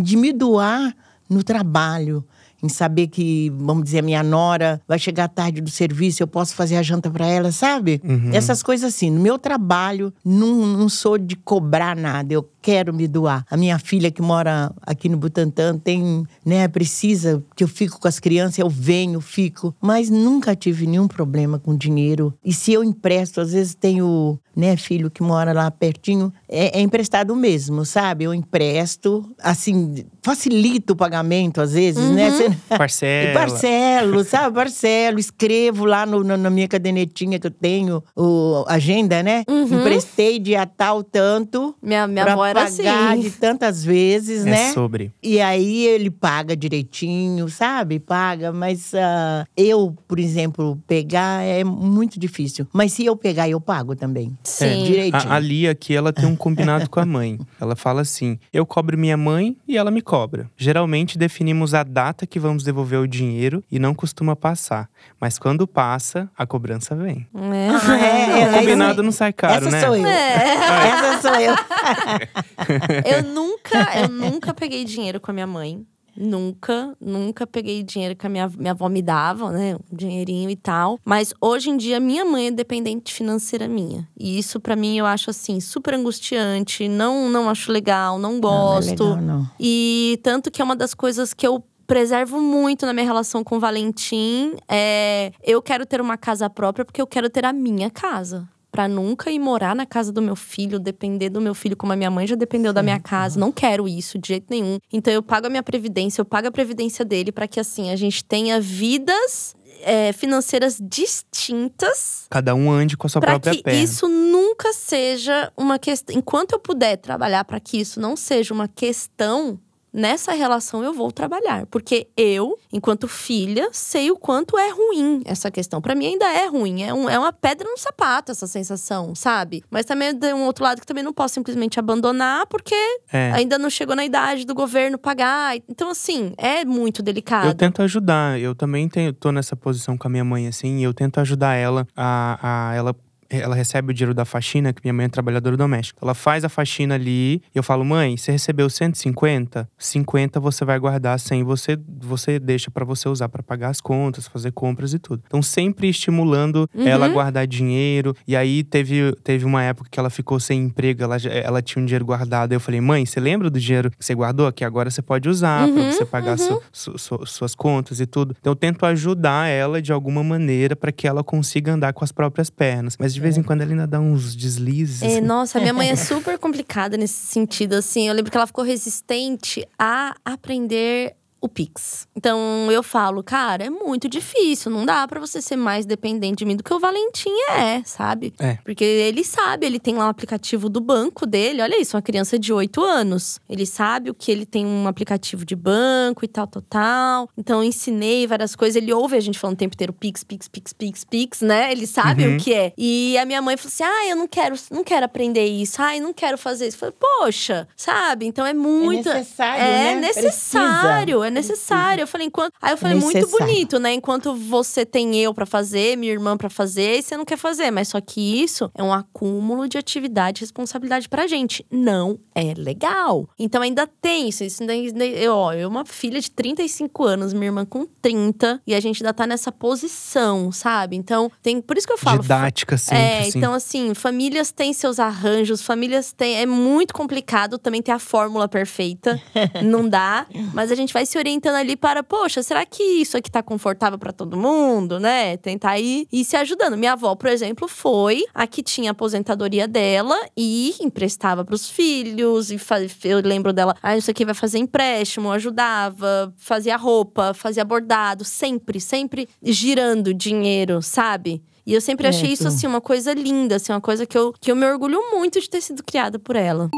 [0.02, 0.96] de me doar
[1.30, 2.26] no trabalho
[2.64, 6.56] em saber que, vamos dizer, a minha nora vai chegar tarde do serviço, eu posso
[6.56, 8.02] fazer a janta para ela, sabe?
[8.34, 9.10] Essas coisas assim.
[9.12, 13.46] No meu trabalho, não, não sou de cobrar nada, eu quero me doar.
[13.50, 18.08] A minha filha que mora aqui no Butantã tem, né, precisa que eu fico com
[18.08, 22.34] as crianças, eu venho, fico, mas nunca tive nenhum problema com dinheiro.
[22.44, 26.82] E se eu empresto, às vezes tenho, né, filho que mora lá pertinho, é, é
[26.82, 28.24] emprestado mesmo, sabe?
[28.24, 32.32] Eu empresto, assim, facilito o pagamento às vezes, né?
[32.32, 33.30] Você- Parcela.
[33.30, 34.56] e parcelo, sabe?
[34.56, 39.44] Parcelo, escrevo lá no- na, na minha cadernetinha que eu tenho, o, agenda, né?
[39.48, 41.76] Emprestei dia tal, tanto.
[41.82, 43.22] Minha, minha pra avó era pagar assim.
[43.22, 44.72] de tantas vezes, É né?
[44.74, 45.12] sobre.
[45.22, 48.00] E aí ele paga direitinho, sabe?
[48.00, 52.68] Paga, mas ah, eu, por exemplo, pegar é muito difícil.
[52.74, 54.38] Mas se eu pegar, eu pago também.
[54.44, 54.84] Sim.
[54.84, 55.32] Direitinho.
[55.32, 57.40] A, a Lia aqui, ela tem um combinado com a mãe.
[57.60, 60.50] Ela fala assim: eu cobro minha mãe e ela me cobra.
[60.58, 64.90] Geralmente definimos a data que vamos devolver o dinheiro e não costuma passar.
[65.20, 67.28] Mas quando passa, a cobrança vem.
[67.34, 67.70] É.
[67.70, 69.82] Ah, é, é, O combinado é, não sai caro, Essa né?
[69.86, 70.06] sou eu.
[70.06, 70.56] É.
[70.88, 71.56] Essa sou eu.
[73.06, 75.86] Eu nunca, eu nunca peguei dinheiro com a minha mãe.
[76.18, 79.76] Nunca, nunca peguei dinheiro que a minha, minha avó me dava, né?
[79.76, 80.98] Um dinheirinho e tal.
[81.04, 84.08] Mas hoje em dia, minha mãe é dependente financeira minha.
[84.18, 86.88] E isso, pra mim, eu acho assim, super angustiante.
[86.88, 89.04] Não, não acho legal, não Não, gosto.
[89.04, 89.50] Não, é legal, não.
[89.60, 93.58] E tanto que é uma das coisas que eu preservo muito na minha relação com
[93.58, 97.90] o Valentim é eu quero ter uma casa própria porque eu quero ter a minha
[97.90, 98.48] casa.
[98.72, 101.96] Pra nunca ir morar na casa do meu filho, depender do meu filho como a
[101.96, 103.40] minha mãe já dependeu da minha casa.
[103.40, 104.80] Não quero isso de jeito nenhum.
[104.92, 107.96] Então eu pago a minha previdência, eu pago a previdência dele pra que assim a
[107.96, 113.64] gente tenha vidas é, financeiras distintas Cada um ande com a sua para própria que
[113.64, 113.80] perna.
[113.80, 116.16] isso nunca seja uma questão.
[116.16, 119.60] Enquanto eu puder trabalhar para que isso não seja uma questão.
[119.98, 125.50] Nessa relação eu vou trabalhar, porque eu, enquanto filha, sei o quanto é ruim essa
[125.50, 125.82] questão.
[125.82, 129.64] Para mim ainda é ruim, é, um- é uma pedra no sapato essa sensação, sabe?
[129.72, 132.76] Mas também tem um outro lado que também não posso simplesmente abandonar, porque
[133.10, 133.32] É.
[133.32, 135.56] ainda não chegou na idade do governo pagar.
[135.70, 137.48] Então assim, é muito delicado.
[137.48, 138.38] Eu tento ajudar.
[138.38, 141.54] Eu também tenho, tô nessa posição com a minha mãe, assim, e eu tento ajudar
[141.56, 142.94] ela a, a ela.
[143.42, 146.00] Ela recebe o dinheiro da faxina, que minha mãe é trabalhadora doméstica.
[146.02, 149.68] Ela faz a faxina ali, eu falo, mãe, você recebeu 150?
[149.78, 154.28] 50 você vai guardar, 100 você, você deixa pra você usar pra pagar as contas,
[154.28, 155.22] fazer compras e tudo.
[155.26, 158.16] Então, sempre estimulando ela a guardar dinheiro.
[158.28, 161.86] E aí, teve, teve uma época que ela ficou sem emprego, ela, ela tinha um
[161.86, 162.54] dinheiro guardado.
[162.54, 164.52] Eu falei, mãe, você lembra do dinheiro que você guardou?
[164.52, 168.36] Que agora você pode usar pra você pagar su- su- su- suas contas e tudo.
[168.40, 172.12] Então eu tento ajudar ela de alguma maneira pra que ela consiga andar com as
[172.12, 172.96] próprias pernas.
[173.00, 175.02] Mas de vez em quando ela ainda dá uns deslizes.
[175.02, 178.08] É, nossa, minha mãe é super complicada nesse sentido, assim.
[178.08, 181.16] Eu lembro que ela ficou resistente a aprender
[181.46, 182.08] o Pix.
[182.16, 186.46] Então eu falo, cara, é muito difícil, não dá pra você ser mais dependente de
[186.46, 188.34] mim do que o Valentim é, sabe?
[188.40, 188.58] É.
[188.64, 192.38] Porque ele sabe, ele tem lá um aplicativo do banco dele, olha isso, uma criança
[192.40, 193.40] de 8 anos.
[193.50, 197.30] Ele sabe o que ele tem um aplicativo de banco e tal, tal, tal.
[197.38, 200.48] Então eu ensinei várias coisas, ele ouve a gente falando o tempo inteiro Pix, Pix,
[200.48, 201.72] Pix, Pix, Pix, né?
[201.72, 202.36] Ele sabe Uhum.
[202.36, 202.74] o que é.
[202.78, 206.00] E a minha mãe falou assim: ah, eu não quero, não quero aprender isso, ai,
[206.00, 206.78] não quero fazer isso.
[206.78, 208.26] Eu falei, poxa, sabe?
[208.26, 209.08] Então é muito.
[209.10, 210.02] necessário, É né?
[210.02, 211.28] necessário, Precisa.
[211.28, 212.02] é necessário.
[212.02, 212.54] Eu falei, enquanto.
[212.62, 213.46] Aí eu falei, muito Necessário.
[213.54, 213.94] bonito, né?
[213.94, 217.70] Enquanto você tem eu pra fazer, minha irmã pra fazer, e você não quer fazer.
[217.72, 221.66] Mas só que isso é um acúmulo de atividade e responsabilidade pra gente.
[221.70, 223.30] Não é legal.
[223.38, 224.44] Então ainda tem isso.
[224.44, 228.74] isso ainda, eu, ó, eu, uma filha de 35 anos, minha irmã com 30, e
[228.74, 230.96] a gente ainda tá nessa posição, sabe?
[230.96, 231.62] Então, tem.
[231.62, 232.22] Por isso que eu falo.
[232.22, 233.38] Didática sempre, É, assim.
[233.38, 236.38] então assim, famílias têm seus arranjos, famílias têm.
[236.38, 239.22] É muito complicado também ter a fórmula perfeita.
[239.64, 240.26] não dá.
[240.54, 243.98] Mas a gente vai se orientando ali para, poxa, será que isso aqui tá confortável
[243.98, 245.38] para todo mundo, né?
[245.38, 246.78] Tentar ir, ir se ajudando.
[246.78, 251.68] Minha avó, por exemplo, foi a que tinha a aposentadoria dela e emprestava para os
[251.68, 252.52] filhos.
[252.52, 257.66] E faz, eu lembro dela, ah, isso aqui vai fazer empréstimo, ajudava, fazia roupa, fazia
[257.66, 261.42] bordado, sempre, sempre girando dinheiro, sabe?
[261.66, 264.52] E eu sempre achei isso, assim, uma coisa linda, assim, uma coisa que eu, que
[264.52, 266.70] eu me orgulho muito de ter sido criada por ela.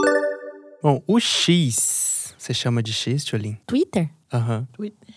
[0.81, 2.33] Bom, o X.
[2.37, 3.57] Você chama de X, Tiolim?
[3.67, 4.09] Twitter?
[4.31, 4.67] Aham.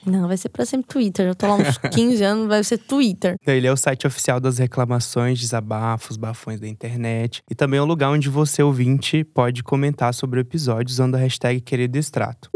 [0.07, 1.27] Não, vai ser pra sempre Twitter.
[1.27, 3.37] Eu tô lá uns 15 anos, vai ser Twitter.
[3.47, 7.43] Ele é o site oficial das reclamações, desabafos, bafões da internet.
[7.51, 11.19] E também é um lugar onde você, ouvinte, pode comentar sobre o episódio usando a
[11.19, 12.51] hashtag Querido Extrato.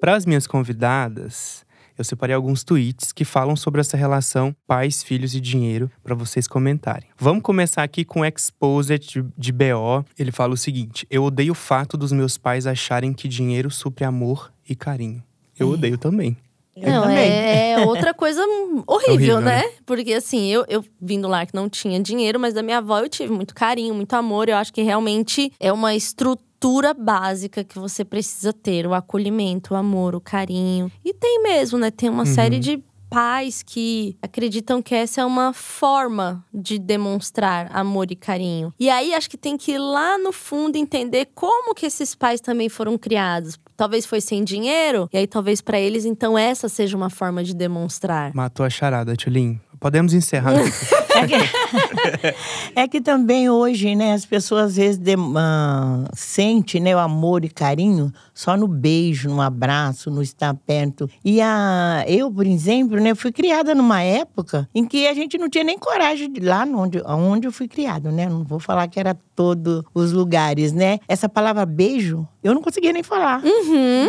[0.00, 1.64] Para as minhas convidadas,
[1.96, 6.48] eu separei alguns tweets que falam sobre essa relação pais, filhos e dinheiro para vocês
[6.48, 7.08] comentarem.
[7.16, 10.04] Vamos começar aqui com o Exposed de, de BO.
[10.18, 14.04] Ele fala o seguinte: Eu odeio o fato dos meus pais acharem que dinheiro supre
[14.04, 15.22] amor e carinho.
[15.58, 16.36] Eu odeio também.
[16.74, 17.18] Eu não, também.
[17.18, 18.40] é, é outra coisa
[18.86, 19.62] horrível, Horrível, né?
[19.62, 19.72] né?
[19.84, 22.98] Porque assim, eu, eu vim do lar que não tinha dinheiro, mas da minha avó
[22.98, 24.48] eu tive muito carinho, muito amor.
[24.48, 29.76] Eu acho que realmente é uma estrutura básica que você precisa ter: o acolhimento, o
[29.76, 30.90] amor, o carinho.
[31.04, 31.90] E tem mesmo, né?
[31.90, 38.10] Tem uma série de pais que acreditam que essa é uma forma de demonstrar amor
[38.10, 38.72] e carinho.
[38.80, 42.40] E aí acho que tem que ir lá no fundo entender como que esses pais
[42.40, 43.58] também foram criados.
[43.76, 47.54] Talvez foi sem dinheiro, e aí talvez pra eles então essa seja uma forma de
[47.54, 48.34] demonstrar.
[48.34, 49.58] Matou a charada, Tchulin.
[49.80, 50.52] Podemos encerrar.
[51.14, 51.34] É que,
[52.76, 57.44] é que também hoje, né, as pessoas às vezes dem- ah, sentem né, o amor
[57.44, 61.08] e carinho só no beijo, no abraço, no estar perto.
[61.22, 65.50] E a, eu, por exemplo, né, fui criada numa época em que a gente não
[65.50, 68.26] tinha nem coragem de ir lá onde, onde eu fui criada, né?
[68.26, 70.98] Não vou falar que era todos os lugares, né?
[71.08, 73.42] Essa palavra beijo, eu não conseguia nem falar.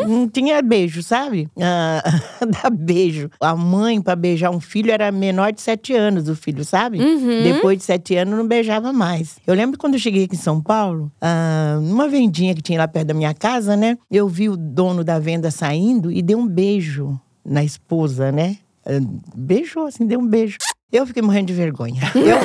[0.08, 1.50] Não tinha beijo, sabe?
[1.60, 2.04] Ah,
[2.64, 3.30] dar beijo.
[3.40, 7.00] A mãe, para beijar um filho, era menor de sete anos, o filho, sabe?
[7.44, 9.38] Depois de sete anos, não beijava mais.
[9.46, 12.88] Eu lembro quando eu cheguei aqui em São Paulo, ah, numa vendinha que tinha lá
[12.88, 13.98] perto da minha casa, né?
[14.10, 18.58] Eu vi o dono da venda saindo e deu um beijo na esposa, né?
[18.86, 19.00] Ah,
[19.36, 20.58] Beijou, assim, deu um beijo.
[20.92, 22.02] Eu fiquei morrendo de vergonha.
[22.14, 22.38] Eu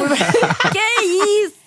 [0.73, 1.05] que
[1.45, 1.58] isso,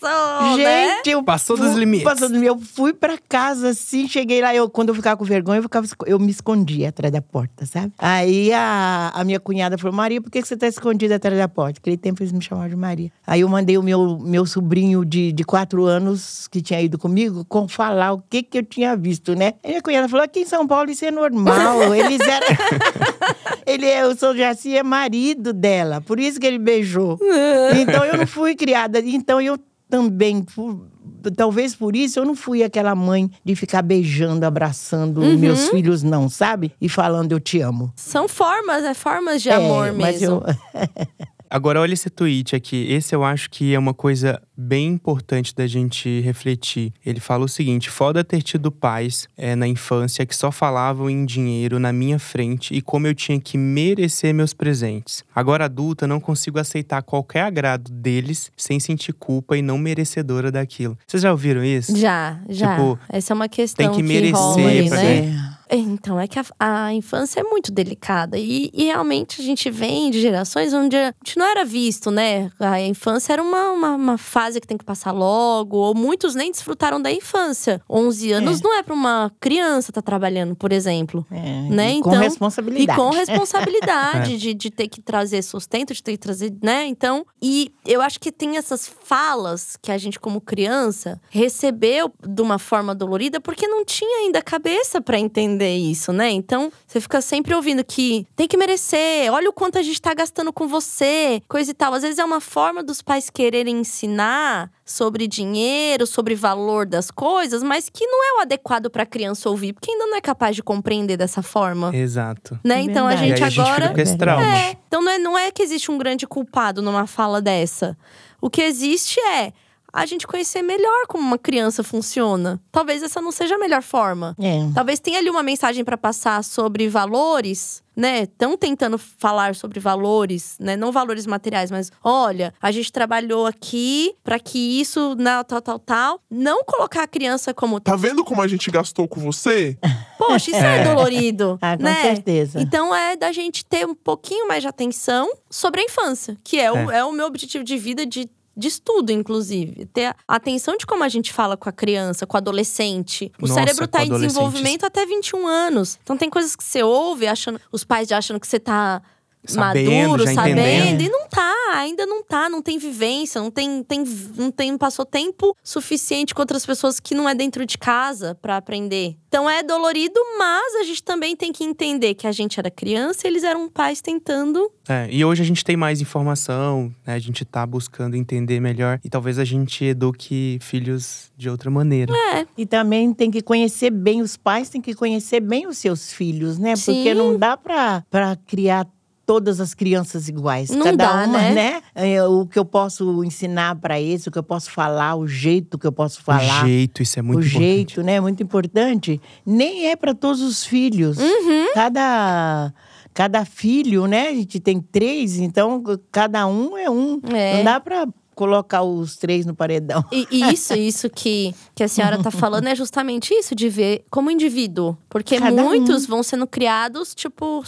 [0.58, 0.96] né?
[0.98, 2.04] Gente, eu Passou dos limites.
[2.04, 2.56] Passou dos limites.
[2.56, 4.54] Eu fui pra casa assim, cheguei lá.
[4.54, 7.94] Eu, quando eu ficava com vergonha, eu, ficava, eu me escondia atrás da porta, sabe?
[7.98, 11.48] Aí a, a minha cunhada falou: Maria, por que que você tá escondida atrás da
[11.48, 11.80] porta?
[11.80, 13.12] Naquele tempo eles me chamavam de Maria.
[13.26, 17.46] Aí eu mandei o meu, meu sobrinho de, de quatro anos, que tinha ido comigo,
[17.46, 19.54] com falar o que que eu tinha visto, né?
[19.64, 21.94] Aí minha cunhada falou: aqui em São Paulo isso é normal.
[21.96, 22.48] Eles eram.
[23.66, 27.18] Ele é, o São Jaci é marido dela, por isso que ele beijou.
[27.82, 29.00] Então eu não fui criada.
[29.00, 29.58] Então eu
[29.92, 30.88] também, por-
[31.36, 35.38] talvez por isso, eu não fui aquela mãe de ficar beijando, abraçando Uhum.
[35.38, 36.72] meus filhos, não, sabe?
[36.82, 37.92] E falando eu te amo.
[37.96, 40.36] São formas, é formas de É, amor mas mesmo.
[40.38, 40.44] eu-
[41.52, 42.86] Agora, olha esse tweet aqui.
[42.90, 46.94] Esse eu acho que é uma coisa bem importante da gente refletir.
[47.06, 51.26] Ele fala o seguinte: foda ter tido pais é, na infância que só falavam em
[51.26, 55.26] dinheiro na minha frente e como eu tinha que merecer meus presentes.
[55.36, 60.98] Agora, adulta, não consigo aceitar qualquer agrado deles sem sentir culpa e não merecedora daquilo.
[61.06, 61.98] Vocês já ouviram isso?
[61.98, 62.78] Já, já.
[62.78, 65.51] Tipo, Essa é uma questão que merecer rola aí, pra né?
[65.72, 68.38] É, Então, é que a, a infância é muito delicada.
[68.38, 72.52] E, e realmente a gente vem de gerações onde a gente não era visto, né?
[72.60, 75.78] A infância era uma, uma, uma fase que tem que passar logo.
[75.78, 77.82] Ou muitos nem desfrutaram da infância.
[77.90, 78.64] 11 anos É.
[78.64, 81.26] não é para uma criança estar trabalhando, por exemplo.
[81.32, 81.94] É, Né?
[81.96, 82.92] e Com Então, responsabilidade.
[83.00, 86.86] E com responsabilidade de, de ter que trazer sustento, de ter que trazer, né?
[86.88, 92.42] Então, e eu acho que tem essas falas que a gente, como criança, recebeu de
[92.42, 96.30] uma forma dolorida porque não tinha ainda cabeça pra entender isso, né?
[96.30, 100.14] Então, você fica sempre ouvindo que tem que merecer, olha o quanto a gente tá
[100.14, 101.94] gastando com você, coisa e tal.
[101.94, 107.64] Às vezes é uma forma dos pais quererem ensinar sobre dinheiro, sobre valor das coisas,
[107.64, 110.64] mas que não é o adequado pra criança ouvir, porque ainda não é capaz de
[110.64, 111.96] compreender dessa forma.
[111.96, 112.60] Exato.
[112.64, 112.80] Né?
[112.80, 113.82] É Então a gente e aí a gente agora.
[113.84, 114.46] fica com esse trauma.
[114.46, 117.98] É, então não é, não é que existe um grande culpado numa fala dessa.
[118.42, 119.54] O que existe é
[119.94, 122.60] a gente conhecer melhor como uma criança funciona.
[122.72, 124.36] Talvez essa não seja a melhor forma.
[124.40, 124.70] É.
[124.74, 128.22] Talvez tenha ali uma mensagem pra passar sobre valores, né?
[128.24, 130.76] Estão tentando falar sobre valores, né?
[130.78, 135.80] Não valores materiais, mas olha, a gente trabalhou aqui pra que isso, na tal, tal,
[135.80, 136.22] tal.
[136.30, 139.78] Não colocar a criança como, Tá vendo como a gente gastou com você?
[140.18, 142.02] poxa, isso é, dolorido, Ah, com né?
[142.02, 142.62] certeza.
[142.62, 146.72] Então é da gente ter um pouquinho mais de atenção sobre a infância, que é,
[146.72, 148.30] O, é o meu objetivo de vida de,
[148.62, 149.86] de estudo, inclusive.
[149.88, 153.32] Ter a atenção de como a gente fala com a criança, com o adolescente.
[153.38, 156.00] O Nossa, cérebro tá com em desenvolvimento até 21 anos.
[156.04, 159.02] Então tem coisas que você ouve, achando, os pais achando que você tá
[159.46, 160.60] Sabendo, maduro, já sabendo.
[160.60, 161.02] entendendo.
[161.02, 164.04] E não tá, ainda não tá, não tem vivência, não tem, tem,
[164.38, 168.58] não tem, passou tempo suficiente com outras pessoas que não é dentro de casa pra
[168.58, 169.16] aprender.
[169.28, 173.22] Então é dolorido, mas a gente também tem que entender que a gente era criança
[173.26, 174.70] e eles eram pais tentando.
[174.88, 177.14] É, e hoje a gente tem mais informação, né?
[177.16, 182.14] A gente tá buscando entender melhor e talvez a gente eduque filhos de outra maneira.
[182.36, 186.12] É, E também tem que conhecer bem, os pais têm que conhecer bem os seus
[186.12, 186.74] filhos, né?
[186.74, 187.14] Porque Sim.
[187.14, 188.04] não dá pra
[188.46, 188.86] criar
[189.32, 190.70] todas as crianças iguais.
[190.72, 191.82] Não Cada dá, uma, né?
[191.96, 195.80] É, o que eu posso ensinar pra esse, o que eu posso falar, o jeito
[195.80, 196.66] que eu posso falar.
[196.66, 197.64] O jeito, isso é muito o importante.
[197.64, 198.20] jeito, né?
[198.20, 199.22] Muito importante.
[199.46, 201.18] Nem é para todos os filhos.
[201.18, 201.74] Uhum.
[201.74, 202.74] Cada,
[203.14, 204.28] cada filho, né?
[204.28, 205.82] A gente tem três, então
[206.12, 207.22] cada um é um.
[207.34, 207.56] É.
[207.56, 208.06] Não dá para
[208.36, 210.04] colocar os três no paredão.
[210.12, 214.04] E, e isso, isso que, que a senhora tá falando é justamente isso, de ver
[214.10, 214.98] como indivíduo.
[215.08, 215.68] Porque Cada um.
[215.68, 217.64] muitos vão sendo criados, tipo,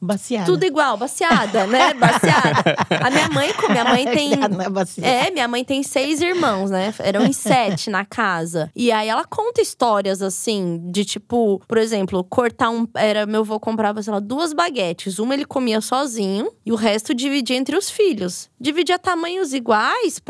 [0.00, 0.46] Baseada.
[0.46, 1.92] tudo igual, baseada, né?
[1.98, 2.76] Baseada.
[3.04, 4.30] A minha mãe, como minha mãe tem.
[4.36, 5.26] Não é.
[5.26, 6.94] É, minha mãe tem seis irmãos, né?
[7.00, 8.70] Eram em sete na casa.
[8.76, 12.86] E aí ela conta histórias assim, de tipo, por exemplo, cortar um.
[12.94, 15.18] Era meu avô comprava, sei lá, duas baguetes.
[15.18, 18.48] Uma ele comia sozinho e o resto dividia entre os filhos.
[18.60, 20.22] Dividia tamanhos iguais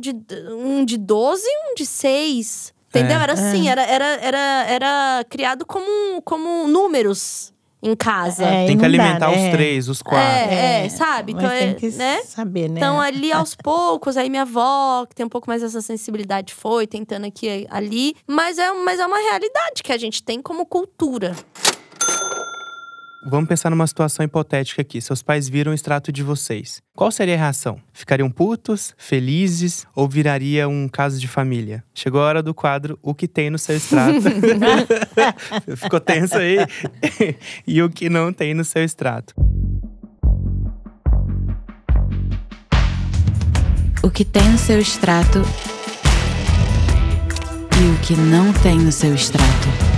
[0.00, 0.14] de,
[0.50, 2.74] um de 12 e um de seis.
[2.88, 3.18] Entendeu?
[3.18, 3.22] É.
[3.22, 7.53] Era assim, era, era, era, era criado como, como números
[7.84, 8.44] em casa.
[8.44, 9.46] É, Tem que não dá, alimentar né?
[9.46, 10.26] os três, os quatro.
[10.26, 11.34] É, é, sabe?
[11.34, 12.22] Mas Então, tem é, que né?
[12.22, 12.80] saber, né?
[12.80, 16.86] Então, ali aos poucos, aí minha avó, que tem um pouco mais essa sensibilidade, foi
[16.86, 18.16] tentando aqui ali.
[18.26, 21.36] Mas é, mas é uma realidade que a gente tem como cultura.
[23.26, 25.00] Vamos pensar numa situação hipotética aqui.
[25.00, 26.82] Seus pais viram o extrato de vocês.
[26.94, 27.80] Qual seria a reação?
[27.90, 31.82] Ficariam putos, felizes ou viraria um caso de família?
[31.94, 34.20] Chegou a hora do quadro O que tem no seu extrato.
[35.74, 36.58] Ficou tenso aí?
[37.66, 39.34] e o que não tem no seu extrato?
[44.02, 45.40] O que tem no seu extrato
[47.80, 49.94] e o que não tem no seu extrato.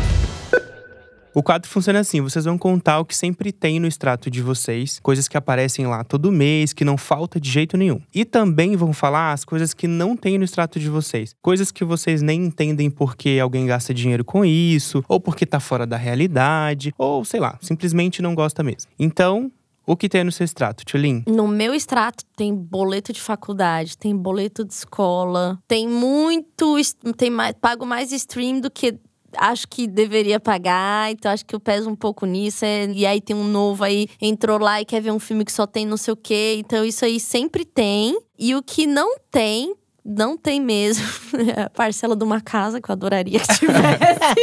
[1.36, 4.98] O quadro funciona assim: vocês vão contar o que sempre tem no extrato de vocês,
[5.00, 8.00] coisas que aparecem lá todo mês, que não falta de jeito nenhum.
[8.14, 11.84] E também vão falar as coisas que não tem no extrato de vocês, coisas que
[11.84, 16.94] vocês nem entendem porque alguém gasta dinheiro com isso, ou porque tá fora da realidade,
[16.96, 18.90] ou sei lá, simplesmente não gosta mesmo.
[18.98, 19.52] Então,
[19.86, 21.22] o que tem no seu extrato, Tulin?
[21.28, 26.74] No meu extrato tem boleto de faculdade, tem boleto de escola, tem muito.
[27.16, 28.98] Tem mais, pago mais stream do que
[29.36, 32.64] acho que deveria pagar, então acho que eu peso um pouco nisso.
[32.64, 35.52] é, e aí tem um novo aí, entrou lá e quer ver um filme que
[35.52, 36.56] só tem não sei o quê.
[36.58, 38.18] Então isso aí sempre tem.
[38.38, 39.74] E o que não tem.
[40.04, 41.04] Não tem mesmo.
[41.56, 44.40] É a parcela de uma casa que eu adoraria que tivesse.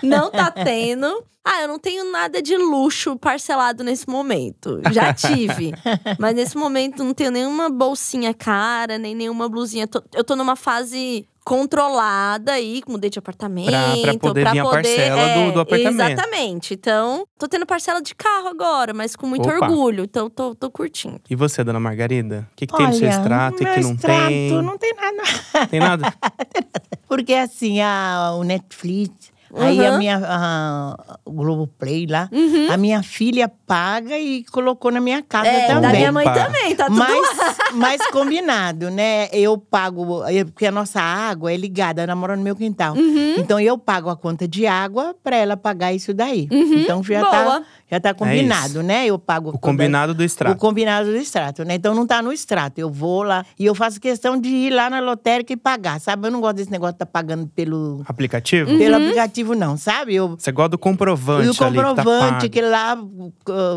[0.02, 1.06] não tá tendo.
[1.44, 4.80] Ah, eu não tenho nada de luxo parcelado nesse momento.
[4.92, 5.72] Já tive.
[6.18, 9.88] Mas nesse momento não tenho nenhuma bolsinha cara, nem nenhuma blusinha.
[10.14, 13.66] Eu tô numa fase controlada aí, mudei de apartamento.
[13.70, 16.10] Pra- pra poder vir a parcela é, do- do apartamento.
[16.10, 16.74] Exatamente.
[16.74, 19.66] Então, tô tendo parcela de carro agora, mas com muito Opa.
[19.66, 20.04] orgulho.
[20.04, 21.20] Então, tô, tô curtindo.
[21.28, 22.46] E você, dona Margarida?
[22.52, 24.50] O que, que tem no seu Olha, extrato e que não extrato tem?
[24.62, 25.66] Não tem nada.
[25.70, 26.14] Tem nada?
[27.08, 29.98] Porque assim, a, o Netflix, aí a Uhum.
[29.98, 30.20] minha.
[30.24, 32.28] A, o Globoplay lá,
[32.72, 35.82] a minha filha paga e colocou na minha casa É, também.
[35.82, 36.44] da minha mãe Opa.
[36.44, 37.06] também, tá tudo lá.
[37.08, 39.28] Mas, mas combinado, né?
[39.32, 42.94] Eu pago, porque a nossa água é ligada, ela mora no meu quintal.
[42.94, 43.34] Uhum.
[43.38, 46.48] Então eu pago a conta de água para ela pagar isso daí.
[46.50, 47.30] Então já Boa.
[47.30, 49.06] tá, já tá combinado, né?
[49.06, 50.56] Eu pago É O combinado do o extrato.
[50.58, 51.74] combinado do extrato, né?
[51.74, 52.78] Então não tá no extrato.
[52.80, 56.26] Eu vou lá e eu faço questão de ir lá na lotérica e pagar, sabe?
[56.26, 58.70] Eu não gosto desse negócio de tá pagando pelo, Aplicativo?
[58.70, 58.78] Uhum.
[58.78, 60.14] pelo aplicativo, não, sabe?
[60.14, 62.96] Eu, Você gosta do comprovante e o ali que tá comprovante que lá,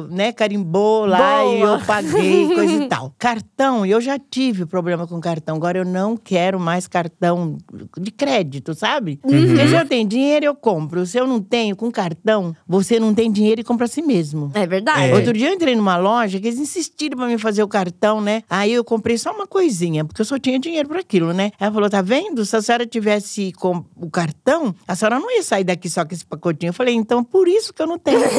[0.09, 1.53] né, carimbou lá Boa.
[1.55, 3.13] e eu paguei, coisa e tal.
[3.17, 5.55] Cartão, eu já tive problema com cartão.
[5.55, 7.57] Agora eu não quero mais cartão
[7.97, 9.19] de crédito, sabe?
[9.23, 9.47] Uhum.
[9.47, 11.05] Porque se eu tenho dinheiro, eu compro.
[11.05, 14.51] Se eu não tenho, com cartão, você não tem dinheiro e compra a si mesmo.
[14.53, 15.09] É verdade.
[15.09, 15.13] É.
[15.15, 18.43] Outro dia eu entrei numa loja que eles insistiram pra mim fazer o cartão, né?
[18.49, 21.51] Aí eu comprei só uma coisinha, porque eu só tinha dinheiro para aquilo, né?
[21.59, 22.45] Ela falou: tá vendo?
[22.45, 26.13] Se a senhora tivesse com o cartão, a senhora não ia sair daqui só com
[26.13, 26.69] esse pacotinho.
[26.69, 28.19] Eu falei, então por isso que eu não tenho.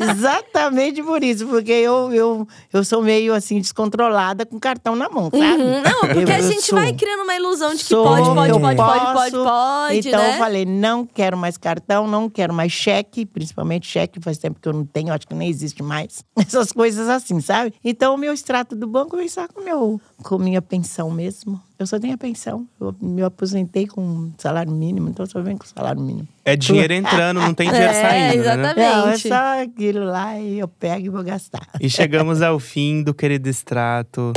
[0.00, 5.24] Exatamente por isso, porque eu, eu, eu sou meio assim, descontrolada com cartão na mão,
[5.30, 5.62] sabe?
[5.62, 5.82] Uhum.
[5.82, 6.78] Não, porque Eu- a gente sou.
[6.78, 9.44] vai criando uma ilusão de que Sou, pode, pode, pode, pode, pode, posso.
[9.44, 10.34] pode, Então né?
[10.34, 14.68] eu falei, não quero mais cartão, não quero mais cheque, principalmente cheque, faz tempo que
[14.68, 16.24] eu não tenho, acho que nem existe mais.
[16.36, 17.74] Essas coisas assim, sabe?
[17.84, 21.60] Então o meu extrato do banco vem só com, meu, com minha pensão mesmo.
[21.78, 22.66] Eu só tenho a pensão.
[22.80, 26.28] Eu me aposentei com salário mínimo, então eu só venho com salário mínimo.
[26.44, 28.52] É dinheiro entrando, não tem dinheiro É, saindo, né?
[28.52, 28.78] exatamente.
[28.78, 31.66] Não, é só aquilo lá e eu pego e vou gastar.
[31.80, 34.32] E chegamos ao fim do querido extrato.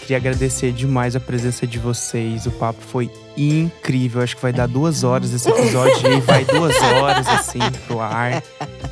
[0.00, 2.46] Queria agradecer demais a presença de vocês.
[2.46, 4.22] O papo foi incrível.
[4.22, 8.42] Acho que vai dar duas horas esse episódio e vai duas horas assim pro ar.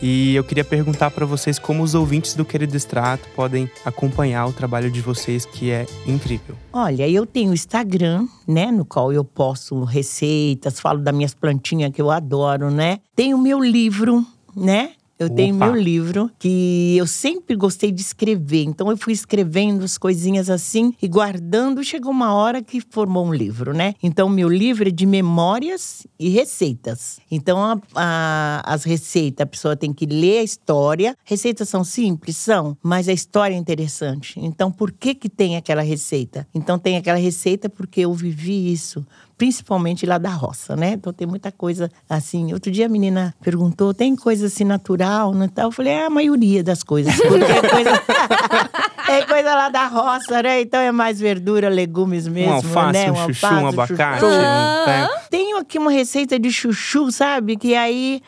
[0.03, 4.53] E eu queria perguntar para vocês como os ouvintes do Querido Extrato podem acompanhar o
[4.53, 6.55] trabalho de vocês, que é incrível.
[6.73, 11.93] Olha, eu tenho o Instagram, né, no qual eu posto receitas, falo das minhas plantinhas
[11.93, 12.99] que eu adoro, né?
[13.17, 14.91] Tenho o meu livro, né?
[15.19, 15.67] Eu tenho Opa.
[15.67, 18.65] meu livro que eu sempre gostei de escrever.
[18.65, 21.85] Então eu fui escrevendo as coisinhas assim e guardando.
[21.85, 23.95] Chegou uma hora que formou um livro, né?
[24.03, 27.21] Então meu livro é de memórias e receitas.
[27.31, 31.17] Então a- a- as receitas a pessoa tem que ler a história.
[31.25, 34.39] Receitas são simples, são, mas a história é interessante.
[34.41, 36.47] Então por que que tem aquela receita?
[36.53, 40.93] Então tem aquela receita porque eu vivi isso principalmente lá da roça, né?
[40.93, 42.53] Então tem muita coisa assim.
[42.53, 45.49] Outro dia a menina perguntou: tem coisa assim natural, né?
[45.57, 47.15] Eu falei: é a maioria das coisas.
[47.17, 47.91] Porque é coisa,
[49.09, 50.61] é coisa lá da roça, né?
[50.61, 53.13] Então é mais verdura, legumes mesmo, um alface, né?
[53.13, 54.21] um chuchu, um abacate.
[54.21, 54.33] chuchu.
[54.33, 55.09] né?
[55.31, 57.57] Tenho aqui uma receita de chuchu, sabe?
[57.57, 58.23] Que aí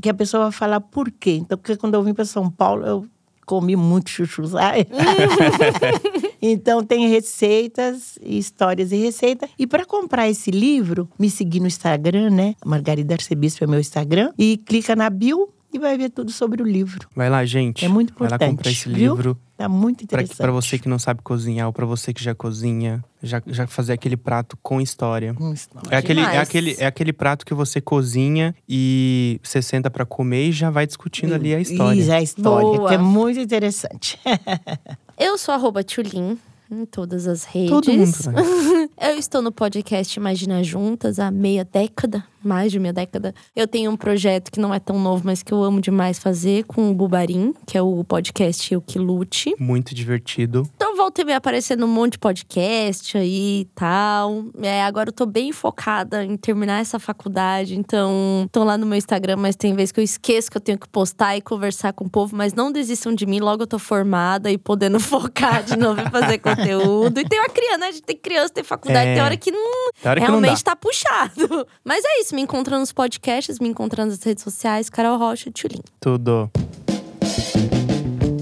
[0.00, 1.38] que a pessoa vai falar por quê.
[1.42, 3.06] Então, porque quando eu vim para São Paulo, eu
[3.44, 4.86] comi muito chuchu, sabe?
[6.52, 9.48] então, tem receitas, histórias e receita.
[9.58, 12.54] E para comprar esse livro, me seguir no Instagram, né?
[12.64, 14.32] Margarida Arcebispo é meu Instagram.
[14.38, 17.08] E clica na bio e vai ver tudo sobre o livro.
[17.16, 17.84] Vai lá, gente.
[17.84, 18.56] É muito Vai lá importante.
[18.56, 19.14] comprar esse viu?
[19.14, 19.38] livro.
[19.56, 20.36] Tá muito interessante.
[20.36, 23.92] pra você que não sabe cozinhar ou pra você que já cozinha, já, já fazer
[23.92, 25.34] aquele prato com história.
[25.40, 25.88] Hum, história.
[25.90, 30.48] É aquele, é, aquele, é aquele prato que você cozinha e você senta pra comer
[30.48, 32.00] e já vai discutindo ali a história.
[32.00, 32.88] Isso, a história, Boa.
[32.88, 34.18] que é muito interessante.
[35.18, 36.38] Eu sou arroba Tulin
[36.70, 37.70] em todas as redes.
[37.70, 38.88] Todo mundo, né?
[39.12, 43.34] Eu estou no podcast Imagina Juntas há meia década, mais de meia década.
[43.54, 46.64] Eu tenho um projeto que não é tão novo, mas que eu amo demais fazer
[46.64, 49.54] com o Bubarim, que é o podcast O Que Lute.
[49.58, 50.68] Muito divertido.
[50.76, 54.44] Então voltei me aparecendo um monte de podcast aí e tal.
[54.62, 57.76] É, agora eu tô bem focada em terminar essa faculdade.
[57.76, 60.78] Então, tô lá no meu Instagram, mas tem vezes que eu esqueço que eu tenho
[60.78, 62.36] que postar e conversar com o povo.
[62.36, 66.10] Mas não desistam de mim, logo eu tô formada e podendo focar de novo em
[66.10, 67.18] fazer conteúdo.
[67.20, 67.86] E tem uma criança, né?
[67.88, 69.14] A gente tem criança, tem faculdade, É.
[69.14, 69.60] tem hora que não,
[70.04, 70.40] hora que não dá.
[70.40, 71.66] realmente tá puxado.
[71.84, 75.80] Mas é isso, me encontrando nos podcasts, me encontrando nas redes sociais, Carol Rocha, Tchulin.
[76.00, 76.50] Tudo.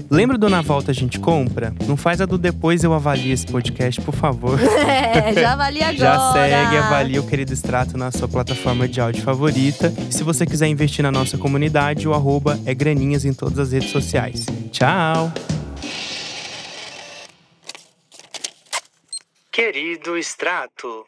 [0.09, 1.73] Lembra do Na Volta a gente compra?
[1.87, 4.59] Não faz a do depois eu avalio esse podcast, por favor.
[5.15, 5.97] É, já avalia agora.
[5.97, 9.93] Já segue, avalia o Querido Extrato na sua plataforma de áudio favorita.
[10.09, 13.71] E se você quiser investir na nossa comunidade, o arroba é graninhas em todas as
[13.71, 14.45] redes sociais.
[14.71, 15.31] Tchau!
[19.51, 21.05] Querido extrato.